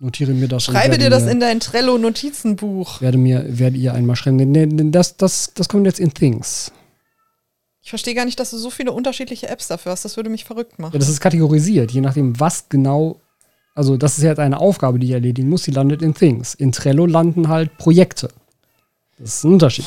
[0.05, 0.64] notiere mir das.
[0.64, 3.01] Schreibe dir das mir, in dein Trello-Notizenbuch.
[3.01, 4.36] Werde mir, werde ihr einmal schreiben.
[4.36, 6.70] Nee, das, das, das kommt jetzt in Things.
[7.82, 10.05] Ich verstehe gar nicht, dass du so viele unterschiedliche Apps dafür hast.
[10.05, 10.93] Das würde mich verrückt machen.
[10.94, 13.20] Ja, das ist kategorisiert, je nachdem, was genau.
[13.74, 16.55] Also, das ist jetzt eine Aufgabe, die ich erledigen muss, die landet in Things.
[16.55, 18.28] In Trello landen halt Projekte.
[19.18, 19.85] Das ist ein Unterschied.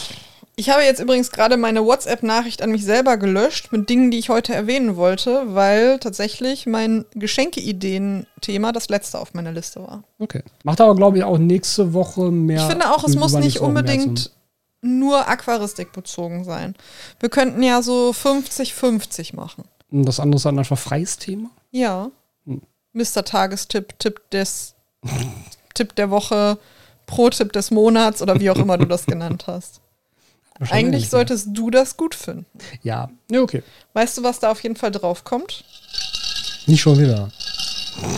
[0.60, 4.30] Ich habe jetzt übrigens gerade meine WhatsApp-Nachricht an mich selber gelöscht mit Dingen, die ich
[4.30, 10.04] heute erwähnen wollte, weil tatsächlich mein Geschenke-Ideen-Thema das letzte auf meiner Liste war.
[10.18, 10.42] Okay.
[10.64, 12.62] Macht aber, glaube ich, auch nächste Woche mehr.
[12.62, 14.32] ich finde auch, es muss nicht unbedingt
[14.82, 16.74] nur Aquaristik bezogen sein.
[17.20, 19.64] Wir könnten ja so 50-50 machen.
[19.92, 21.52] Und das andere ist dann einfach freies Thema.
[21.70, 22.10] Ja.
[22.48, 22.64] Hm.
[22.94, 23.24] Mr.
[23.24, 24.74] Tagestipp, Tipp des
[25.76, 26.58] Tipp der Woche,
[27.06, 29.82] Pro-Tipp des Monats oder wie auch immer du das genannt hast.
[30.70, 32.46] Eigentlich solltest du das gut finden.
[32.82, 33.10] Ja.
[33.30, 33.64] ja, okay.
[33.94, 35.64] Weißt du, was da auf jeden Fall drauf kommt?
[36.66, 37.30] Nicht schon wieder.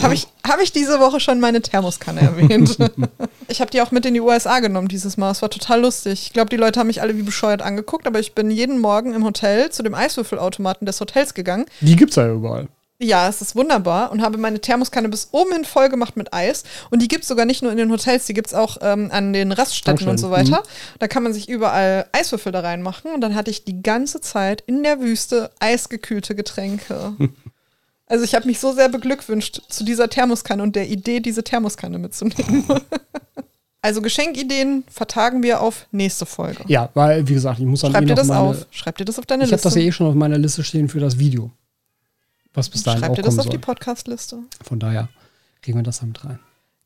[0.02, 2.76] Habe ich, hab ich diese Woche schon meine Thermoskanne erwähnt?
[3.48, 5.30] ich habe die auch mit in die USA genommen dieses Mal.
[5.30, 6.24] Es war total lustig.
[6.26, 9.14] Ich glaube, die Leute haben mich alle wie bescheuert angeguckt, aber ich bin jeden Morgen
[9.14, 11.66] im Hotel zu dem Eiswürfelautomaten des Hotels gegangen.
[11.80, 12.68] Die gibt's ja überall.
[13.02, 16.64] Ja, es ist wunderbar und habe meine Thermoskanne bis oben hin voll gemacht mit Eis.
[16.90, 19.08] Und die gibt es sogar nicht nur in den Hotels, die gibt es auch ähm,
[19.10, 20.62] an den Raststätten und so weiter.
[20.98, 23.12] Da kann man sich überall Eiswürfel da reinmachen.
[23.12, 27.14] Und dann hatte ich die ganze Zeit in der Wüste eisgekühlte Getränke.
[28.10, 31.96] Also ich habe mich so sehr beglückwünscht zu dieser Thermoskanne und der Idee, diese Thermoskanne
[31.96, 32.64] mitzunehmen.
[33.82, 36.64] also Geschenkideen vertagen wir auf nächste Folge.
[36.66, 38.66] Ja, weil, wie gesagt, ich muss dann Schreib eh dir noch das meine, auf.
[38.72, 39.68] Schreib dir das auf deine Ich habe Liste.
[39.68, 41.52] das ja eh schon auf meiner Liste stehen für das Video.
[42.54, 43.60] Was bis dahin Schreib auch dir das auf die soll.
[43.60, 44.38] Podcast-Liste.
[44.64, 45.08] Von daher
[45.62, 46.38] kriegen wir das damit rein.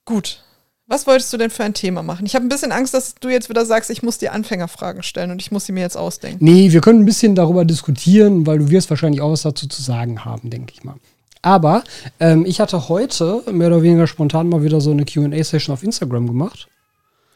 [0.05, 0.43] Gut.
[0.86, 2.27] Was wolltest du denn für ein Thema machen?
[2.27, 5.31] Ich habe ein bisschen Angst, dass du jetzt wieder sagst, ich muss dir Anfängerfragen stellen
[5.31, 6.45] und ich muss sie mir jetzt ausdenken.
[6.45, 9.81] Nee, wir können ein bisschen darüber diskutieren, weil du wirst wahrscheinlich auch was dazu zu
[9.81, 10.97] sagen haben, denke ich mal.
[11.41, 11.85] Aber
[12.20, 16.27] ähm, ich hatte heute mehr oder weniger spontan mal wieder so eine QA-Session auf Instagram
[16.27, 16.69] gemacht.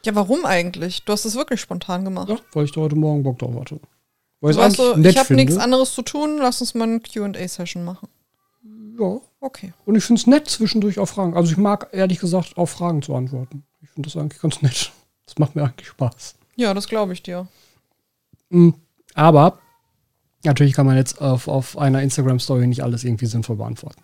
[0.05, 1.03] Ja, warum eigentlich?
[1.03, 2.29] Du hast es wirklich spontan gemacht.
[2.29, 3.79] Ja, weil ich da heute Morgen Bock drauf hatte.
[4.41, 6.61] Weil ich Du es warst so, eigentlich nett ich habe nichts anderes zu tun, lass
[6.61, 8.07] uns mal eine QA-Session machen.
[8.99, 9.21] Ja.
[9.41, 9.73] Okay.
[9.85, 11.35] Und ich finde es nett, zwischendurch auf Fragen.
[11.35, 13.63] Also ich mag ehrlich gesagt auf Fragen zu antworten.
[13.81, 14.91] Ich finde das eigentlich ganz nett.
[15.25, 16.35] Das macht mir eigentlich Spaß.
[16.55, 17.47] Ja, das glaube ich dir.
[18.49, 18.71] Mm,
[19.13, 19.59] Aber
[20.43, 24.01] natürlich kann man jetzt auf, auf einer Instagram-Story nicht alles irgendwie sinnvoll beantworten.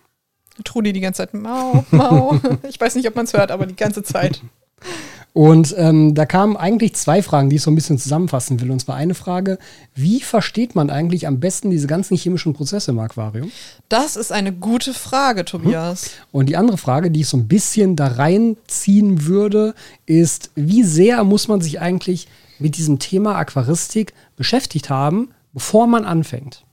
[0.64, 2.40] Trudi die ganze Zeit, mau, mau.
[2.70, 4.42] ich weiß nicht, ob man es hört, aber die ganze Zeit.
[5.36, 8.72] Und ähm, da kamen eigentlich zwei Fragen, die ich so ein bisschen zusammenfassen will.
[8.72, 9.60] Und zwar eine Frage,
[9.94, 13.52] wie versteht man eigentlich am besten diese ganzen chemischen Prozesse im Aquarium?
[13.90, 16.12] Das ist eine gute Frage, Tobias.
[16.32, 19.76] Und die andere Frage, die ich so ein bisschen da reinziehen würde,
[20.06, 26.06] ist, wie sehr muss man sich eigentlich mit diesem Thema Aquaristik beschäftigt haben, bevor man
[26.06, 26.64] anfängt?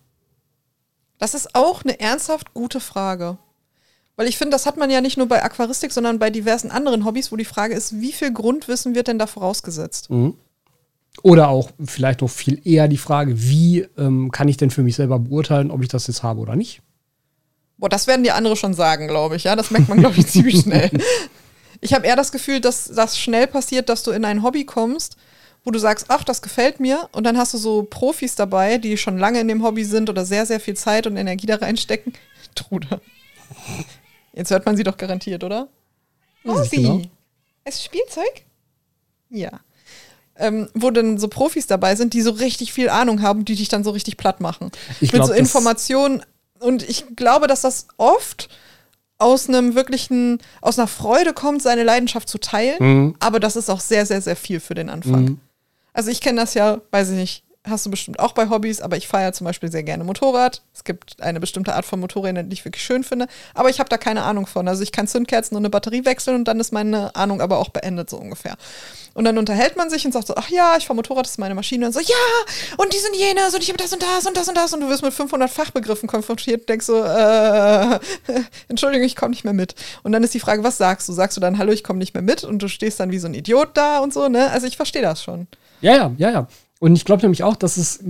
[1.19, 3.39] Das ist auch eine ernsthaft gute Frage.
[4.17, 7.05] Weil ich finde, das hat man ja nicht nur bei Aquaristik, sondern bei diversen anderen
[7.05, 10.11] Hobbys, wo die Frage ist, wie viel Grundwissen wird denn da vorausgesetzt?
[10.11, 10.35] Mhm.
[11.23, 14.97] Oder auch vielleicht noch viel eher die Frage, wie ähm, kann ich denn für mich
[14.97, 16.81] selber beurteilen, ob ich das jetzt habe oder nicht?
[17.77, 19.45] Boah, das werden die andere schon sagen, glaube ich.
[19.45, 20.91] Ja, das merkt man, glaube ich, ziemlich schnell.
[21.81, 25.17] Ich habe eher das Gefühl, dass das schnell passiert, dass du in ein Hobby kommst,
[25.65, 27.09] wo du sagst, ach, das gefällt mir.
[27.13, 30.25] Und dann hast du so Profis dabei, die schon lange in dem Hobby sind oder
[30.25, 32.15] sehr, sehr viel Zeit und Energie da reinstecken.
[32.55, 33.01] Trude.
[34.33, 35.69] Jetzt hört man sie doch garantiert, oder?
[36.45, 37.03] Rosi, genau.
[37.65, 38.45] ist Spielzeug?
[39.31, 39.51] Ja.
[40.37, 43.69] Ähm, wo dann so Profis dabei sind, die so richtig viel Ahnung haben, die dich
[43.69, 44.71] dann so richtig platt machen.
[45.01, 46.23] Ich Mit glaub, so das- Informationen.
[46.59, 48.49] Und ich glaube, dass das oft
[49.19, 52.77] aus einem wirklichen, aus einer Freude kommt, seine Leidenschaft zu teilen.
[52.81, 53.15] Mhm.
[53.21, 55.25] Aber das ist auch sehr, sehr, sehr viel für den Anfang.
[55.25, 55.41] Mhm.
[55.93, 58.97] Also ich kenne das ja, weiß ich nicht, hast du bestimmt auch bei Hobbys, aber
[58.97, 60.63] ich fahre zum Beispiel sehr gerne Motorrad.
[60.75, 63.89] Es gibt eine bestimmte Art von Motorrädern, die ich wirklich schön finde, aber ich habe
[63.89, 64.67] da keine Ahnung von.
[64.67, 67.69] Also ich kann Zündkerzen und eine Batterie wechseln und dann ist meine Ahnung aber auch
[67.69, 68.57] beendet, so ungefähr.
[69.15, 71.39] Und dann unterhält man sich und sagt so, ach ja, ich fahre Motorrad, das ist
[71.39, 71.87] meine Maschine.
[71.87, 74.49] Und so, ja, und die sind jenes und ich habe das und das und das
[74.49, 74.73] und das.
[74.73, 78.01] Und du wirst mit 500 Fachbegriffen konfrontiert und denkst so, äh,
[78.69, 79.77] Entschuldigung, ich komme nicht mehr mit.
[80.03, 81.13] Und dann ist die Frage, was sagst du?
[81.13, 82.43] Sagst du dann, hallo, ich komme nicht mehr mit?
[82.43, 84.51] Und du stehst dann wie so ein Idiot da und so, ne?
[84.51, 85.47] Also ich verstehe das schon.
[85.81, 86.47] Ja, ja, ja, ja.
[86.83, 88.01] Und ich glaube nämlich auch, dass es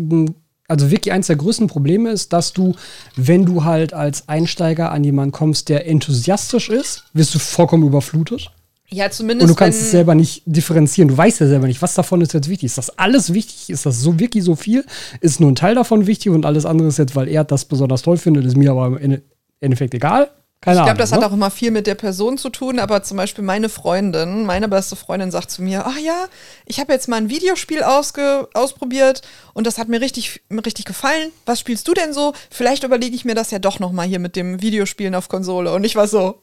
[0.66, 2.74] also wirklich eins der größten Probleme ist, dass du,
[3.16, 8.50] wenn du halt als Einsteiger an jemanden kommst, der enthusiastisch ist, wirst du vollkommen überflutet.
[8.88, 9.42] Ja, zumindest.
[9.42, 11.08] Und du kannst es selber nicht differenzieren.
[11.08, 12.64] Du weißt ja selber nicht, was davon ist jetzt wichtig.
[12.64, 13.68] Ist das alles wichtig?
[13.68, 14.86] Ist das so wirklich so viel?
[15.20, 18.00] Ist nur ein Teil davon wichtig und alles andere ist jetzt, weil er das besonders
[18.00, 19.22] toll findet, ist mir aber im Ende-
[19.60, 20.30] Endeffekt egal?
[20.62, 21.16] Keine Ich glaube, das ne?
[21.16, 24.68] hat auch immer viel mit der Person zu tun, aber zum Beispiel meine Freundin, meine
[24.68, 26.28] beste Freundin sagt zu mir, ach ja,
[26.66, 29.22] ich habe jetzt mal ein Videospiel ausprobiert
[29.54, 31.32] und das hat mir richtig, mir richtig gefallen.
[31.46, 32.32] Was spielst du denn so?
[32.48, 35.72] Vielleicht überlege ich mir das ja doch noch mal hier mit dem Videospielen auf Konsole.
[35.72, 36.40] Und ich war so,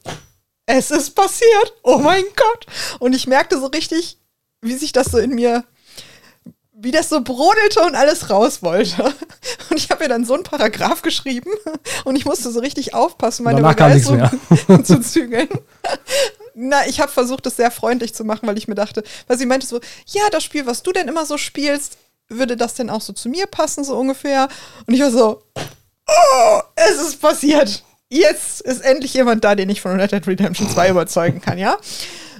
[0.65, 1.73] es ist passiert.
[1.83, 2.65] Oh mein Gott.
[2.99, 4.17] Und ich merkte so richtig,
[4.61, 5.63] wie sich das so in mir
[6.81, 9.13] wie das so brodelte und alles raus wollte.
[9.69, 11.51] Und ich habe ihr dann so einen Paragraph geschrieben
[12.05, 15.49] und ich musste so richtig aufpassen, meine Danach Begeisterung zu zügeln.
[16.55, 19.45] Na, ich habe versucht, es sehr freundlich zu machen, weil ich mir dachte, weil sie
[19.45, 21.97] meinte so, ja, das Spiel, was du denn immer so spielst,
[22.29, 24.47] würde das denn auch so zu mir passen, so ungefähr?
[24.87, 27.83] Und ich war so, oh, es ist passiert.
[28.09, 31.77] Jetzt ist endlich jemand da, den ich von Red Dead Redemption 2 überzeugen kann, ja?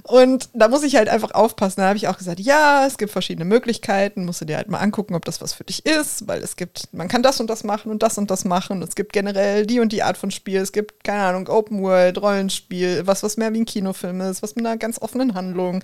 [0.04, 1.80] Und da muss ich halt einfach aufpassen.
[1.80, 4.78] Da habe ich auch gesagt, ja, es gibt verschiedene Möglichkeiten, musst du dir halt mal
[4.78, 7.64] angucken, ob das was für dich ist, weil es gibt, man kann das und das
[7.64, 8.82] machen und das und das machen.
[8.82, 10.60] Es gibt generell die und die Art von Spiel.
[10.60, 14.54] Es gibt, keine Ahnung, Open World, Rollenspiel, was, was mehr wie ein Kinofilm ist, was
[14.54, 15.82] mit einer ganz offenen Handlung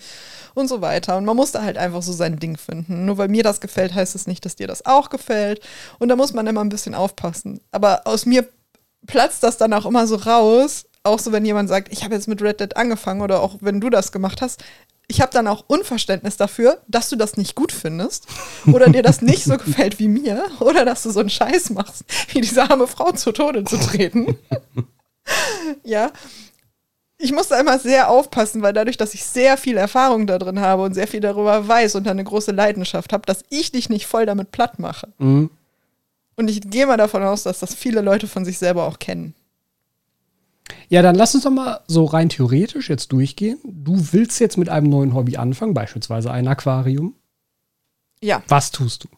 [0.55, 1.17] und so weiter.
[1.17, 3.05] Und man muss da halt einfach so sein Ding finden.
[3.05, 5.61] Nur weil mir das gefällt, heißt es nicht, dass dir das auch gefällt.
[5.99, 7.61] Und da muss man immer ein bisschen aufpassen.
[7.71, 8.49] Aber aus mir
[9.07, 10.87] platzt das dann auch immer so raus.
[11.07, 13.81] Auch so, wenn jemand sagt, ich habe jetzt mit Red Dead angefangen oder auch wenn
[13.81, 14.65] du das gemacht hast.
[15.09, 18.27] Ich habe dann auch Unverständnis dafür, dass du das nicht gut findest
[18.73, 22.05] oder dir das nicht so gefällt wie mir oder dass du so einen Scheiß machst,
[22.33, 24.37] wie diese arme Frau zu Tode zu treten.
[25.85, 26.11] ja.
[27.19, 30.83] Ich musste immer sehr aufpassen, weil dadurch, dass ich sehr viel Erfahrung da drin habe
[30.83, 34.27] und sehr viel darüber weiß und eine große Leidenschaft habe, dass ich dich nicht voll
[34.27, 35.09] damit platt mache.
[35.19, 35.51] Mhm.
[36.35, 39.35] Und ich gehe mal davon aus, dass das viele Leute von sich selber auch kennen.
[40.89, 43.59] Ja, dann lass uns doch mal so rein theoretisch jetzt durchgehen.
[43.65, 47.15] Du willst jetzt mit einem neuen Hobby anfangen, beispielsweise ein Aquarium.
[48.23, 49.09] Ja, Was tust du?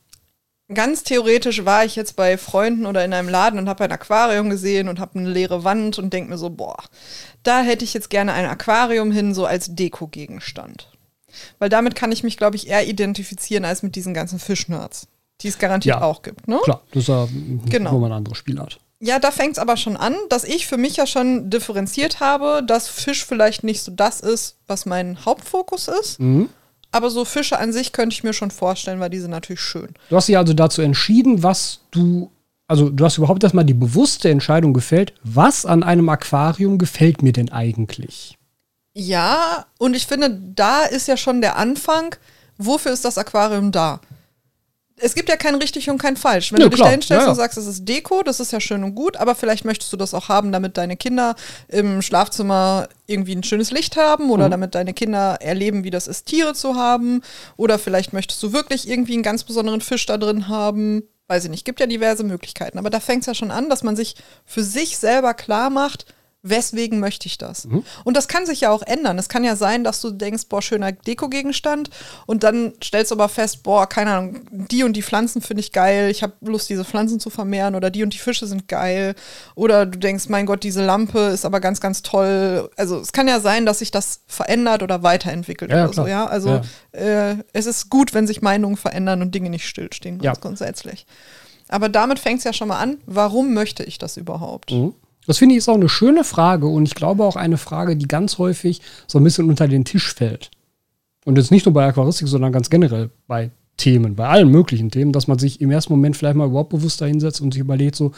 [0.74, 4.50] ganz theoretisch war ich jetzt bei Freunden oder in einem Laden und habe ein Aquarium
[4.50, 6.76] gesehen und habe eine leere Wand und denke mir so, boah,
[7.42, 10.90] da hätte ich jetzt gerne ein Aquarium hin, so als Dekogegenstand.
[11.58, 15.08] Weil damit kann ich mich, glaube ich, eher identifizieren als mit diesen ganzen Fischnerds,
[15.40, 16.02] die es garantiert Ja.
[16.02, 16.48] auch gibt.
[16.48, 16.58] Ne?
[16.64, 17.26] Klar, das ist ja,
[17.70, 17.92] Genau.
[17.92, 18.78] wo man ein anderes Spiel hat.
[19.00, 22.62] Ja, da fängt es aber schon an, dass ich für mich ja schon differenziert habe,
[22.66, 26.18] dass Fisch vielleicht nicht so das ist, was mein Hauptfokus ist.
[26.18, 26.48] Mhm.
[26.90, 29.94] Aber so Fische an sich könnte ich mir schon vorstellen, weil die sind natürlich schön.
[30.08, 32.30] Du hast dich also dazu entschieden, was du,
[32.66, 37.32] also du hast überhaupt erstmal die bewusste Entscheidung gefällt, was an einem Aquarium gefällt mir
[37.32, 38.36] denn eigentlich?
[38.94, 42.16] Ja, und ich finde, da ist ja schon der Anfang,
[42.56, 44.00] wofür ist das Aquarium da?
[45.00, 46.52] Es gibt ja kein richtig und kein falsch.
[46.52, 47.30] Wenn Ja, du dich da hinstellst ja.
[47.30, 49.96] und sagst, es ist Deko, das ist ja schön und gut, aber vielleicht möchtest du
[49.96, 51.34] das auch haben, damit deine Kinder
[51.68, 54.50] im Schlafzimmer irgendwie ein schönes Licht haben oder Mhm.
[54.50, 57.22] damit deine Kinder erleben, wie das ist, Tiere zu haben.
[57.56, 61.02] Oder vielleicht möchtest du wirklich irgendwie einen ganz besonderen Fisch da drin haben.
[61.26, 62.78] Weiß ich nicht, gibt ja diverse Möglichkeiten.
[62.78, 64.14] Aber da fängt es ja schon an, dass man sich
[64.46, 66.06] für sich selber klar macht,
[66.42, 67.64] weswegen möchte ich das?
[67.66, 67.82] Mhm.
[68.04, 69.18] Und das kann sich ja auch ändern.
[69.18, 71.90] Es kann ja sein, dass du denkst, boah, schöner Dekogegenstand
[72.26, 75.72] und dann stellst du aber fest, boah, keine Ahnung, die und die Pflanzen finde ich
[75.72, 79.14] geil, ich habe Lust, diese Pflanzen zu vermehren oder die und die Fische sind geil
[79.56, 82.70] oder du denkst, mein Gott, diese Lampe ist aber ganz, ganz toll.
[82.76, 86.26] Also es kann ja sein, dass sich das verändert oder weiterentwickelt Ja, oder so, ja.
[86.26, 86.60] Also
[86.92, 90.30] Äh, es ist gut, wenn sich Meinungen verändern und Dinge nicht stillstehen, Ja.
[90.32, 91.06] ganz grundsätzlich.
[91.68, 94.70] Aber damit fängt es ja schon mal an, warum möchte ich das überhaupt?
[94.72, 94.94] Mhm.
[95.28, 98.08] Das finde ich ist auch eine schöne Frage und ich glaube auch eine Frage, die
[98.08, 100.50] ganz häufig so ein bisschen unter den Tisch fällt.
[101.26, 105.12] Und jetzt nicht nur bei Aquaristik, sondern ganz generell bei Themen, bei allen möglichen Themen,
[105.12, 108.12] dass man sich im ersten Moment vielleicht mal überhaupt bewusst dahinsetzt und sich überlegt, so,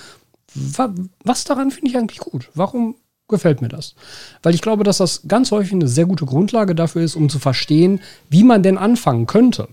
[0.55, 2.49] wa was daran finde ich eigentlich gut?
[2.55, 2.95] Warum
[3.27, 3.97] gefällt mir das?
[4.45, 7.41] Weil ich glaube, dass das ganz häufig eine sehr gute Grundlage dafür ist, um zu
[7.41, 9.67] verstehen, wie man denn anfangen könnte.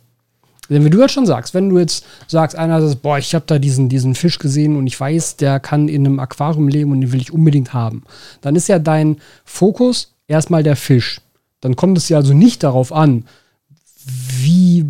[0.70, 3.46] Denn wie du jetzt schon sagst, wenn du jetzt sagst, einer sagt, boah, ich habe
[3.48, 7.02] da diesen, diesen Fisch gesehen und ich weiß, der kann in einem Aquarium leben und
[7.02, 8.04] den will ich unbedingt haben,
[8.42, 11.22] dann ist ja dein Fokus erstmal der Fisch.
[11.62, 13.26] Dann kommt es ja also nicht darauf an,
[14.06, 14.86] wie,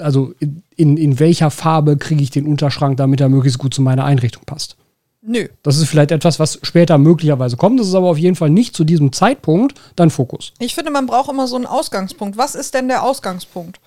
[0.00, 3.82] also in, in, in welcher Farbe kriege ich den Unterschrank, damit er möglichst gut zu
[3.82, 4.76] meiner Einrichtung passt.
[5.28, 5.48] Nö.
[5.64, 7.80] Das ist vielleicht etwas, was später möglicherweise kommt.
[7.80, 10.52] Das ist aber auf jeden Fall nicht zu diesem Zeitpunkt dein Fokus.
[10.60, 12.38] Ich finde, man braucht immer so einen Ausgangspunkt.
[12.38, 13.80] Was ist denn der Ausgangspunkt?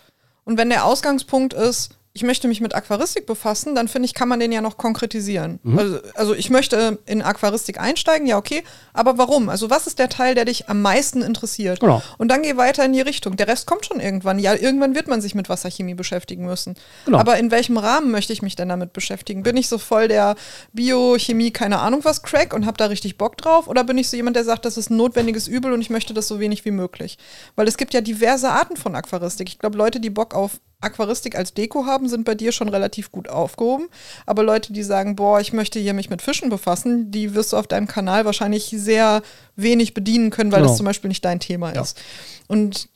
[0.49, 4.27] Und wenn der Ausgangspunkt ist, ich möchte mich mit Aquaristik befassen, dann finde ich, kann
[4.27, 5.59] man den ja noch konkretisieren.
[5.61, 5.77] Mhm.
[5.77, 8.63] Also, also, ich möchte in Aquaristik einsteigen, ja, okay,
[8.93, 9.47] aber warum?
[9.49, 11.79] Also was ist der Teil, der dich am meisten interessiert?
[11.79, 12.01] Genau.
[12.17, 13.35] Und dann geh weiter in die Richtung.
[13.35, 14.39] Der Rest kommt schon irgendwann.
[14.39, 16.75] Ja, irgendwann wird man sich mit Wasserchemie beschäftigen müssen.
[17.05, 17.19] Genau.
[17.19, 19.43] Aber in welchem Rahmen möchte ich mich denn damit beschäftigen?
[19.43, 20.35] Bin ich so voll der
[20.73, 23.67] Biochemie, keine Ahnung was, Crack und habe da richtig Bock drauf?
[23.67, 26.13] Oder bin ich so jemand, der sagt, das ist ein notwendiges Übel und ich möchte
[26.15, 27.17] das so wenig wie möglich?
[27.55, 29.47] Weil es gibt ja diverse Arten von Aquaristik.
[29.47, 33.11] Ich glaube, Leute, die Bock auf Aquaristik als Deko haben, sind bei dir schon relativ
[33.11, 33.89] gut aufgehoben.
[34.25, 37.57] Aber Leute, die sagen, boah, ich möchte hier mich mit Fischen befassen, die wirst du
[37.57, 39.21] auf deinem Kanal wahrscheinlich sehr
[39.55, 40.69] wenig bedienen können, weil genau.
[40.69, 41.81] das zum Beispiel nicht dein Thema ja.
[41.81, 42.01] ist.
[42.47, 42.89] Und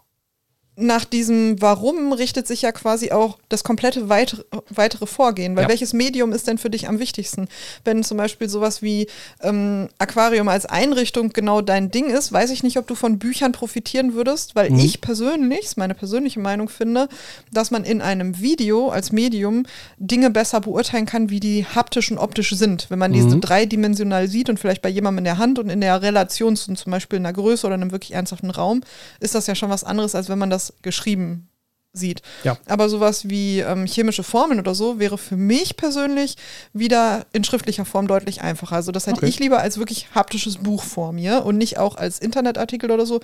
[0.76, 5.56] nach diesem Warum richtet sich ja quasi auch das komplette weitere, weitere Vorgehen.
[5.56, 5.70] Weil ja.
[5.70, 7.48] welches Medium ist denn für dich am wichtigsten?
[7.86, 9.08] Wenn zum Beispiel sowas wie
[9.42, 13.52] ähm, Aquarium als Einrichtung genau dein Ding ist, weiß ich nicht, ob du von Büchern
[13.52, 14.80] profitieren würdest, weil mhm.
[14.80, 17.08] ich persönlich, ist meine persönliche Meinung finde,
[17.52, 19.66] dass man in einem Video als Medium
[19.98, 22.88] Dinge besser beurteilen kann, wie die haptisch und optisch sind.
[22.90, 23.16] Wenn man mhm.
[23.16, 26.74] diese dreidimensional sieht und vielleicht bei jemandem in der Hand und in der Relation zu
[26.74, 28.82] zum Beispiel einer Größe oder einem wirklich ernsthaften Raum,
[29.20, 31.50] ist das ja schon was anderes, als wenn man das das geschrieben
[31.94, 32.24] sieht.
[32.44, 32.58] Ja.
[32.66, 36.36] Aber sowas wie ähm, chemische Formeln oder so wäre für mich persönlich
[36.74, 38.76] wieder in schriftlicher Form deutlich einfacher.
[38.76, 39.28] Also das hätte okay.
[39.28, 43.20] ich lieber als wirklich haptisches Buch vor mir und nicht auch als Internetartikel oder so,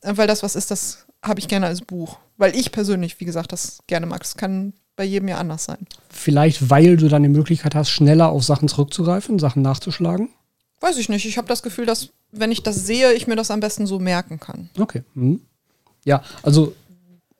[0.00, 2.18] äh, weil das was ist, das habe ich gerne als Buch.
[2.36, 4.20] Weil ich persönlich, wie gesagt, das gerne mag.
[4.20, 5.86] Das kann bei jedem ja anders sein.
[6.10, 10.28] Vielleicht, weil du dann die Möglichkeit hast, schneller auf Sachen zurückzugreifen, Sachen nachzuschlagen?
[10.80, 11.24] Weiß ich nicht.
[11.24, 14.00] Ich habe das Gefühl, dass, wenn ich das sehe, ich mir das am besten so
[14.00, 14.70] merken kann.
[14.78, 15.02] Okay.
[15.14, 15.40] Mhm.
[16.04, 16.74] Ja, also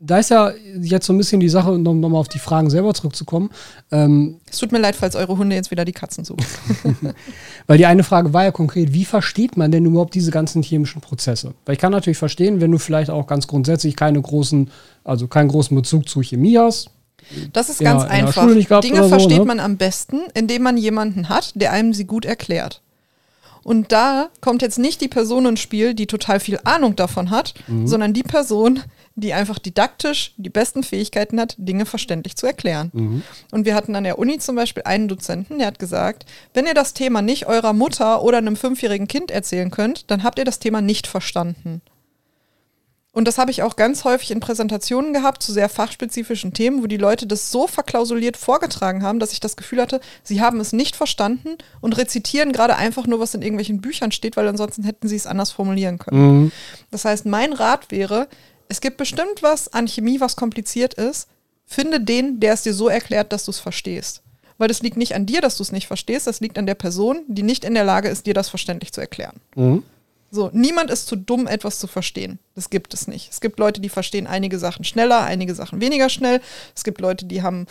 [0.01, 2.95] da ist ja jetzt so ein bisschen die Sache, um nochmal auf die Fragen selber
[2.95, 3.51] zurückzukommen.
[3.91, 6.45] Ähm, es tut mir leid, falls eure Hunde jetzt wieder die Katzen suchen.
[7.67, 11.01] Weil die eine Frage war ja konkret, wie versteht man denn überhaupt diese ganzen chemischen
[11.01, 11.55] Prozesse?
[11.67, 14.71] Weil ich kann natürlich verstehen, wenn du vielleicht auch ganz grundsätzlich keine großen,
[15.03, 16.91] also keinen großen Bezug zu Chemie hast.
[17.53, 18.47] Das ist ganz einfach.
[18.81, 19.45] Dinge so, versteht ne?
[19.45, 22.83] man am besten, indem man jemanden hat, der einem sie gut erklärt.
[23.69, 27.53] Und da kommt jetzt nicht die Person ins Spiel, die total viel Ahnung davon hat,
[27.67, 27.87] mhm.
[27.87, 28.81] sondern die Person,
[29.15, 32.89] die einfach didaktisch die besten Fähigkeiten hat, Dinge verständlich zu erklären.
[32.95, 33.23] Mhm.
[33.51, 36.25] Und wir hatten an der Uni zum Beispiel einen Dozenten, der hat gesagt,
[36.55, 40.39] wenn ihr das Thema nicht eurer Mutter oder einem fünfjährigen Kind erzählen könnt, dann habt
[40.39, 41.83] ihr das Thema nicht verstanden.
[43.19, 46.87] Und das habe ich auch ganz häufig in Präsentationen gehabt zu sehr fachspezifischen Themen, wo
[46.87, 50.73] die Leute das so verklausuliert vorgetragen haben, dass ich das Gefühl hatte, sie haben es
[50.73, 55.09] nicht verstanden und rezitieren gerade einfach nur, was in irgendwelchen Büchern steht, weil ansonsten hätten
[55.09, 56.43] sie es anders formulieren können.
[56.43, 56.53] Mhm.
[56.93, 58.29] Das heißt, mein Rat wäre,
[58.69, 61.27] es gibt bestimmt was an Chemie, was kompliziert ist.
[61.67, 64.23] Finde den, der es dir so erklärt, dass du es verstehst.
[64.59, 66.77] Weil das liegt nicht an dir, dass du es nicht verstehst, das liegt an der
[66.77, 69.41] Person, die nicht in der Lage ist, dir das verständlich zu erklären.
[69.57, 69.83] Mhm.
[70.31, 72.39] So, niemand ist zu dumm, etwas zu verstehen.
[72.55, 73.31] Das gibt es nicht.
[73.31, 76.41] Es gibt Leute, die verstehen einige Sachen schneller, einige Sachen weniger schnell.
[76.75, 77.67] Es gibt Leute, die haben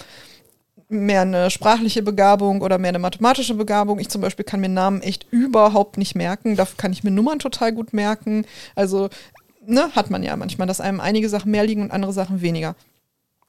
[0.89, 3.99] mehr eine sprachliche Begabung oder mehr eine mathematische Begabung.
[3.99, 6.55] Ich zum Beispiel kann mir Namen echt überhaupt nicht merken.
[6.55, 8.45] Dafür kann ich mir Nummern total gut merken.
[8.75, 9.09] Also
[9.65, 12.75] ne, hat man ja manchmal, dass einem einige Sachen mehr liegen und andere Sachen weniger.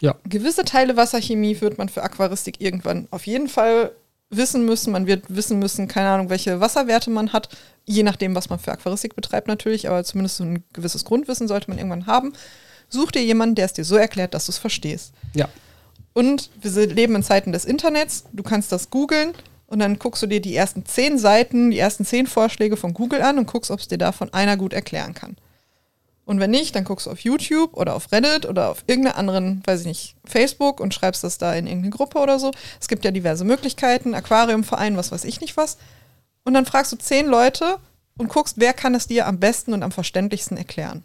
[0.00, 0.16] Ja.
[0.24, 3.92] Gewisse Teile Wasserchemie wird man für Aquaristik irgendwann auf jeden Fall
[4.30, 4.92] wissen müssen.
[4.92, 7.48] Man wird wissen müssen, keine Ahnung, welche Wasserwerte man hat,
[7.84, 11.70] je nachdem, was man für Aquaristik betreibt natürlich, aber zumindest so ein gewisses Grundwissen sollte
[11.70, 12.32] man irgendwann haben.
[12.88, 15.12] Such dir jemanden, der es dir so erklärt, dass du es verstehst.
[15.34, 15.48] Ja.
[16.12, 18.24] Und wir leben in Zeiten des Internets.
[18.32, 19.34] Du kannst das googeln
[19.66, 23.22] und dann guckst du dir die ersten zehn Seiten, die ersten zehn Vorschläge von Google
[23.22, 25.36] an und guckst, ob es dir davon einer gut erklären kann.
[26.28, 29.62] Und wenn nicht, dann guckst du auf YouTube oder auf Reddit oder auf irgendeiner anderen,
[29.64, 32.50] weiß ich nicht, Facebook und schreibst das da in irgendeine Gruppe oder so.
[32.78, 35.78] Es gibt ja diverse Möglichkeiten, Aquariumverein, was weiß ich nicht was.
[36.44, 37.78] Und dann fragst du zehn Leute
[38.18, 41.02] und guckst, wer kann es dir am besten und am verständlichsten erklären.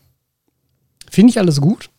[1.10, 1.90] Finde ich alles gut.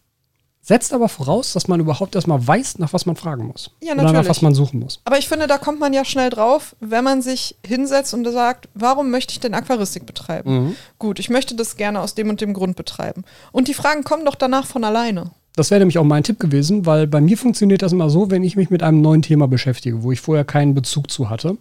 [0.66, 3.70] Setzt aber voraus, dass man überhaupt erstmal weiß, nach was man fragen muss.
[3.82, 4.10] Ja, natürlich.
[4.10, 4.98] Oder nach was man suchen muss.
[5.04, 8.70] Aber ich finde, da kommt man ja schnell drauf, wenn man sich hinsetzt und sagt,
[8.72, 10.68] warum möchte ich denn Aquaristik betreiben?
[10.68, 10.76] Mhm.
[10.98, 13.24] Gut, ich möchte das gerne aus dem und dem Grund betreiben.
[13.52, 15.32] Und die Fragen kommen doch danach von alleine.
[15.54, 18.42] Das wäre nämlich auch mein Tipp gewesen, weil bei mir funktioniert das immer so, wenn
[18.42, 21.58] ich mich mit einem neuen Thema beschäftige, wo ich vorher keinen Bezug zu hatte,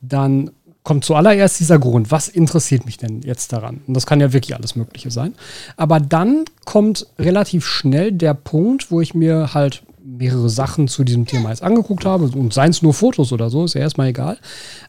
[0.00, 0.52] dann
[0.88, 3.82] kommt zuallererst dieser Grund, was interessiert mich denn jetzt daran?
[3.86, 5.34] Und das kann ja wirklich alles Mögliche sein.
[5.76, 11.26] Aber dann kommt relativ schnell der Punkt, wo ich mir halt mehrere Sachen zu diesem
[11.26, 14.38] Thema jetzt angeguckt habe und seien es nur Fotos oder so, ist ja erstmal egal.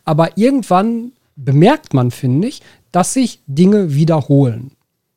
[0.06, 2.62] Aber irgendwann bemerkt man, finde ich,
[2.94, 4.72] dass sich Dinge wiederholen.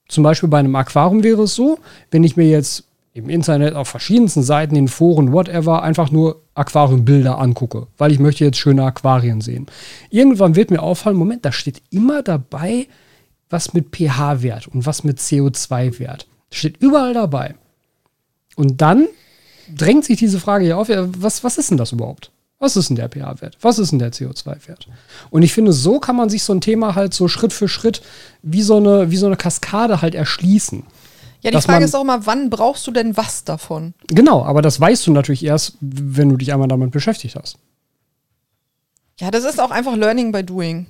[0.08, 1.78] Zum Beispiel bei einem Aquarium wäre es so,
[2.10, 7.38] wenn ich mir jetzt im Internet auf verschiedensten Seiten, in Foren, whatever, einfach nur Aquariumbilder
[7.38, 9.66] angucke, weil ich möchte jetzt schöne Aquarien sehen.
[10.10, 12.86] Irgendwann wird mir auffallen, Moment, da steht immer dabei,
[13.50, 16.26] was mit pH-Wert und was mit CO2-Wert.
[16.50, 17.54] Steht überall dabei.
[18.56, 19.06] Und dann
[19.74, 22.30] drängt sich diese Frage ja auf, ja, was, was ist denn das überhaupt?
[22.58, 23.58] Was ist denn der pH-Wert?
[23.60, 24.86] Was ist denn der CO2-Wert?
[25.30, 28.02] Und ich finde, so kann man sich so ein Thema halt so Schritt für Schritt
[28.42, 30.84] wie so eine, wie so eine Kaskade halt erschließen.
[31.42, 33.94] Ja, die Frage ist auch immer, wann brauchst du denn was davon?
[34.08, 37.58] Genau, aber das weißt du natürlich erst, wenn du dich einmal damit beschäftigt hast.
[39.18, 40.86] Ja, das ist auch einfach Learning by Doing.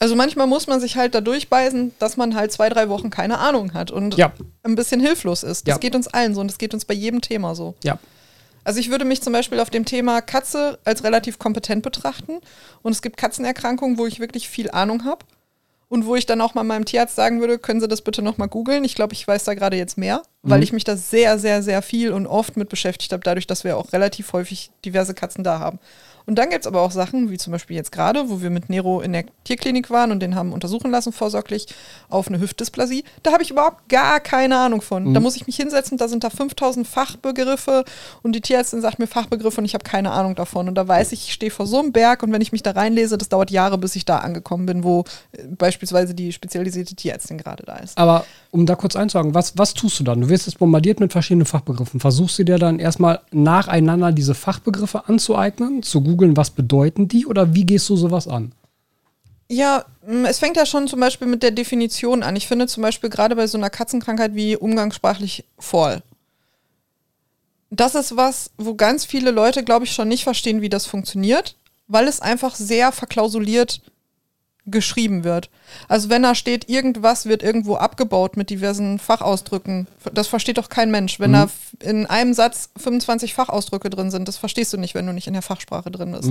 [0.00, 3.38] Also manchmal muss man sich halt da durchbeißen, dass man halt zwei, drei Wochen keine
[3.38, 4.32] Ahnung hat und ja.
[4.64, 5.66] ein bisschen hilflos ist.
[5.68, 5.78] Das Ja.
[5.78, 7.74] geht uns allen so und das geht uns bei jedem Thema so.
[7.84, 7.98] Ja.
[8.64, 12.38] Also ich würde mich zum Beispiel auf dem Thema Katze als relativ kompetent betrachten.
[12.82, 15.24] Und es gibt Katzenerkrankungen, wo ich wirklich viel Ahnung habe.
[15.88, 18.48] Und wo ich dann auch mal meinem Tierarzt sagen würde, können Sie das bitte nochmal
[18.48, 18.84] googeln.
[18.84, 21.82] Ich glaube, ich weiß da gerade jetzt mehr, weil ich mich da sehr, sehr, sehr
[21.82, 25.58] viel und oft mit beschäftigt habe, dadurch, dass wir auch relativ häufig diverse Katzen da
[25.58, 25.78] haben.
[26.26, 28.70] Und dann gibt es aber auch Sachen, wie zum Beispiel jetzt gerade, wo wir mit
[28.70, 31.66] Nero in der Tierklinik waren und den haben untersuchen lassen, vorsorglich
[32.08, 33.04] auf eine Hüftdysplasie.
[33.22, 35.12] Da habe ich überhaupt gar keine Ahnung von.
[35.12, 37.84] Da muss ich mich hinsetzen, da sind da 5000 Fachbegriffe
[38.22, 40.68] und die Tierärztin sagt mir Fachbegriffe und ich habe keine Ahnung davon.
[40.68, 42.70] Und da weiß ich, ich stehe vor so einem Berg und wenn ich mich da
[42.70, 47.38] reinlese, das dauert Jahre, bis ich da angekommen bin, wo äh, beispielsweise die spezialisierte Tierärztin
[47.38, 47.98] gerade da ist.
[47.98, 48.24] Aber
[48.54, 50.20] um da kurz einzuhaken, was, was tust du dann?
[50.20, 51.98] Du wirst jetzt bombardiert mit verschiedenen Fachbegriffen.
[51.98, 57.52] Versuchst du dir dann erstmal nacheinander diese Fachbegriffe anzueignen, zu googeln, was bedeuten die oder
[57.54, 58.52] wie gehst du sowas an?
[59.48, 62.36] Ja, mh, es fängt ja schon zum Beispiel mit der Definition an.
[62.36, 66.04] Ich finde zum Beispiel gerade bei so einer Katzenkrankheit wie umgangssprachlich Fall.
[67.70, 71.56] Das ist was, wo ganz viele Leute, glaube ich, schon nicht verstehen, wie das funktioniert,
[71.88, 73.80] weil es einfach sehr verklausuliert
[74.66, 75.50] geschrieben wird.
[75.88, 80.90] Also wenn da steht, irgendwas wird irgendwo abgebaut mit diversen Fachausdrücken, das versteht doch kein
[80.90, 81.20] Mensch.
[81.20, 85.06] Wenn da f- in einem Satz 25 Fachausdrücke drin sind, das verstehst du nicht, wenn
[85.06, 86.30] du nicht in der Fachsprache drin bist.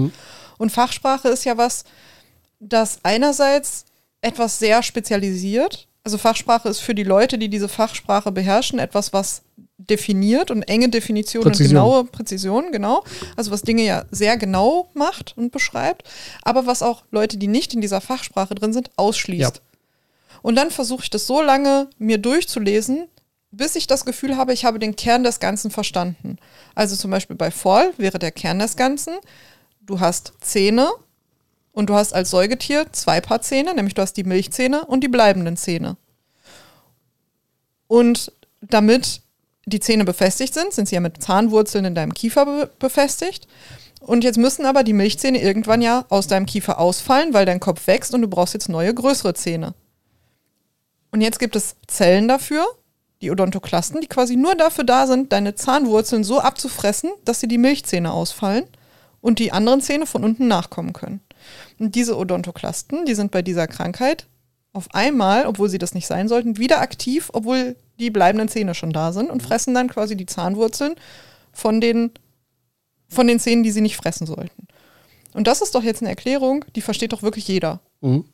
[0.58, 1.84] Und Fachsprache ist ja was,
[2.60, 3.86] das einerseits
[4.22, 9.44] etwas sehr spezialisiert, also Fachsprache ist für die Leute, die diese Fachsprache beherrschen, etwas, was
[9.78, 13.04] definiert und enge Definitionen und genaue Präzision, genau.
[13.36, 16.08] Also was Dinge ja sehr genau macht und beschreibt,
[16.44, 19.56] aber was auch Leute, die nicht in dieser Fachsprache drin sind, ausschließt.
[19.56, 19.62] Ja.
[20.42, 23.08] Und dann versuche ich das so lange mir durchzulesen,
[23.52, 26.38] bis ich das Gefühl habe, ich habe den Kern des Ganzen verstanden.
[26.76, 29.14] Also zum Beispiel bei Fall wäre der Kern des Ganzen,
[29.82, 30.90] du hast Zähne
[31.72, 35.08] und du hast als Säugetier zwei Paar Zähne, nämlich du hast die Milchzähne und die
[35.08, 35.98] bleibenden Zähne.
[37.88, 38.32] Und
[38.62, 39.23] damit
[39.66, 43.48] die Zähne befestigt sind, sind sie ja mit Zahnwurzeln in deinem Kiefer be befestigt.
[44.00, 47.88] Und jetzt müssen aber die Milchzähne irgendwann ja aus deinem Kiefer ausfallen, weil dein Kopf
[47.88, 49.74] wächst und du brauchst jetzt neue, größere Zähne.
[51.12, 52.66] Und jetzt gibt es Zellen dafür,
[53.22, 57.58] die Odontoklasten, die quasi nur dafür da sind, deine Zahnwurzeln so abzufressen, dass sie die
[57.58, 58.66] Milchzähne ausfallen
[59.22, 61.22] und die anderen Zähne von unten nachkommen können.
[61.80, 64.28] Und diese Odontoklasten, die sind bei dieser Krankheit
[64.74, 68.92] auf einmal, obwohl sie das nicht sein sollten, wieder aktiv, obwohl die bleibenden Zähne schon
[68.92, 70.96] da sind und fressen dann quasi die Zahnwurzeln
[71.52, 72.12] von den,
[73.08, 74.68] von den Zähnen, die sie nicht fressen sollten.
[75.34, 77.80] Und das ist doch jetzt eine Erklärung, die versteht doch wirklich jeder.
[78.02, 78.26] Mhm.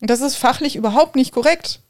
[0.00, 1.80] Und das ist fachlich überhaupt nicht korrekt.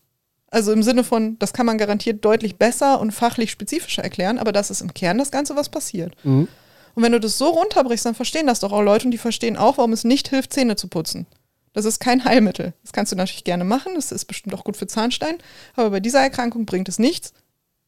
[0.51, 4.53] Also im Sinne von, das kann man garantiert deutlich besser und fachlich spezifischer erklären, aber
[4.53, 6.15] das ist im Kern das Ganze, was passiert.
[6.25, 6.47] Mhm.
[6.95, 9.57] Und wenn du das so runterbrichst, dann verstehen das doch auch Leute und die verstehen
[9.57, 11.27] auch, warum es nicht hilft, Zähne zu putzen.
[11.73, 12.75] Das ist kein Heilmittel.
[12.83, 15.39] Das kannst du natürlich gerne machen, das ist bestimmt auch gut für Zahnstein,
[15.75, 17.33] aber bei dieser Erkrankung bringt es nichts,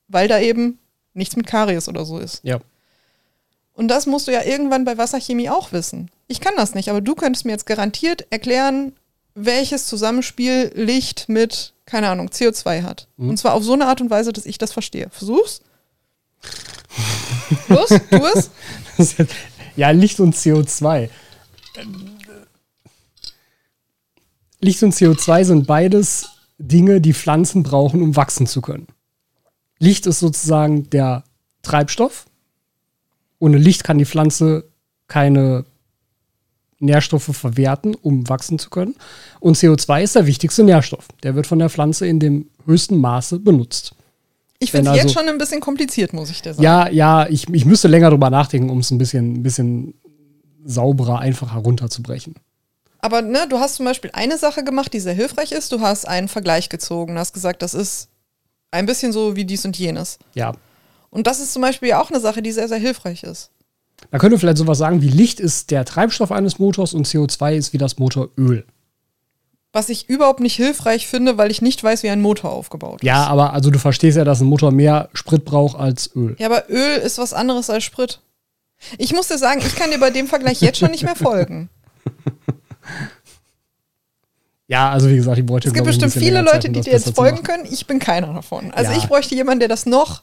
[0.09, 0.79] weil da eben
[1.13, 2.41] nichts mit Karies oder so ist.
[2.43, 2.61] Ja.
[3.75, 6.11] Und das musst du ja irgendwann bei Wasserchemie auch wissen.
[6.29, 8.95] Ich kann das nicht, aber du könntest mir jetzt garantiert erklären,
[9.35, 13.09] welches Zusammenspiel Licht mit, keine Ahnung, CO2 hat.
[13.17, 15.09] Und zwar auf so eine Art und Weise, dass ich das verstehe.
[15.11, 15.61] Versuch's.
[17.69, 18.27] Los, tu
[18.99, 19.17] es.
[19.77, 21.09] Ja, Licht und CO2.
[24.65, 26.29] Licht und CO2 sind beides
[26.59, 28.87] Dinge, die Pflanzen brauchen, um wachsen zu können.
[29.79, 31.25] Licht ist sozusagen der
[31.63, 32.27] Treibstoff.
[33.39, 34.65] Ohne Licht kann die Pflanze
[35.07, 35.65] keine
[36.79, 38.95] Nährstoffe verwerten, um wachsen zu können.
[39.41, 41.09] Und CO2 ist der wichtigste Nährstoff.
[41.23, 43.95] Der wird von der Pflanze in dem höchsten Maße benutzt.
[44.59, 46.63] Ich finde es jetzt also- schon ein bisschen kompliziert, muss ich dir sagen.
[46.63, 49.95] Ja, ja, ich, ich müsste länger drüber nachdenken, um es ein bisschen, ein bisschen
[50.65, 52.37] sauberer, einfacher runterzubrechen.
[53.05, 55.71] Aber ne, du hast zum Beispiel eine Sache gemacht, die sehr hilfreich ist.
[55.71, 57.13] Du hast einen Vergleich gezogen.
[57.13, 58.09] Du hast gesagt, das ist
[58.71, 60.19] ein bisschen so wie dies und jenes.
[60.33, 60.55] Ja.
[61.11, 63.51] Und das ist zum Beispiel ja auch eine Sache, die sehr, sehr hilfreich ist.
[64.11, 67.75] Man könnte vielleicht sowas sagen wie Licht ist der Treibstoff eines Motors und CO2 ist
[67.75, 68.65] wie das Motoröl.
[69.75, 73.07] Was ich überhaupt nicht hilfreich finde, weil ich nicht weiß, wie ein Motor aufgebaut ist.
[73.07, 76.37] Ja, aber also du verstehst ja, dass ein Motor mehr Sprit braucht als Öl.
[76.39, 78.23] Ja, aber Öl ist was anderes als Sprit.
[78.97, 81.69] Ich muss dir sagen, ich kann dir bei dem Vergleich jetzt schon nicht mehr folgen.
[84.67, 86.81] Ja, also wie gesagt, ich wollte Es gibt bestimmt viele länger Zeit, Leute, um die
[86.81, 87.67] dir jetzt folgen können.
[87.71, 88.73] Ich bin keiner davon.
[88.73, 88.99] Also Ja.
[88.99, 90.23] ich bräuchte jemanden, der das noch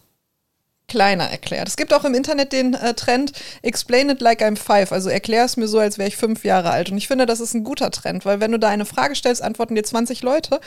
[0.88, 1.67] kleiner erklärt.
[1.67, 3.31] Es gibt auch im Internet den äh, Trend
[3.61, 4.91] Explain it like I'm five.
[4.91, 6.91] Also erklär es mir so, als wäre ich fünf Jahre alt.
[6.91, 9.41] Und ich finde, das ist ein guter Trend, weil wenn du da eine Frage stellst,
[9.41, 10.59] antworten dir 20 Leute.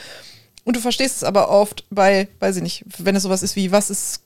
[0.63, 3.71] Und du verstehst es aber oft bei, weiß ich nicht, wenn es sowas ist wie,
[3.71, 4.21] was ist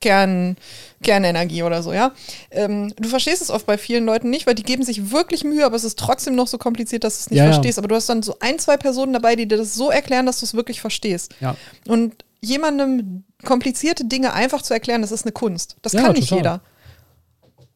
[0.00, 0.56] Kern,
[1.02, 2.12] Kernenergie oder so, ja.
[2.50, 5.64] Ähm, du verstehst es oft bei vielen Leuten nicht, weil die geben sich wirklich Mühe,
[5.64, 7.52] aber es ist trotzdem noch so kompliziert, dass du es nicht Ja, ja.
[7.52, 7.78] verstehst.
[7.78, 10.40] Aber du hast dann so ein, zwei Personen dabei, die dir das so erklären, dass
[10.40, 11.34] du es wirklich verstehst.
[11.40, 11.54] Ja.
[11.86, 15.76] Und jemandem komplizierte Dinge einfach zu erklären, das ist eine Kunst.
[15.82, 16.38] Das Ja, kann nicht total.
[16.38, 16.60] jeder.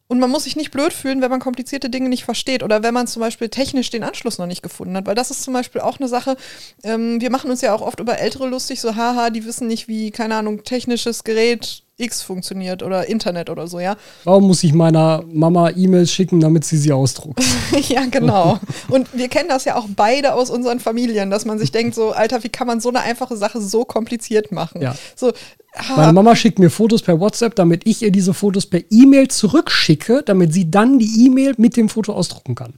[0.07, 2.93] Und man muss sich nicht blöd fühlen, wenn man komplizierte Dinge nicht versteht oder wenn
[2.95, 5.07] man zum Beispiel technisch den Anschluss noch nicht gefunden hat.
[5.07, 6.37] Weil das ist zum Beispiel auch eine Sache,
[6.83, 9.89] ähm, wir machen uns ja auch oft über Ältere lustig, so haha, die wissen nicht,
[9.89, 13.97] wie, keine Ahnung, technisches Gerät X funktioniert oder Internet oder so, ja.
[14.25, 17.41] Warum muss ich meiner Mama E-Mails schicken, damit sie sie ausdruckt?
[17.89, 18.59] ja, genau.
[18.89, 22.11] Und wir kennen das ja auch beide aus unseren Familien, dass man sich denkt, so,
[22.11, 24.83] Alter, wie kann man so eine einfache Sache so kompliziert machen?
[24.83, 24.97] Ja.
[25.15, 25.33] So,
[25.75, 29.29] ah, Meine Mama schickt mir Fotos per WhatsApp, damit ich ihr diese Fotos per E-Mail
[29.29, 32.75] zurückschicke, damit sie dann die E-Mail mit dem Foto ausdrucken kann.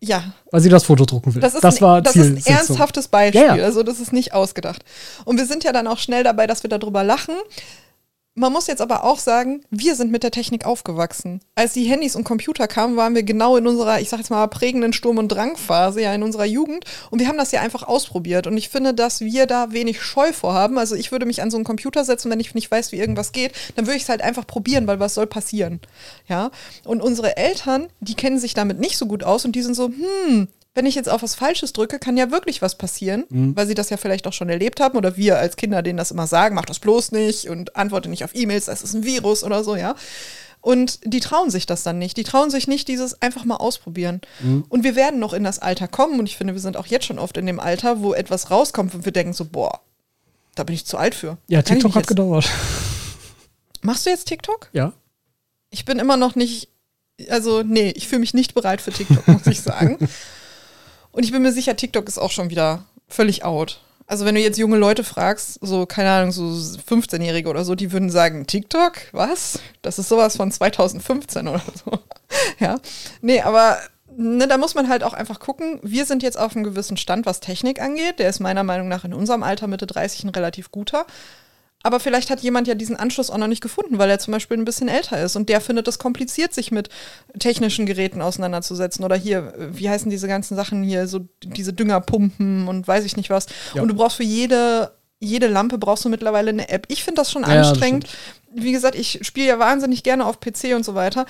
[0.00, 1.42] ja, Weil sie das Foto drucken will.
[1.42, 3.40] Das ist, ein, war das ist ein ernsthaftes Beispiel.
[3.40, 3.64] Ja, ja.
[3.64, 4.84] Also, das ist nicht ausgedacht.
[5.24, 7.34] Und wir sind ja dann auch schnell dabei, dass wir darüber lachen.
[8.36, 11.40] Man muss jetzt aber auch sagen, wir sind mit der Technik aufgewachsen.
[11.56, 14.46] Als die Handys und Computer kamen, waren wir genau in unserer, ich sag jetzt mal,
[14.46, 16.84] prägenden Sturm- und Drangphase, ja, in unserer Jugend.
[17.10, 18.46] Und wir haben das ja einfach ausprobiert.
[18.46, 20.78] Und ich finde, dass wir da wenig Scheu vorhaben.
[20.78, 23.32] Also ich würde mich an so einen Computer setzen, wenn ich nicht weiß, wie irgendwas
[23.32, 25.80] geht, dann würde ich es halt einfach probieren, weil was soll passieren?
[26.28, 26.52] Ja.
[26.84, 29.88] Und unsere Eltern, die kennen sich damit nicht so gut aus und die sind so,
[29.88, 33.24] hm, wenn ich jetzt auf was Falsches drücke, kann ja wirklich was passieren,
[33.56, 36.12] weil sie das ja vielleicht auch schon erlebt haben oder wir als Kinder denen das
[36.12, 39.42] immer sagen, mach das bloß nicht und antworte nicht auf E-Mails, das ist ein Virus
[39.42, 39.96] oder so, ja.
[40.60, 42.18] Und die trauen sich das dann nicht.
[42.18, 44.20] Die trauen sich nicht, dieses einfach mal ausprobieren.
[44.68, 47.06] Und wir werden noch in das Alter kommen und ich finde, wir sind auch jetzt
[47.06, 49.80] schon oft in dem Alter, wo etwas rauskommt und wir denken so, boah,
[50.54, 51.38] da bin ich zu alt für.
[51.48, 52.48] Ja, Kann TikTok hat gedauert.
[53.82, 54.68] Machst du jetzt TikTok?
[54.72, 54.92] Ja.
[55.70, 56.68] Ich bin immer noch nicht,
[57.28, 59.98] also nee, ich fühle mich nicht bereit für TikTok, muss ich sagen.
[61.12, 63.80] Und ich bin mir sicher, TikTok ist auch schon wieder völlig out.
[64.06, 67.92] Also wenn du jetzt junge Leute fragst, so, keine Ahnung, so 15-Jährige oder so, die
[67.92, 68.94] würden sagen, TikTok?
[69.12, 69.60] Was?
[69.82, 71.98] Das ist sowas von 2015 oder so.
[72.58, 72.80] ja.
[73.20, 73.78] Nee, aber
[74.16, 75.78] ne, da muss man halt auch einfach gucken.
[75.82, 78.18] Wir sind jetzt auf einem gewissen Stand, was Technik angeht.
[78.18, 81.06] Der ist meiner Meinung nach in unserem Alter Mitte 30 ein relativ guter.
[81.82, 84.58] Aber vielleicht hat jemand ja diesen Anschluss auch noch nicht gefunden, weil er zum Beispiel
[84.58, 86.90] ein bisschen älter ist und der findet es kompliziert, sich mit
[87.38, 89.04] technischen Geräten auseinanderzusetzen.
[89.04, 93.16] Oder hier, äh, wie heißen diese ganzen Sachen hier, so diese Düngerpumpen und weiß ich
[93.16, 93.46] nicht was.
[93.74, 93.80] Ja.
[93.82, 96.84] Und du brauchst für jede, jede Lampe brauchst du mittlerweile eine App.
[96.88, 98.08] Ich finde das schon Ja, das anstrengend.
[98.52, 101.24] Wie gesagt, ich spiele ja wahnsinnig gerne auf PC und so weiter.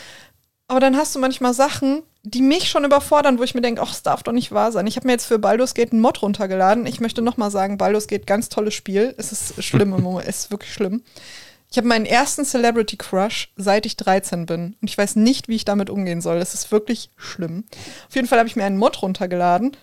[0.71, 3.91] Aber dann hast du manchmal Sachen, die mich schon überfordern, wo ich mir denke, ach,
[3.91, 4.87] es darf doch nicht wahr sein.
[4.87, 6.87] Ich habe mir jetzt für Baldur's Gate einen Mod runtergeladen.
[6.87, 9.13] Ich möchte noch mal sagen, Baldur's Gate, ganz tolles Spiel.
[9.19, 11.03] Es ist schlimm im Moment, es ist wirklich schlimm.
[11.73, 14.77] Ich habe meinen ersten Celebrity Crush, seit ich 13 bin.
[14.81, 16.37] Und ich weiß nicht, wie ich damit umgehen soll.
[16.37, 17.65] Es ist wirklich schlimm.
[18.09, 19.77] Auf jeden Fall habe ich mir einen Mod runtergeladen.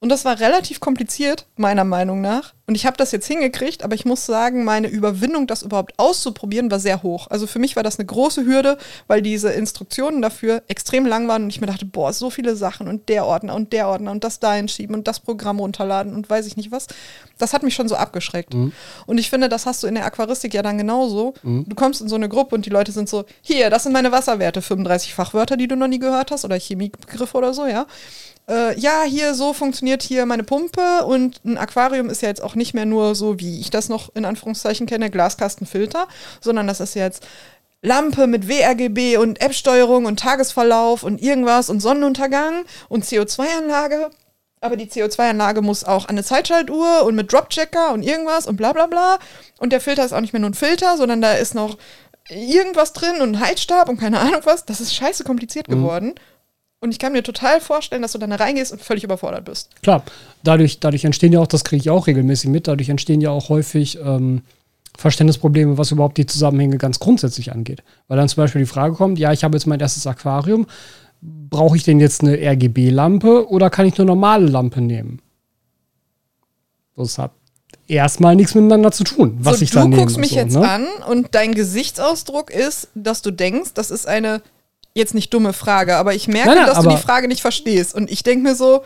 [0.00, 2.54] Und das war relativ kompliziert, meiner Meinung nach.
[2.68, 6.68] Und ich habe das jetzt hingekriegt, aber ich muss sagen, meine Überwindung, das überhaupt auszuprobieren,
[6.70, 7.28] war sehr hoch.
[7.30, 8.76] Also für mich war das eine große Hürde,
[9.06, 12.88] weil diese Instruktionen dafür extrem lang waren und ich mir dachte, boah, so viele Sachen
[12.88, 16.28] und der Ordner und der Ordner und das da hinschieben und das Programm runterladen und
[16.28, 16.88] weiß ich nicht was.
[17.38, 18.54] Das hat mich schon so abgeschreckt.
[19.06, 21.34] Und ich finde, das hast du in der Aquaristik ja dann genauso.
[21.68, 24.10] Du kommst in so eine Gruppe und die Leute sind so, hier, das sind meine
[24.10, 27.86] Wasserwerte, 35 Fachwörter, die du noch nie gehört hast oder Chemiebegriffe oder so, ja
[28.48, 32.54] äh, ja, hier so funktioniert hier meine Pumpe und ein Aquarium ist ja jetzt auch
[32.56, 36.08] nicht mehr nur so, wie ich das noch in Anführungszeichen kenne, Glaskastenfilter,
[36.40, 37.26] sondern das ist jetzt
[37.82, 44.10] Lampe mit WRGB und App-Steuerung und Tagesverlauf und irgendwas und Sonnenuntergang und CO2-Anlage.
[44.60, 48.72] Aber die CO2-Anlage muss auch an eine Zeitschaltuhr und mit Dropchecker und irgendwas und bla
[48.72, 49.18] bla bla.
[49.58, 51.76] Und der Filter ist auch nicht mehr nur ein Filter, sondern da ist noch
[52.28, 54.64] irgendwas drin und ein Heizstab und keine Ahnung was.
[54.64, 56.14] Das ist scheiße kompliziert geworden.
[56.86, 59.70] Und ich kann mir total vorstellen, dass du dann da reingehst und völlig überfordert bist.
[59.82, 60.04] Klar,
[60.44, 63.48] dadurch, dadurch entstehen ja auch, das kriege ich auch regelmäßig mit, dadurch entstehen ja auch
[63.48, 64.42] häufig ähm,
[64.96, 67.82] Verständnisprobleme, was überhaupt die Zusammenhänge ganz grundsätzlich angeht.
[68.06, 70.68] Weil dann zum Beispiel die Frage kommt, ja, ich habe jetzt mein erstes Aquarium,
[71.20, 75.20] brauche ich denn jetzt eine RGB-Lampe oder kann ich eine normale Lampe nehmen?
[76.94, 77.32] Das hat
[77.88, 80.02] erstmal nichts miteinander zu tun, was so, ich da du nehme.
[80.02, 80.68] guckst mich so, jetzt ne?
[80.68, 84.40] an und dein Gesichtsausdruck ist, dass du denkst, das ist eine
[84.96, 87.94] jetzt nicht dumme Frage, aber ich merke, Nein, nein, dass du die Frage nicht verstehst.
[87.94, 88.82] Und ich denke mir so,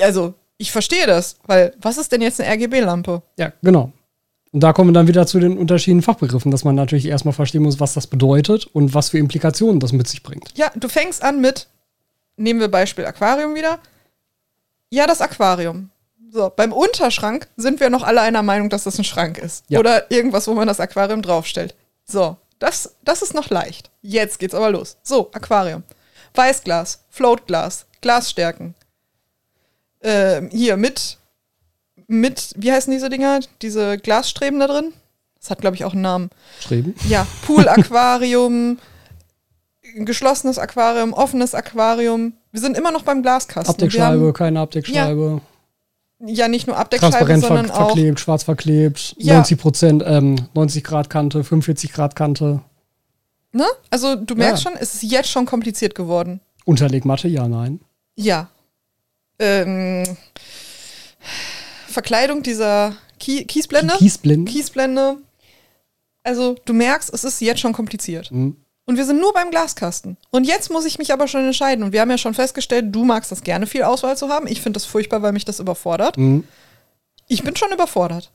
[0.00, 3.22] also, ich verstehe das, weil was ist denn jetzt eine RGB-Lampe?
[3.38, 3.92] Ja, genau.
[4.52, 7.62] Und da kommen wir dann wieder zu den unterschiedlichen Fachbegriffen, dass man natürlich erstmal verstehen
[7.62, 10.56] muss, was das bedeutet und was für Implikationen das mit sich bringt.
[10.56, 11.68] Ja, du fängst an mit,
[12.36, 13.78] nehmen wir Beispiel Aquarium wieder.
[14.90, 15.88] Ja, das Aquarium.
[16.30, 19.64] So, beim Unterschrank sind wir noch alle einer Meinung, dass das ein Schrank ist.
[19.68, 19.78] Ja.
[19.78, 21.74] Oder irgendwas, wo man das Aquarium draufstellt.
[22.04, 23.90] So, das, das ist noch leicht.
[24.02, 24.96] Jetzt geht's aber los.
[25.02, 25.82] So, Aquarium.
[26.34, 28.74] Weißglas, Floatglas, Glasstärken.
[30.00, 31.18] Ähm, hier mit,
[32.06, 33.40] mit, wie heißen diese Dinger?
[33.62, 34.92] Diese Glasstreben da drin?
[35.40, 36.30] Das hat, glaube ich, auch einen Namen.
[36.60, 36.94] Streben.
[37.08, 38.78] Ja, Pool-Aquarium,
[39.96, 42.34] geschlossenes Aquarium, offenes Aquarium.
[42.52, 43.74] Wir sind immer noch beim Glaskasten.
[43.74, 45.42] Haben keine Abdeckscheibe.
[45.42, 45.51] ja
[46.48, 49.34] nicht nur Abdeckscheibe, Transparent ver sondern auch verklebt, schwarz verklebt, Ja.
[49.34, 52.62] 90 Prozent, ähm, 90 Grad Kante, 45 Grad Kante.
[53.52, 53.66] Ne?
[53.90, 54.70] Also du merkst Ja.
[54.70, 56.40] schon, es ist jetzt schon kompliziert geworden.
[56.64, 57.80] Unterlegmatte, ja, nein.
[58.16, 58.48] Ja.
[59.38, 60.04] Ähm,
[61.88, 63.94] Verkleidung dieser Kie Kiesblende.
[63.98, 64.48] Kiesblind.
[64.48, 65.16] Kiesblende.
[66.22, 68.30] Also du merkst, es ist jetzt schon kompliziert.
[68.30, 68.56] Mhm.
[68.84, 70.16] Und wir sind nur beim Glaskasten.
[70.30, 71.84] Und jetzt muss ich mich aber schon entscheiden.
[71.84, 74.46] Und wir haben ja schon festgestellt, du magst das gerne, viel Auswahl zu haben.
[74.48, 76.18] Ich finde das furchtbar, weil mich das überfordert.
[76.18, 76.44] Mhm.
[77.28, 78.30] Ich bin schon überfordert.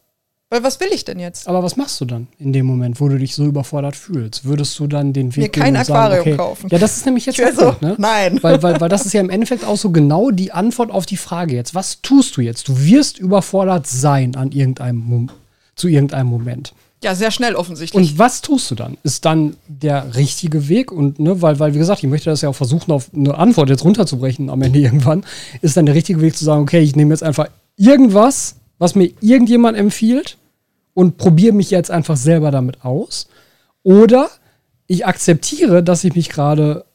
[0.49, 1.49] Weil was will ich denn jetzt?
[1.49, 4.45] Aber was machst du dann in dem Moment, wo du dich so überfordert fühlst?
[4.45, 6.69] Würdest du dann den Weg Mir kein sagen, Aquarium okay, kaufen.
[6.69, 7.95] Ja, das ist nämlich jetzt der so, Punkt, ne?
[7.97, 8.41] nein.
[8.41, 11.17] Weil, weil, weil das ist ja im Endeffekt auch so genau die Antwort auf die
[11.17, 11.75] Frage jetzt.
[11.75, 12.69] Was tust du jetzt?
[12.69, 15.29] Du wirst überfordert sein an irgendeinem
[15.75, 16.73] zu irgendeinem Moment.
[17.03, 18.11] Ja, sehr schnell offensichtlich.
[18.11, 18.97] Und was tust du dann?
[19.03, 20.91] Ist dann der richtige Weg?
[20.91, 23.69] Und ne, weil, weil, wie gesagt, ich möchte das ja auch versuchen, auf eine Antwort
[23.69, 25.23] jetzt runterzubrechen am Ende irgendwann,
[25.61, 29.11] ist dann der richtige Weg zu sagen, okay, ich nehme jetzt einfach irgendwas, was mir
[29.21, 30.37] irgendjemand empfiehlt
[30.95, 33.27] und probiere mich jetzt einfach selber damit aus.
[33.83, 34.29] Oder
[34.87, 36.85] ich akzeptiere, dass ich mich gerade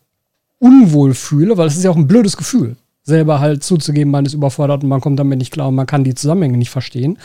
[0.59, 4.35] unwohl fühle, weil es ist ja auch ein blödes Gefühl, selber halt zuzugeben, man ist
[4.35, 7.19] überfordert und man kommt damit nicht klar und man kann die Zusammenhänge nicht verstehen.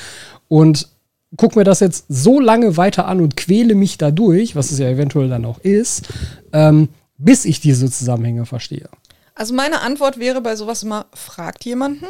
[0.47, 0.87] Und
[1.35, 4.87] guck mir das jetzt so lange weiter an und quäle mich dadurch, was es ja
[4.87, 6.07] eventuell dann auch ist,
[6.53, 8.89] ähm, bis ich diese Zusammenhänge verstehe.
[9.35, 12.05] Also meine Antwort wäre bei sowas immer, fragt jemanden.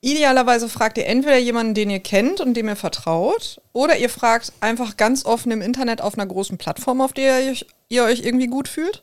[0.00, 4.52] Idealerweise fragt ihr entweder jemanden, den ihr kennt und dem ihr vertraut, oder ihr fragt
[4.60, 8.20] einfach ganz offen im Internet auf einer großen Plattform, auf der ihr euch, ihr euch
[8.20, 9.02] irgendwie gut fühlt.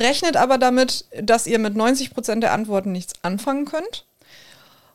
[0.00, 4.04] Rechnet aber damit, dass ihr mit 90% der Antworten nichts anfangen könnt.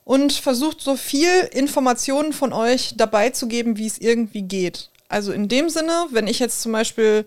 [0.08, 4.90] Und versucht so viel Informationen von euch dabei zu geben, wie es irgendwie geht.
[5.10, 7.26] Also in dem Sinne, wenn ich jetzt zum Beispiel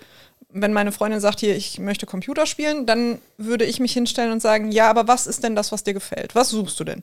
[0.53, 4.43] wenn meine Freundin sagt, hier, ich möchte Computer spielen, dann würde ich mich hinstellen und
[4.43, 6.35] sagen, ja, aber was ist denn das, was dir gefällt?
[6.35, 7.03] Was suchst du denn?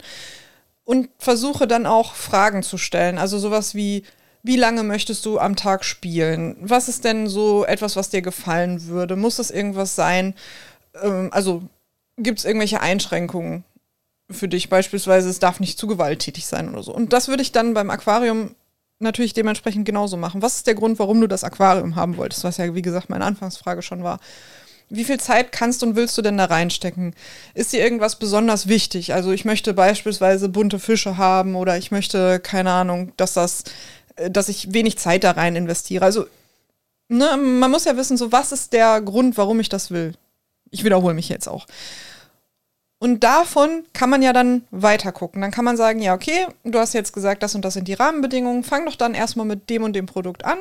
[0.84, 3.18] Und versuche dann auch Fragen zu stellen.
[3.18, 4.04] Also sowas wie,
[4.44, 6.58] wie lange möchtest du am Tag spielen?
[6.60, 9.16] Was ist denn so etwas, was dir gefallen würde?
[9.16, 10.34] Muss das irgendwas sein?
[11.02, 11.64] Ähm, also
[12.18, 13.64] gibt es irgendwelche Einschränkungen
[14.30, 14.70] für dich?
[14.70, 16.94] Beispielsweise, es darf nicht zu gewalttätig sein oder so.
[16.94, 18.56] Und das würde ich dann beim Aquarium
[18.99, 20.41] natürlich dementsprechend genauso machen.
[20.41, 22.44] Was ist der Grund, warum du das Aquarium haben wolltest?
[22.44, 24.20] Was ja, wie gesagt, meine Anfangsfrage schon war.
[24.90, 27.14] Wie viel Zeit kannst und willst du denn da reinstecken?
[27.54, 29.14] Ist dir irgendwas besonders wichtig?
[29.14, 33.66] Also ich möchte beispielsweise bunte Fische haben oder ich möchte, keine Ahnung, dass das,
[34.16, 36.06] äh, dass ich wenig Zeit da rein investiere.
[36.06, 36.26] Also,
[37.10, 40.14] ne, man muss ja wissen, so was ist der Grund, warum ich das will?
[40.72, 41.68] Ich wiederhole mich jetzt auch.
[42.99, 45.41] Und davon kann man ja dann weiter gucken.
[45.41, 47.94] Dann kann man sagen, ja, okay, du hast jetzt gesagt, das und das sind die
[47.94, 48.64] Rahmenbedingungen.
[48.64, 50.57] Fang doch dann erstmal mit dem und dem Produkt an.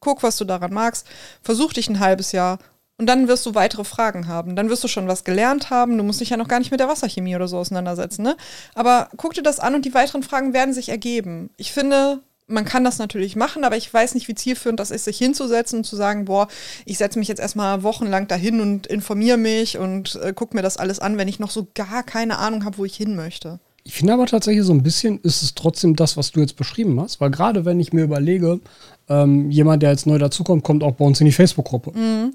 [0.00, 1.06] Guck, was du daran magst.
[1.42, 2.58] Versuch dich ein halbes Jahr.
[2.96, 4.56] Und dann wirst du weitere Fragen haben.
[4.56, 5.98] Dann wirst du schon was gelernt haben.
[5.98, 8.22] Du musst dich ja noch gar nicht mit der Wasserchemie oder so auseinandersetzen.
[8.22, 8.36] Ne?
[8.74, 11.50] Aber guck dir das an und die weiteren Fragen werden sich ergeben.
[11.56, 15.04] Ich finde, man kann das natürlich machen, aber ich weiß nicht, wie zielführend das ist,
[15.04, 16.48] sich hinzusetzen und zu sagen, boah,
[16.86, 20.78] ich setze mich jetzt erstmal wochenlang dahin und informiere mich und äh, gucke mir das
[20.78, 23.60] alles an, wenn ich noch so gar keine Ahnung habe, wo ich hin möchte.
[23.84, 27.00] Ich finde aber tatsächlich so ein bisschen ist es trotzdem das, was du jetzt beschrieben
[27.00, 28.60] hast, weil gerade wenn ich mir überlege,
[29.08, 31.92] ähm, jemand, der jetzt neu dazukommt, kommt auch bei uns in die Facebook-Gruppe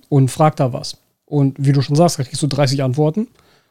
[0.09, 0.97] und fragt da was.
[1.25, 3.27] Und wie du schon sagst, da kriegst du 30 Antworten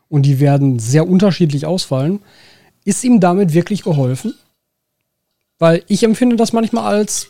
[0.09, 2.21] und die werden sehr unterschiedlich ausfallen.
[2.85, 4.35] Ist ihm damit wirklich geholfen?
[5.63, 7.29] Weil ich empfinde das manchmal als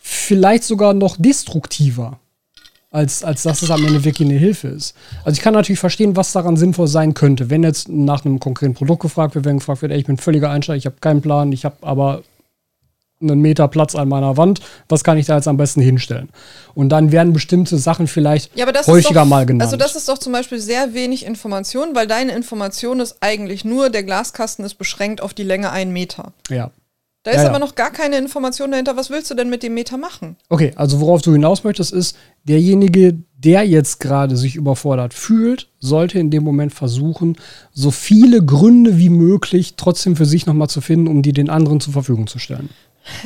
[0.00, 2.20] vielleicht sogar noch destruktiver,
[2.92, 4.94] als, als dass es am Ende wirklich eine Hilfe ist.
[5.24, 7.50] Also ich kann natürlich verstehen, was daran sinnvoll sein könnte.
[7.50, 10.48] Wenn jetzt nach einem konkreten Produkt gefragt wird, wenn gefragt wird, ey, ich bin völliger
[10.48, 12.22] Einsteiger, ich habe keinen Plan, ich habe aber
[13.20, 16.28] einen Meter Platz an meiner Wand, was kann ich da jetzt am besten hinstellen?
[16.74, 19.62] Und dann werden bestimmte Sachen vielleicht Ja, aber das häufiger doch, mal genannt.
[19.62, 23.90] Also das ist doch zum Beispiel sehr wenig Information, weil deine Information ist eigentlich nur,
[23.90, 26.32] der Glaskasten ist beschränkt auf die Länge einen Meter.
[26.48, 26.70] ja.
[27.22, 28.96] Da ist Ja, aber noch gar keine Information dahinter.
[28.96, 30.36] Was willst du denn mit dem Meter machen?
[30.48, 36.18] Okay, also worauf du hinaus möchtest, ist, derjenige, der jetzt gerade sich überfordert fühlt, sollte
[36.18, 37.36] in dem Moment versuchen,
[37.72, 41.80] so viele Gründe wie möglich trotzdem für sich nochmal zu finden, um die den anderen
[41.80, 42.70] zur Verfügung zu stellen.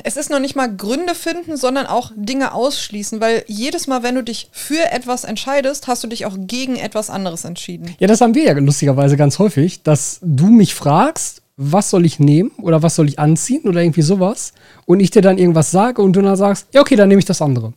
[0.02, 4.14] Es ist noch nicht mal Gründe finden, sondern auch Dinge ausschließen, weil jedes Mal, wenn
[4.14, 7.94] du dich für etwas entscheidest, hast du dich auch gegen etwas anderes entschieden.
[7.98, 12.18] Ja, das haben wir ja lustigerweise ganz häufig, dass du mich fragst was soll ich
[12.18, 14.52] nehmen oder was soll ich anziehen oder irgendwie sowas
[14.86, 17.24] und ich dir dann irgendwas sage und du dann sagst, ja, okay, dann nehme ich
[17.24, 17.72] das andere.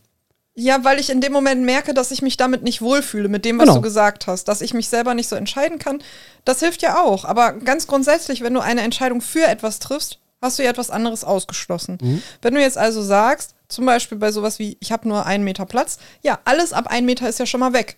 [0.60, 3.60] Ja, weil ich in dem Moment merke, dass ich mich damit nicht wohlfühle, mit dem,
[3.60, 3.76] was Genau.
[3.76, 5.99] du gesagt hast, dass ich mich selber nicht so entscheiden kann.
[6.45, 7.26] Das hilft ja auch.
[7.26, 11.24] Aber ganz grundsätzlich, wenn du eine Entscheidung für etwas triffst, hast du ja etwas anderes
[11.24, 12.22] ausgeschlossen.
[12.41, 15.68] Wenn du jetzt also sagst, zum Beispiel bei sowas wie, ich habe nur einen Meter
[15.68, 17.98] Platz, ja, alles ab einen Meter ist ja schon mal weg.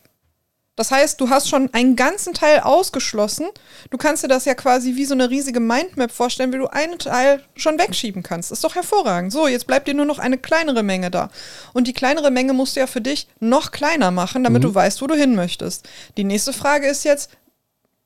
[0.79, 3.47] Das heißt, du hast schon einen ganzen Teil ausgeschlossen.
[3.89, 6.97] Du kannst dir das ja quasi wie so eine riesige Mindmap vorstellen, wie du einen
[6.97, 8.49] Teil schon wegschieben kannst.
[8.49, 9.33] Ist doch hervorragend.
[9.33, 11.31] So, jetzt bleibt dir nur noch eine kleinere Menge da.
[11.73, 15.01] Und die kleinere Menge musst du ja für dich noch kleiner machen, damit du weißt,
[15.01, 15.85] wo du hin möchtest.
[16.15, 17.29] Die nächste Frage ist jetzt,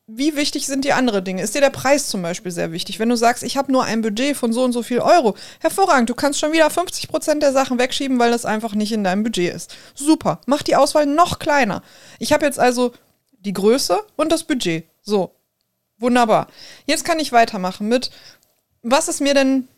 [0.07, 1.41] wie wichtig sind die anderen Dinge?
[1.41, 2.99] Ist dir der Preis zum Beispiel sehr wichtig?
[2.99, 6.09] Wenn du sagst, ich habe nur ein Budget von so und so viel Euro, hervorragend,
[6.09, 9.53] du kannst schon wieder 50% der Sachen wegschieben, weil das einfach nicht in deinem Budget
[9.53, 9.75] ist.
[9.95, 11.83] Super, mach die Auswahl noch kleiner.
[12.19, 12.93] Ich habe jetzt also
[13.39, 14.85] die Größe und das Budget.
[15.01, 15.31] So,
[15.97, 16.47] wunderbar.
[16.85, 18.11] Jetzt kann ich weitermachen mit,
[18.81, 19.69] was ist mir denn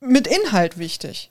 [0.00, 1.30] mit Inhalt wichtig?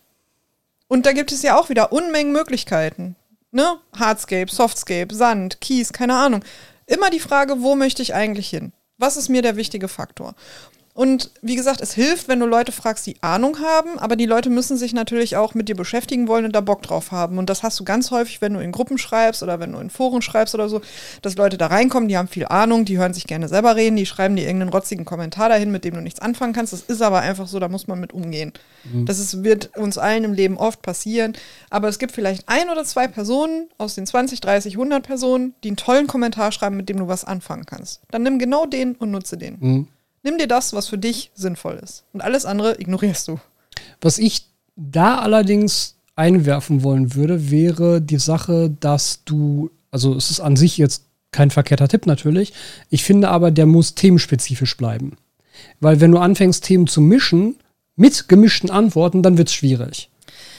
[0.87, 3.15] Und da gibt es ja auch wieder Unmengen Möglichkeiten.
[3.51, 3.77] Ne?
[3.97, 6.43] Hardscape, Softscape, Sand, Kies, keine Ahnung.
[6.87, 8.71] Immer die Frage, wo möchte ich eigentlich hin?
[8.97, 10.33] Was ist mir der wichtige Faktor?
[10.97, 14.49] Und wie gesagt, es hilft, wenn du Leute fragst, die Ahnung haben, aber die Leute
[14.49, 17.37] müssen sich natürlich auch mit dir beschäftigen wollen und da Bock drauf haben.
[17.37, 19.91] Und das hast du ganz häufig, wenn du in Gruppen schreibst oder wenn du in
[19.91, 20.81] Foren schreibst oder so,
[21.21, 24.07] dass Leute da reinkommen, die haben viel Ahnung, die hören sich gerne selber reden, die
[24.07, 26.73] schreiben dir irgendeinen rotzigen Kommentar dahin, mit dem du nichts anfangen kannst.
[26.73, 28.51] Das ist aber einfach so, da muss man mit umgehen.
[29.05, 31.33] Das ist, wird uns allen im Leben oft passieren.
[31.69, 35.67] Aber es gibt vielleicht ein oder zwei Personen aus den 20, 30, 100 Personen, die
[35.67, 38.01] einen tollen Kommentar schreiben, mit dem du was anfangen kannst.
[38.09, 39.57] Dann nimm genau den und nutze den.
[40.27, 42.03] Nimm dir das, was für dich sinnvoll ist.
[42.11, 43.39] Und alles andere ignorierst du.
[44.01, 44.45] Was ich
[44.75, 50.77] da allerdings einwerfen wollen würde, wäre die Sache, dass du, also es ist an sich
[50.77, 52.51] jetzt kein verkehrter Tipp natürlich,
[52.89, 55.15] ich finde aber, der muss themenspezifisch bleiben.
[55.79, 57.55] Weil wenn du anfängst, Themen zu mischen,
[57.95, 60.09] mit gemischten Antworten, dann wird es schwierig.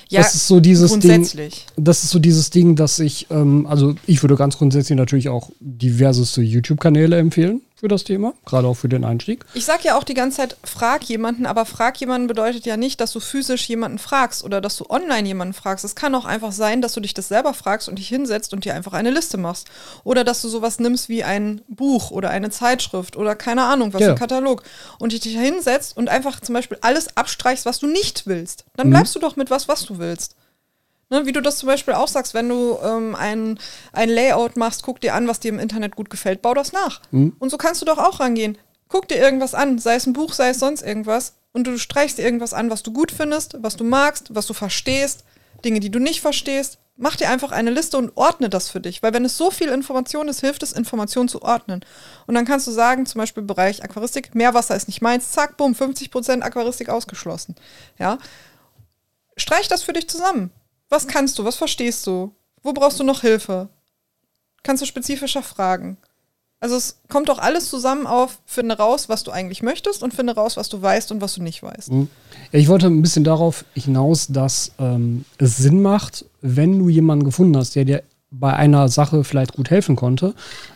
[0.09, 1.29] Ja, das ist so dieses Ding,
[1.77, 5.51] das ist so dieses Ding, dass ich, ähm, also ich würde ganz grundsätzlich natürlich auch
[5.61, 9.45] diverseste YouTube-Kanäle empfehlen für das Thema, gerade auch für den Einstieg.
[9.55, 13.01] Ich sag ja auch die ganze Zeit, frag jemanden, aber frag jemanden bedeutet ja nicht,
[13.01, 15.85] dass du physisch jemanden fragst oder dass du online jemanden fragst.
[15.85, 18.65] Es kann auch einfach sein, dass du dich das selber fragst und dich hinsetzt und
[18.65, 19.69] dir einfach eine Liste machst.
[20.03, 24.03] Oder dass du sowas nimmst wie ein Buch oder eine Zeitschrift oder keine Ahnung, was
[24.03, 24.11] Ja.
[24.11, 24.63] ein Katalog
[24.99, 28.65] und dich hinsetzt und einfach zum Beispiel alles abstreichst, was du nicht willst.
[28.77, 30.35] Dann bleibst du doch mit was, was du willst.
[31.11, 33.59] Ne, wie du das zum Beispiel auch sagst, wenn du ähm, ein,
[33.93, 37.01] ein Layout machst, guck dir an, was dir im Internet gut gefällt, bau das nach.
[37.39, 38.59] Und so kannst du doch auch rangehen.
[38.89, 42.19] Guck dir irgendwas an, sei es ein Buch, sei es sonst irgendwas, und du streichst
[42.19, 45.25] dir irgendwas an, was du gut findest, was du magst, was du verstehst,
[45.65, 46.79] Dinge, die du nicht verstehst.
[46.97, 49.69] Mach dir einfach eine Liste und ordne das für dich, weil wenn es so viel
[49.69, 51.85] Information ist, hilft es, Informationen zu ordnen.
[52.27, 55.73] Und dann kannst du sagen, zum Beispiel Bereich Aquaristik, Meerwasser ist nicht meins, zack, bumm,
[55.73, 57.55] 50% Aquaristik ausgeschlossen.
[57.99, 58.19] Ja,
[59.37, 60.51] streich das für dich zusammen.
[60.89, 61.45] Was kannst du?
[61.45, 62.33] Was verstehst du?
[62.63, 63.69] Wo brauchst du noch Hilfe?
[64.63, 65.99] Kannst du spezifischer fragen?
[66.61, 70.35] Also es kommt doch alles zusammen auf, finde raus, was du eigentlich möchtest und finde
[70.35, 71.91] raus, was du weißt und was du nicht weißt.
[71.91, 72.07] Ja,
[72.59, 77.57] ich wollte ein bisschen darauf hinaus, dass ähm, es Sinn macht, wenn du jemanden gefunden
[77.57, 80.35] hast, der dir bei einer Sache vielleicht gut helfen konnte,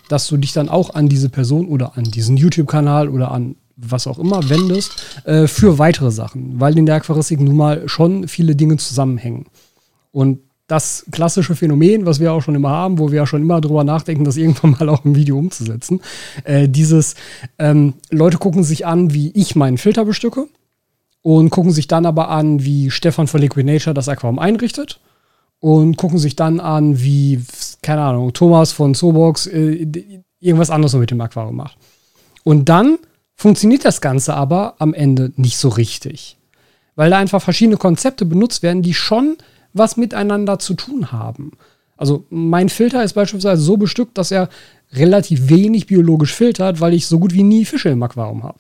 [0.09, 4.07] dass du dich dann auch an diese Person oder an diesen YouTube-Kanal oder an was
[4.07, 4.93] auch immer wendest
[5.25, 9.47] äh, für weitere Sachen, weil in der Aquaristik nun mal schon viele Dinge zusammenhängen.
[10.13, 13.61] Und das klassische Phänomen, was wir auch schon immer haben, wo wir ja schon immer
[13.61, 16.01] drüber nachdenken, das irgendwann mal auch im Video umzusetzen,
[16.45, 17.15] äh, dieses
[17.59, 20.47] ähm, Leute gucken sich an, wie ich meinen Filter bestücke
[21.21, 25.01] und gucken sich dann aber an, wie Stefan von Liquid Nature das Aquarium einrichtet
[25.61, 27.41] und gucken sich dann an, wie,
[27.83, 29.87] keine Ahnung, Thomas von Sobox äh,
[30.41, 31.77] irgendwas anderes mit dem Aquarium macht.
[32.45, 32.99] Und dann
[33.37, 36.37] funktioniert das Ganze aber am Ende nicht so richtig.
[36.95, 39.37] Weil da einfach verschiedene Konzepte benutzt werden, die schon
[39.73, 41.53] was miteinander zu tun haben.
[41.97, 44.49] Also mein Filter ist beispielsweise so bestückt, dass er
[44.93, 48.59] relativ wenig biologisch filtert, weil ich so gut wie nie Fische im Aquarium habe.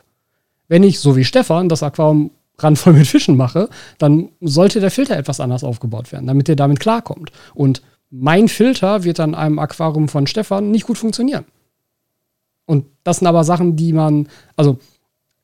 [0.68, 3.68] Wenn ich, so wie Stefan, das Aquarium randvoll mit Fischen mache,
[3.98, 7.32] dann sollte der Filter etwas anders aufgebaut werden, damit er damit klarkommt.
[7.54, 11.44] Und mein Filter wird an einem Aquarium von Stefan nicht gut funktionieren.
[12.66, 14.78] Und das sind aber Sachen, die man, also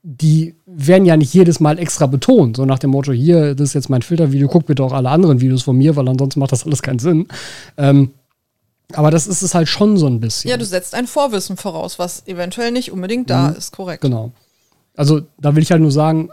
[0.02, 3.74] die werden ja nicht jedes Mal extra betont, so nach dem Motto, hier, das ist
[3.74, 6.64] jetzt mein Filtervideo, guck bitte auch alle anderen Videos von mir, weil ansonsten macht das
[6.64, 7.26] alles keinen Sinn.
[7.76, 8.12] Ähm,
[8.92, 10.50] aber das ist es halt schon so ein bisschen.
[10.50, 14.02] Ja, du setzt ein Vorwissen voraus, was eventuell nicht unbedingt da ist, korrekt.
[14.02, 14.32] Genau.
[14.96, 16.30] Also da will ich halt nur sagen,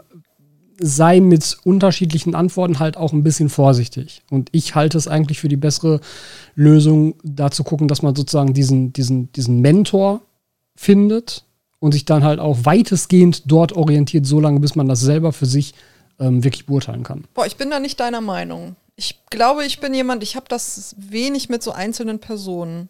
[0.78, 4.22] sei mit unterschiedlichen Antworten halt auch ein bisschen vorsichtig.
[4.30, 6.00] Und ich halte es eigentlich für die bessere
[6.54, 10.22] Lösung, da zu gucken, dass man sozusagen diesen, diesen, diesen Mentor
[10.74, 11.44] findet
[11.78, 15.46] und sich dann halt auch weitestgehend dort orientiert, so lange, bis man das selber für
[15.46, 15.74] sich
[16.18, 17.24] ähm, wirklich beurteilen kann.
[17.34, 18.76] Boah, ich bin da nicht deiner Meinung.
[18.96, 22.88] Ich glaube, ich bin jemand, ich habe das wenig mit so einzelnen Personen.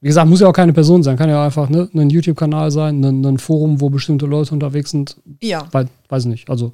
[0.00, 3.04] Wie gesagt, muss ja auch keine Person sein, kann ja einfach ne, ein YouTube-Kanal sein,
[3.04, 5.16] ein, ein, Forum, wo bestimmte Leute unterwegs sind.
[5.40, 5.68] Ja.
[5.70, 6.48] Weiß, weiß nicht.
[6.48, 6.72] Also,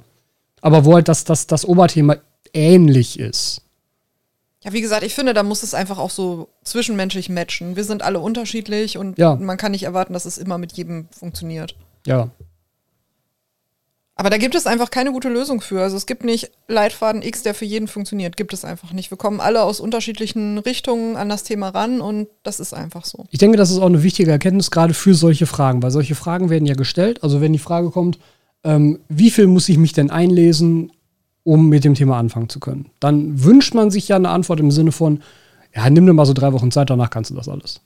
[0.61, 2.15] aber wo halt das, das, das Oberthema
[2.53, 3.61] ähnlich ist.
[4.67, 7.77] Ja, wie gesagt, ich finde, da muss es einfach auch so zwischenmenschlich matchen.
[7.77, 9.35] Wir sind alle unterschiedlich und Ja.
[9.35, 11.77] man kann nicht erwarten, dass es immer mit jedem funktioniert.
[12.05, 12.31] Ja.
[14.15, 15.81] Aber da gibt es einfach keine gute Lösung für.
[15.81, 18.35] Also es gibt nicht Leitfaden X, der für jeden funktioniert.
[18.35, 19.09] Gibt es einfach nicht.
[19.09, 23.25] Wir kommen alle aus unterschiedlichen Richtungen an das Thema ran und das ist einfach so.
[23.29, 26.49] Ich denke, das ist auch eine wichtige Erkenntnis, gerade für solche Fragen, weil solche Fragen
[26.49, 27.23] werden ja gestellt.
[27.23, 28.17] Also, wenn die Frage kommt,
[28.65, 30.91] ähm, wie viel muss ich mich denn einlesen,
[31.47, 32.89] um mit dem Thema anfangen zu können?
[32.99, 35.23] Dann wünscht man sich ja eine Antwort im Sinne von,
[35.73, 37.79] ja, nimm dir mal so drei Wochen Zeit, danach kannst du das alles.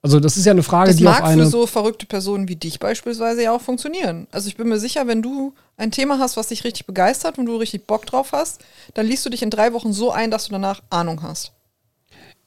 [0.00, 1.44] Also, das ist ja eine Frage, Das die auf mag eine.
[1.44, 4.28] für so verrückte Personen wie dich beispielsweise ja auch funktionieren.
[4.30, 7.46] Also ich bin mir sicher, wenn du ein Thema hast, was dich richtig begeistert und
[7.46, 8.64] du richtig Bock drauf hast,
[8.94, 11.52] dann liest du dich in drei Wochen so ein, dass du danach Ahnung hast.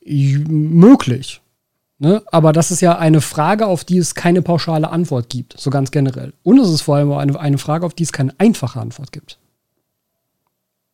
[0.05, 1.41] möglich.
[1.97, 2.23] Ne?
[2.31, 5.91] Aber das ist ja eine Frage, auf die es keine pauschale Antwort gibt, so ganz
[5.91, 6.33] generell.
[6.43, 9.11] Und es ist vor allem auch eine, eine Frage, auf die es keine einfache Antwort
[9.13, 9.39] gibt.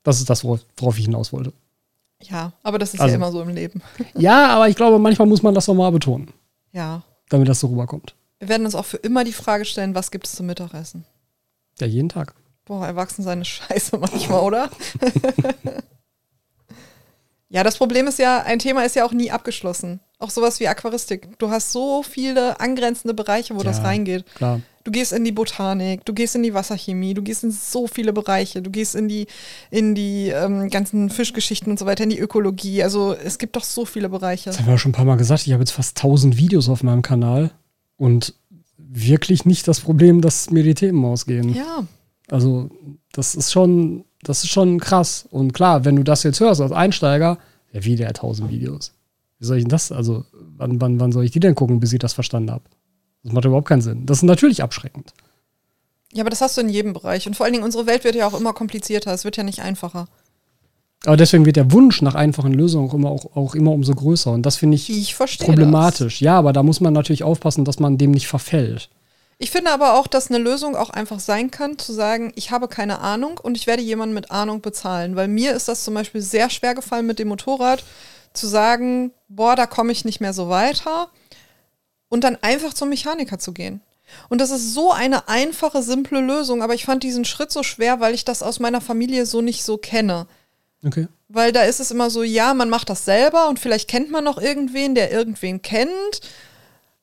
[0.03, 1.53] Das ist das, worauf, ich hinaus wollte.
[2.23, 3.81] Ja, aber das ist Also- ja immer so im Leben.
[4.15, 6.31] Ja, aber ich glaube, manchmal muss man das nochmal betonen,
[6.71, 7.03] Ja.
[7.29, 8.15] damit das so rüberkommt.
[8.39, 11.05] Wir werden uns auch für immer die Frage stellen, was gibt es zum Mittagessen?
[11.79, 12.33] Ja, jeden Tag.
[12.65, 14.69] Boah, Erwachsensein ist scheiße manchmal, oder?
[17.49, 19.99] ja, das Problem ist ja, ein Thema ist ja auch nie abgeschlossen.
[20.19, 21.37] Auch sowas wie Aquaristik.
[21.39, 23.83] Du hast so viele angrenzende Bereiche, wo das Ja.
[23.83, 24.25] reingeht.
[24.35, 24.61] Klar.
[24.83, 28.13] Du gehst in die Botanik, du gehst in die Wasserchemie, du gehst in so viele
[28.13, 29.27] Bereiche, du gehst in die,
[29.69, 32.81] in die ähm, ganzen Fischgeschichten und so weiter, in die Ökologie.
[32.83, 34.49] Also es gibt doch so viele Bereiche.
[34.49, 35.45] Das haben wir auch schon ein paar Mal gesagt.
[35.45, 37.51] Ich habe jetzt fast 1000 Videos auf meinem Kanal
[37.97, 38.33] und
[38.77, 41.53] wirklich nicht das Problem, dass mir die Themen ausgehen.
[41.53, 41.85] Ja,
[42.29, 42.69] Also,
[43.13, 45.27] das ist schon, das ist schon krass.
[45.29, 47.37] Und klar, wenn du das jetzt hörst als Einsteiger,
[47.71, 48.93] ja, wie der 1000 Videos.
[49.39, 49.91] Wie soll ich denn das?
[49.91, 50.25] Also,
[50.57, 52.63] wann, wann, wann soll ich die denn gucken, bis ich das verstanden habe?
[53.23, 54.05] Das macht überhaupt keinen Sinn.
[54.05, 55.13] Das ist natürlich abschreckend.
[56.11, 57.27] ja, aber das hast du in jedem Bereich.
[57.27, 59.13] Und vor allen Dingen, unsere Welt wird ja auch immer komplizierter.
[59.13, 60.07] Es wird ja nicht einfacher.
[61.05, 64.31] Aber deswegen wird der Wunsch nach einfachen Lösungen auch immer, auch, auch immer umso größer.
[64.31, 66.21] Und das finde ich Ich problematisch.
[66.21, 68.89] Ja, aber da muss man natürlich aufpassen, dass man dem nicht verfällt.
[69.39, 72.67] Ich finde aber auch, dass eine Lösung auch einfach sein kann, zu sagen, ich habe
[72.67, 75.15] keine Ahnung und ich werde jemanden mit Ahnung bezahlen.
[75.15, 77.83] Weil mir ist das zum Beispiel sehr schwer gefallen mit dem Motorrad,
[78.33, 81.09] zu sagen, boah, da komme ich nicht mehr so weiter
[82.11, 83.81] und dann einfach zum Mechaniker zu gehen.
[84.27, 88.01] Und das ist so eine einfache, simple Lösung, aber ich fand diesen Schritt so schwer,
[88.01, 90.27] weil ich das aus meiner Familie so nicht so kenne.
[90.85, 91.07] Okay.
[91.29, 94.25] Weil da ist es immer so, ja, man macht das selber und vielleicht kennt man
[94.25, 96.19] noch irgendwen, der irgendwen kennt.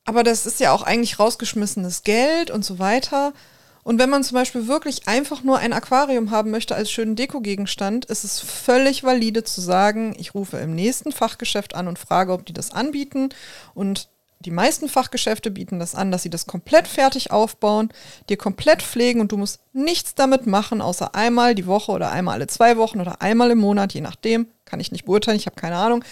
[0.05, 3.33] Aber das ist ja auch eigentlich rausgeschmissenes Geld und so weiter.
[3.81, 8.05] Und wenn man zum Beispiel wirklich einfach nur ein Aquarium haben möchte als schönen Dekogegenstand,
[8.05, 12.45] ist es völlig valide zu sagen, ich rufe im nächsten Fachgeschäft an und frage, ob
[12.45, 13.29] die das anbieten.
[13.73, 14.09] Und
[14.39, 17.89] die meisten Fachgeschäfte bieten das an, dass sie das komplett fertig aufbauen,
[18.29, 22.35] dir komplett pflegen und du musst nichts damit machen, außer einmal die Woche oder einmal
[22.35, 24.47] alle zwei Wochen oder einmal im Monat, je nachdem.
[24.63, 26.05] Kann ich nicht beurteilen, ich habe keine Ahnung.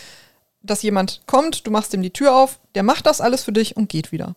[0.61, 3.77] Dass jemand kommt, du machst ihm die Tür auf, der macht das alles für dich
[3.77, 4.35] und geht wieder.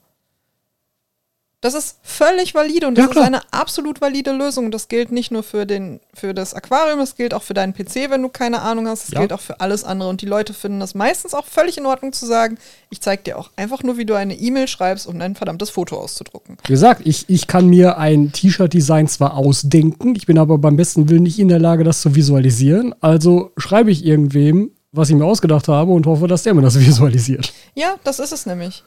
[1.63, 4.71] Das ist völlig valide und das Ja, ist eine absolut valide Lösung.
[4.71, 8.09] Das gilt nicht nur für, den, für das Aquarium, das gilt auch für deinen PC,
[8.09, 9.05] wenn du keine Ahnung hast.
[9.05, 9.21] Das Ja.
[9.21, 10.09] gilt auch für alles andere.
[10.09, 12.57] Und die Leute finden das meistens auch völlig in Ordnung zu sagen,
[12.89, 15.99] ich zeige dir auch einfach nur, wie du eine E-Mail schreibst, um ein verdammtes Foto
[16.01, 16.57] auszudrucken.
[16.65, 21.11] Wie gesagt, ich, ich kann mir ein T-Shirt-Design zwar ausdenken, ich bin aber beim besten
[21.11, 22.95] Willen nicht in der Lage, das zu visualisieren.
[23.03, 26.81] Also schreibe ich irgendwem, was ich mir ausgedacht habe und hoffe, dass der mir das
[26.81, 27.53] visualisiert.
[27.75, 28.83] Ja, das ist es nämlich.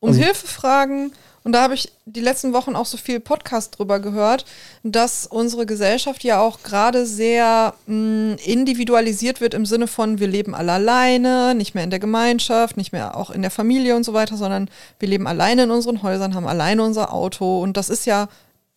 [0.00, 1.12] Um Also- Hilfe fragen.
[1.48, 4.44] Und da habe ich die letzten Wochen auch so viel Podcast drüber gehört,
[4.82, 10.54] dass unsere Gesellschaft ja auch gerade sehr mh, individualisiert wird im Sinne von, wir leben
[10.54, 14.12] alle alleine, nicht mehr in der Gemeinschaft, nicht mehr auch in der Familie und so
[14.12, 14.68] weiter, sondern
[14.98, 17.62] wir leben alleine in unseren Häusern, haben alleine unser Auto.
[17.62, 18.28] Und das ist ja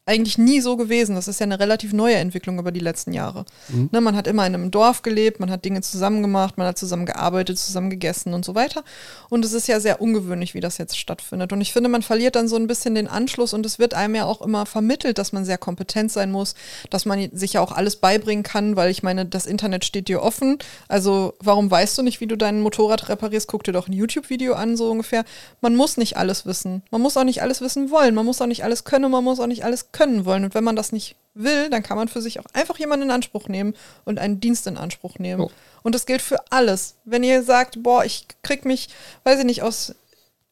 [0.06, 1.16] eigentlich nie so gewesen.
[1.16, 3.46] Das ist ja eine relativ neue Entwicklung über die letzten Jahre.
[3.92, 6.78] Ne, man hat immer in einem Dorf gelebt, man hat Dinge zusammen gemacht, man hat
[6.78, 8.84] zusammen gearbeitet, zusammen gegessen und so weiter.
[9.30, 11.54] Und es ist ja sehr ungewöhnlich, wie das jetzt stattfindet.
[11.54, 14.16] Und ich finde, man verliert dann so ein bisschen den Anschluss und es wird einem
[14.16, 16.56] ja auch immer vermittelt, dass man sehr kompetent sein muss,
[16.90, 20.24] dass man sich ja auch alles beibringen kann, weil ich meine, das Internet steht dir
[20.24, 20.58] offen.
[20.88, 23.48] Also warum weißt du nicht, wie du dein Motorrad reparierst?
[23.48, 25.26] Guck dir doch ein YouTube-Video an, so ungefähr.
[25.62, 26.82] Man muss nicht alles wissen.
[26.90, 28.16] Man muss auch nicht alles wissen wollen.
[28.16, 29.12] Man muss auch nicht alles können.
[29.12, 30.44] Man muss auch nicht alles können wollen.
[30.44, 33.12] Und wenn man das nicht will, dann kann man für sich auch einfach jemanden in
[33.12, 33.74] Anspruch nehmen
[34.06, 35.42] und einen Dienst in Anspruch nehmen.
[35.42, 35.52] Oh.
[35.84, 36.96] Und das gilt für alles.
[37.06, 38.90] Wenn ihr sagt, boah, ich krieg mich,
[39.24, 39.96] weiß ich nicht, aus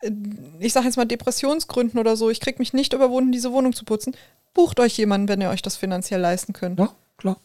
[0.02, 0.12] äh,
[0.60, 3.86] ich sage jetzt mal Depressionsgründen oder so, ich kriege mich nicht überwunden, diese Wohnung zu
[3.86, 4.16] putzen,
[4.54, 6.80] bucht euch jemanden, wenn ihr euch das finanziell leisten könnt.
[6.80, 7.38] Ja, klar.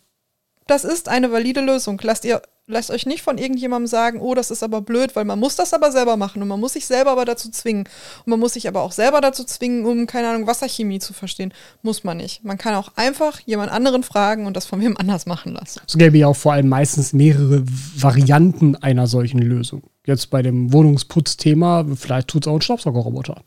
[0.66, 2.00] Das ist eine valide Lösung.
[2.02, 5.38] Lasst ihr lasst euch nicht von irgendjemandem sagen, oh, das ist aber blöd, weil man
[5.38, 7.84] muss das aber selber machen und man muss sich selber aber dazu zwingen.
[8.24, 11.52] Und man muss sich aber auch selber dazu zwingen, um, keine Ahnung, Wasserchemie zu verstehen.
[11.82, 12.44] Muss man nicht.
[12.44, 15.80] Man kann auch einfach jemand anderen fragen und das von wem anders machen lassen.
[15.86, 17.62] Es gäbe ja auch vor allem meistens mehrere
[17.96, 19.82] Varianten einer solchen Lösung.
[20.06, 23.42] Jetzt bei dem Wohnungsputzthema, vielleicht tut es auch ein Staubsaugerroboter.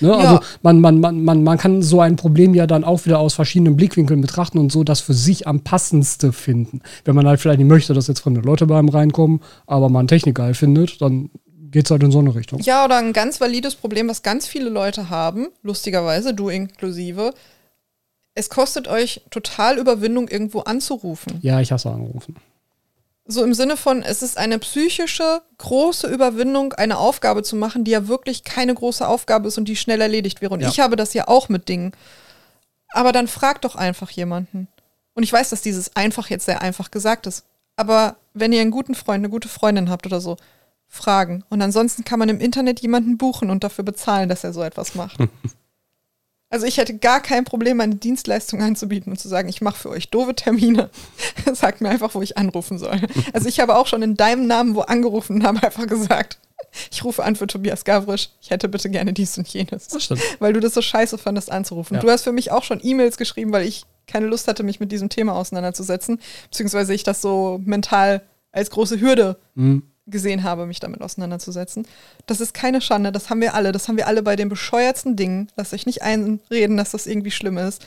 [0.00, 0.08] Ne?
[0.08, 0.16] Ja.
[0.16, 3.34] Also man, man, man, man, man kann so ein Problem ja dann auch wieder aus
[3.34, 6.80] verschiedenen Blickwinkeln betrachten und so das für sich am passendste finden.
[7.04, 10.08] Wenn man halt vielleicht nicht möchte, dass jetzt fremde Leute bei einem reinkommen, aber man
[10.08, 11.30] Technik geil findet, dann
[11.70, 12.60] geht es halt in so eine Richtung.
[12.60, 17.34] Ja, oder ein ganz valides Problem, was ganz viele Leute haben, lustigerweise, du inklusive,
[18.34, 21.38] es kostet euch total Überwindung, irgendwo anzurufen.
[21.42, 22.36] Ja, ich hasse anrufen.
[23.26, 27.92] So im Sinne von, es ist eine psychische, große Überwindung, eine Aufgabe zu machen, die
[27.92, 30.52] ja wirklich keine große Aufgabe ist und die schnell erledigt wäre.
[30.52, 30.68] Und ja.
[30.68, 31.92] ich habe das ja auch mit Dingen.
[32.90, 34.68] Aber dann frag doch einfach jemanden.
[35.14, 37.44] Und ich weiß, dass dieses einfach jetzt sehr einfach gesagt ist.
[37.76, 40.36] Aber wenn ihr einen guten Freund, eine gute Freundin habt oder so,
[40.86, 41.44] fragen.
[41.48, 44.94] Und ansonsten kann man im Internet jemanden buchen und dafür bezahlen, dass er so etwas
[44.94, 45.18] macht.
[46.54, 49.90] Also ich hätte gar kein Problem, meine Dienstleistung anzubieten und zu sagen, ich mache für
[49.90, 50.88] euch doofe Termine.
[51.52, 53.00] Sagt mir einfach, wo ich anrufen soll.
[53.32, 56.38] Also ich habe auch schon in deinem Namen wo angerufen und habe einfach gesagt,
[56.92, 59.88] ich rufe an für Tobias Gavrisch, ich hätte bitte gerne dies und jenes.
[59.88, 60.20] Das stimmt.
[60.38, 61.96] Weil du das so scheiße fandest anzurufen.
[61.96, 62.00] Ja.
[62.00, 64.92] Du hast für mich auch schon E-Mails geschrieben, weil ich keine Lust hatte, mich mit
[64.92, 66.20] diesem Thema auseinanderzusetzen,
[66.50, 68.22] beziehungsweise ich das so mental
[68.52, 71.86] als große Hürde mhm gesehen habe, mich damit auseinanderzusetzen.
[72.26, 73.72] Das ist keine Schande, das haben wir alle.
[73.72, 75.50] Das haben wir alle bei den bescheuertsten Dingen.
[75.56, 77.86] Lasst euch nicht einreden, dass das irgendwie schlimm ist.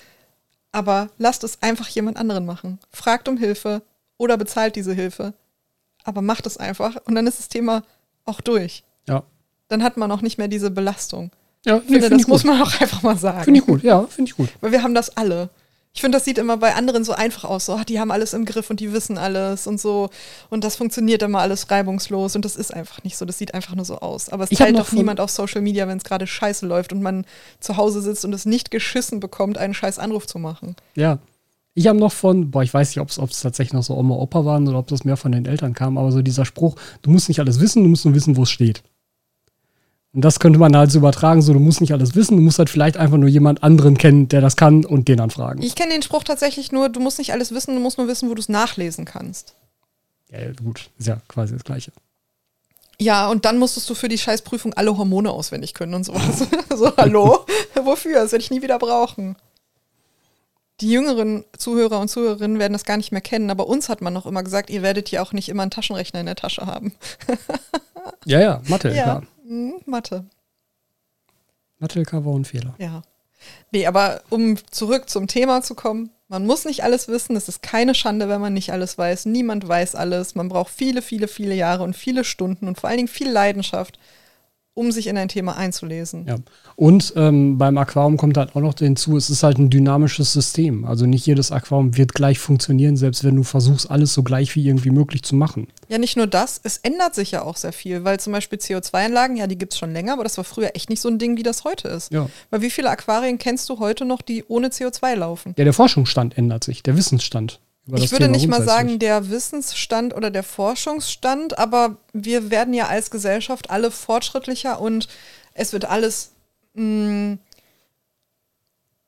[0.71, 2.79] Aber lasst es einfach jemand anderen machen.
[2.91, 3.81] Fragt um Hilfe
[4.17, 5.33] oder bezahlt diese Hilfe.
[6.03, 7.83] Aber macht es einfach und dann ist das Thema
[8.25, 8.83] auch durch.
[9.07, 9.23] Ja.
[9.67, 11.31] Dann hat man auch nicht mehr diese Belastung.
[11.65, 13.43] Ja, nee, ich finde, das muss man auch einfach mal sagen.
[13.43, 14.49] Finde ich gut, ja, finde ich gut.
[14.61, 15.49] Weil wir haben das alle.
[15.97, 17.65] Ich finde, das sieht immer bei anderen so einfach aus.
[17.65, 20.11] So, ach, die haben alles im Griff und die wissen alles und so.
[20.51, 22.35] Und das funktioniert immer alles reibungslos.
[22.35, 23.25] Und das ist einfach nicht so.
[23.25, 24.29] Das sieht einfach nur so aus.
[24.29, 27.01] Aber es ich teilt doch niemand auf Social Media, wenn es gerade scheiße läuft und
[27.01, 27.25] man
[27.59, 30.75] zu Hause sitzt und es nicht geschissen bekommt, einen scheiß Anruf zu machen.
[30.93, 31.17] Ja.
[31.73, 34.45] Ich habe noch von, boah, ich weiß nicht, ob es tatsächlich noch so Oma, Opa
[34.45, 37.27] waren oder ob das mehr von den Eltern kam, aber so dieser Spruch, du musst
[37.27, 38.83] nicht alles wissen, du musst nur wissen, wo es steht.
[40.13, 42.59] Und das könnte man halt so übertragen, so du musst nicht alles wissen, du musst
[42.59, 45.61] halt vielleicht einfach nur jemand anderen kennen, der das kann und den anfragen.
[45.61, 48.29] Ich kenne den Spruch tatsächlich nur, du musst nicht alles wissen, du musst nur wissen,
[48.29, 49.53] wo du es nachlesen kannst.
[50.31, 51.91] Ja, gut, ist ja quasi das Gleiche.
[52.99, 56.47] Ja, und dann musstest du für die Scheißprüfung alle Hormone auswendig können und sowas.
[56.75, 57.45] so, hallo?
[57.75, 58.15] Wofür?
[58.15, 59.35] Das werde ich nie wieder brauchen.
[60.81, 64.13] Die jüngeren Zuhörer und Zuhörerinnen werden das gar nicht mehr kennen, aber uns hat man
[64.13, 66.93] noch immer gesagt, ihr werdet ja auch nicht immer einen Taschenrechner in der Tasche haben.
[68.25, 69.03] ja, ja, Mathe, ja.
[69.03, 69.23] klar.
[69.47, 70.25] Hm, Mathe.
[71.79, 72.75] Mathe-LK war ein Fehler.
[72.79, 73.01] Ja.
[73.71, 77.35] Nee, aber um zurück zum Thema zu kommen, man muss nicht alles wissen.
[77.35, 79.25] Es ist keine Schande, wenn man nicht alles weiß.
[79.27, 80.35] Niemand weiß alles.
[80.35, 83.99] Man braucht viele, viele, viele Jahre und viele Stunden und vor allen Dingen viel Leidenschaft,
[84.77, 86.25] um sich in ein Thema einzulesen.
[86.27, 86.35] Ja.
[86.75, 90.85] Und ähm, beim Aquarium kommt halt auch noch hinzu, es ist halt ein dynamisches System.
[90.85, 94.65] Also nicht jedes Aquarium wird gleich funktionieren, selbst wenn du versuchst, alles so gleich wie
[94.67, 95.67] irgendwie möglich zu machen.
[95.89, 99.35] Ja, nicht nur das, es ändert sich ja auch sehr viel, weil zum Beispiel CO2-Anlagen,
[99.35, 101.37] ja, die gibt es schon länger, aber das war früher echt nicht so ein Ding,
[101.37, 102.11] wie das heute ist.
[102.11, 102.29] Ja.
[102.51, 105.55] Weil wie viele Aquarien kennst du heute noch, die ohne CO2 laufen?
[105.57, 107.59] Ja, der Forschungsstand ändert sich, der Wissensstand
[107.95, 112.87] ich würde Thema nicht mal sagen, der Wissensstand oder der Forschungsstand, aber wir werden ja
[112.87, 115.07] als Gesellschaft alle fortschrittlicher und
[115.53, 116.31] es wird alles,
[116.73, 117.39] mh, mm,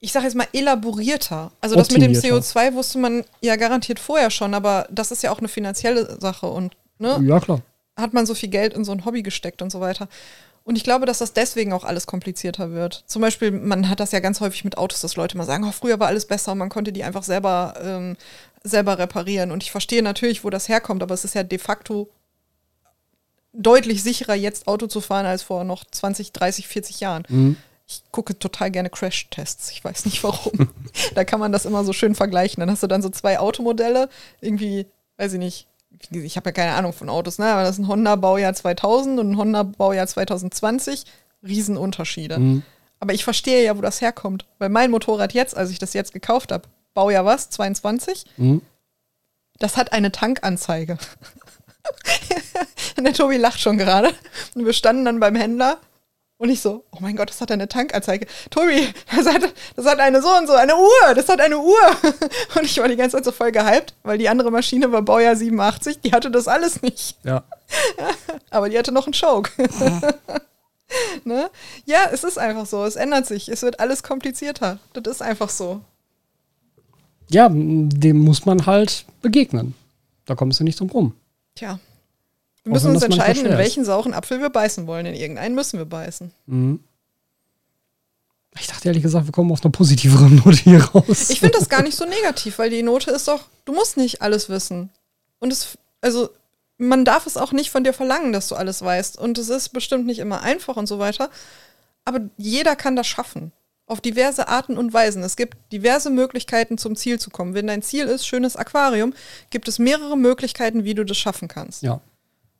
[0.01, 1.51] ich sage jetzt mal, elaborierter.
[1.60, 5.31] Also das mit dem CO2 wusste man ja garantiert vorher schon, aber das ist ja
[5.31, 7.19] auch eine finanzielle Sache und ne?
[7.23, 7.61] Ja, klar.
[7.97, 10.07] Hat man so viel Geld in so ein Hobby gesteckt und so weiter.
[10.69, 13.03] Und ich glaube, dass das deswegen auch alles komplizierter wird.
[13.07, 15.72] Zum Beispiel, man hat das ja ganz häufig mit Autos, dass Leute mal sagen, oh,
[15.72, 18.18] früher war alles besser und man konnte die einfach selber ähm,
[18.64, 19.52] selber reparieren.
[19.52, 22.10] Und ich verstehe natürlich, wo das herkommt, aber es ist ja de facto
[23.53, 27.23] deutlich sicherer, jetzt Auto zu fahren, als vor noch 20, 30, 40 Jahren.
[27.30, 27.57] Mhm.
[27.88, 29.72] Ich gucke total gerne Crash-Tests.
[29.72, 30.69] Ich weiß nicht warum.
[31.15, 32.61] da kann man das immer so schön vergleichen.
[32.61, 34.10] Dann hast du dann so zwei Automodelle,
[34.41, 34.86] irgendwie,
[35.18, 35.68] weiß ich nicht,
[36.11, 37.48] ich habe ja keine Ahnung von Autos, ne?
[37.48, 41.06] aber das ist ein Honda Baujahr 2000 und ein Honda Baujahr 2020.
[41.41, 42.40] Riesenunterschiede.
[42.40, 42.64] Mhm.
[42.99, 44.45] Aber ich verstehe ja, wo das herkommt.
[44.57, 47.49] Weil mein Motorrad jetzt, als ich das jetzt gekauft habe, Baujahr was?
[47.49, 48.26] 22?
[48.38, 48.61] Mhm.
[49.60, 50.98] Das hat eine Tankanzeige.
[52.98, 54.14] und der Tobi lacht schon gerade.
[54.56, 55.80] Und wir standen dann beim Händler
[56.38, 58.26] und ich so, oh mein Gott, das hat eine Tankanzeige.
[58.49, 59.41] Tobi, das hat,
[59.76, 61.76] das hat eine so und so, eine Uhr, das hat eine Uhr.
[62.56, 65.36] Und ich war die ganze Zeit so voll gehypt, weil die andere Maschine war Baujahr
[65.36, 67.18] 87, die hatte das alles nicht.
[67.24, 67.44] Ja.
[68.52, 69.52] Aber die hatte noch einen Choke.
[71.26, 71.49] ne?
[71.86, 72.86] Ja, es ist einfach so.
[72.86, 73.49] Es ändert sich.
[73.49, 74.80] Es wird alles komplizierter.
[74.94, 75.82] Das ist einfach so.
[77.30, 79.76] Ja, dem muss man halt begegnen.
[80.26, 81.14] Da kommst du nicht drum rum.
[81.56, 81.80] Tja.
[82.64, 85.06] Wir müssen uns entscheiden, in welchen sauren Apfel wir beißen wollen.
[85.06, 86.31] In irgendeinen müssen wir beißen.
[86.47, 86.80] Mhm.
[88.60, 91.30] Ich dachte ehrlich gesagt, wir kommen aus einer positiveren Note hier raus.
[91.30, 94.22] Ich finde das gar nicht so negativ, weil die Note ist doch, du musst nicht
[94.22, 94.89] alles wissen.
[95.39, 96.30] Und es, also,
[96.77, 99.18] man darf es auch nicht von dir verlangen, dass du alles weißt.
[99.18, 101.30] Und es ist bestimmt nicht immer einfach und so weiter.
[102.06, 103.51] Aber jeder kann das schaffen.
[103.90, 105.24] Auf diverse Arten und Weisen.
[105.24, 107.56] Es gibt diverse Möglichkeiten, zum Ziel zu kommen.
[107.56, 109.14] Wenn dein Ziel ist, schönes Aquarium,
[109.49, 111.82] gibt es mehrere Möglichkeiten, wie du das schaffen kannst.
[111.82, 111.99] Ja.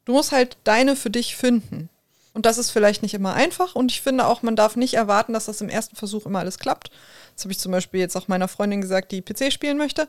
[0.06, 1.88] Du musst halt deine für dich finden.
[2.34, 3.76] Und das ist vielleicht nicht immer einfach.
[3.76, 6.58] Und ich finde auch, man darf nicht erwarten, dass das im ersten Versuch immer alles
[6.58, 6.90] klappt.
[7.36, 10.08] Das habe ich zum Beispiel jetzt auch meiner Freundin gesagt, die PC spielen möchte.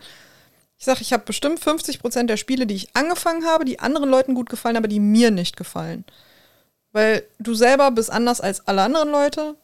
[0.79, 4.09] Ich sage, ich habe bestimmt 50 Prozent der Spiele, die ich angefangen habe, die anderen
[4.09, 6.07] Leuten gut gefallen, aber die mir nicht gefallen.
[6.93, 9.57] Weil du selber bist anders als alle anderen Leute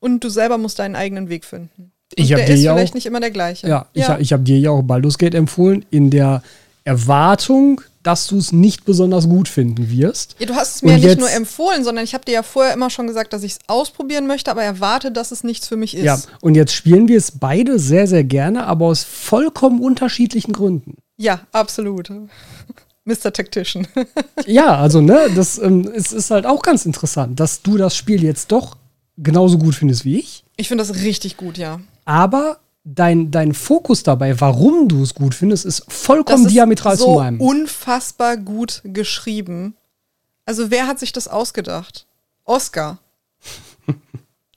[0.00, 1.92] und du selber musst deinen eigenen Weg finden.
[2.18, 3.68] Und ich der ist vielleicht auch, nicht immer der gleiche.
[3.68, 4.16] Ja, ja.
[4.16, 6.42] ich, ich habe dir ja auch Baldur's Gate empfohlen in der
[6.84, 10.36] Erwartung, dass du es nicht besonders gut finden wirst.
[10.38, 12.42] Ja, du hast es mir und ja nicht nur empfohlen, sondern ich habe dir ja
[12.42, 15.76] vorher immer schon gesagt, dass ich es ausprobieren möchte, aber erwarte, dass es nichts für
[15.76, 16.04] mich ist.
[16.04, 20.96] Ja, und jetzt spielen wir es beide sehr, sehr gerne, aber aus vollkommen unterschiedlichen Gründen.
[21.16, 22.10] Ja, absolut.
[23.04, 23.32] Mr.
[23.32, 23.86] Tactician.
[24.46, 28.22] ja, also, ne, das ähm, es ist halt auch ganz interessant, dass du das Spiel
[28.22, 28.76] jetzt doch
[29.22, 30.44] genauso gut findest wie ich.
[30.56, 31.80] Ich finde das richtig gut, ja.
[32.04, 36.96] Aber dein, dein Fokus dabei, warum du es gut findest, ist vollkommen das ist diametral
[36.96, 37.40] so zu meinem.
[37.40, 39.76] Unfassbar gut geschrieben.
[40.46, 42.06] Also, wer hat sich das ausgedacht?
[42.44, 42.98] Oscar.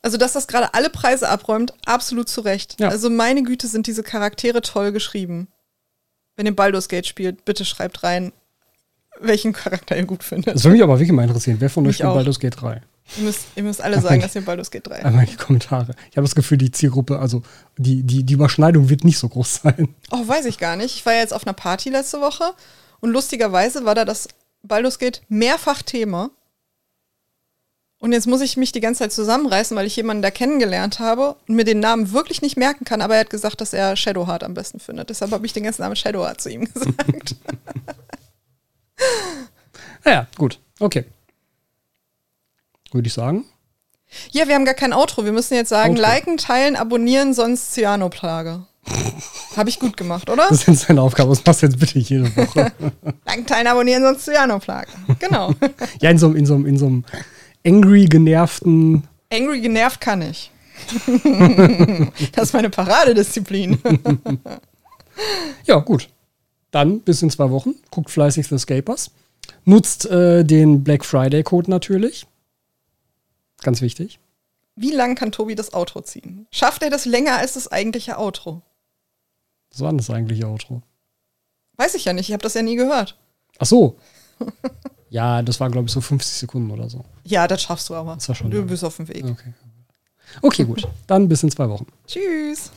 [0.01, 2.79] also, dass das gerade alle Preise abräumt, absolut zu Recht.
[2.79, 2.89] Ja.
[2.89, 5.47] Also, meine Güte, sind diese Charaktere toll geschrieben.
[6.35, 8.31] Wenn ihr Baldur's Gate spielt, bitte schreibt rein,
[9.19, 10.55] welchen Charakter ihr gut findet.
[10.55, 11.57] Das würde mich aber wirklich mal interessieren.
[11.59, 12.81] Wer von euch spielt Baldur's Gate 3?
[13.17, 15.93] Ihr müsst, ihr müsst alle sagen, dass ihr Baldur's Gate 3 Einmal in die Kommentare.
[16.09, 17.43] Ich habe das Gefühl, die Zielgruppe, also
[17.77, 19.93] die, die, die Überschneidung wird nicht so groß sein.
[20.11, 20.95] Oh, weiß ich gar nicht.
[20.95, 22.53] Ich war ja jetzt auf einer Party letzte Woche
[23.01, 24.29] und lustigerweise war da das
[24.63, 26.31] Baldur's Gate mehrfach Thema.
[27.99, 31.37] Und jetzt muss ich mich die ganze Zeit zusammenreißen, weil ich jemanden da kennengelernt habe
[31.47, 34.43] und mir den Namen wirklich nicht merken kann, aber er hat gesagt, dass er Shadowheart
[34.43, 35.09] am besten findet.
[35.09, 37.35] Deshalb habe ich den ganzen Namen Shadowheart zu ihm gesagt.
[40.03, 40.59] naja, gut.
[40.79, 41.05] Okay
[42.93, 43.45] würde ich sagen.
[44.31, 45.25] Ja, wir haben gar kein Outro.
[45.25, 46.01] Wir müssen jetzt sagen, Outro.
[46.01, 48.65] liken, teilen, abonnieren, sonst Cyanoplage.
[49.55, 50.47] Habe ich gut gemacht, oder?
[50.49, 51.29] Das ist jetzt deine Aufgabe.
[51.29, 52.71] Das machst du jetzt bitte jede Woche.
[53.25, 54.89] liken, teilen, abonnieren, sonst Cyanoplage.
[55.19, 55.53] Genau.
[56.01, 57.05] ja, in so, in, so, in so einem
[57.65, 59.07] angry genervten.
[59.31, 60.51] Angry genervt kann ich.
[62.33, 63.79] das ist meine Paradedisziplin.
[65.65, 66.09] ja, gut.
[66.71, 67.75] Dann bis in zwei Wochen.
[67.89, 69.11] Guckt fleißig The Escapers.
[69.65, 72.25] Nutzt äh, den Black Friday Code natürlich.
[73.63, 74.19] Ganz wichtig.
[74.75, 76.47] Wie lang kann Tobi das Outro ziehen?
[76.51, 78.61] Schafft er das länger als das eigentliche Outro?
[79.71, 80.81] Was war denn das eigentliche Outro?
[81.77, 83.17] Weiß ich ja nicht, ich habe das ja nie gehört.
[83.59, 83.97] Ach so.
[85.09, 87.03] ja, das war, glaube ich, so 50 Sekunden oder so.
[87.23, 88.15] Ja, das schaffst du aber.
[88.15, 88.63] Das war schon, du ja.
[88.63, 89.23] bist auf dem Weg.
[89.25, 89.53] Okay.
[90.41, 90.87] okay, gut.
[91.07, 91.87] Dann bis in zwei Wochen.
[92.07, 92.71] Tschüss.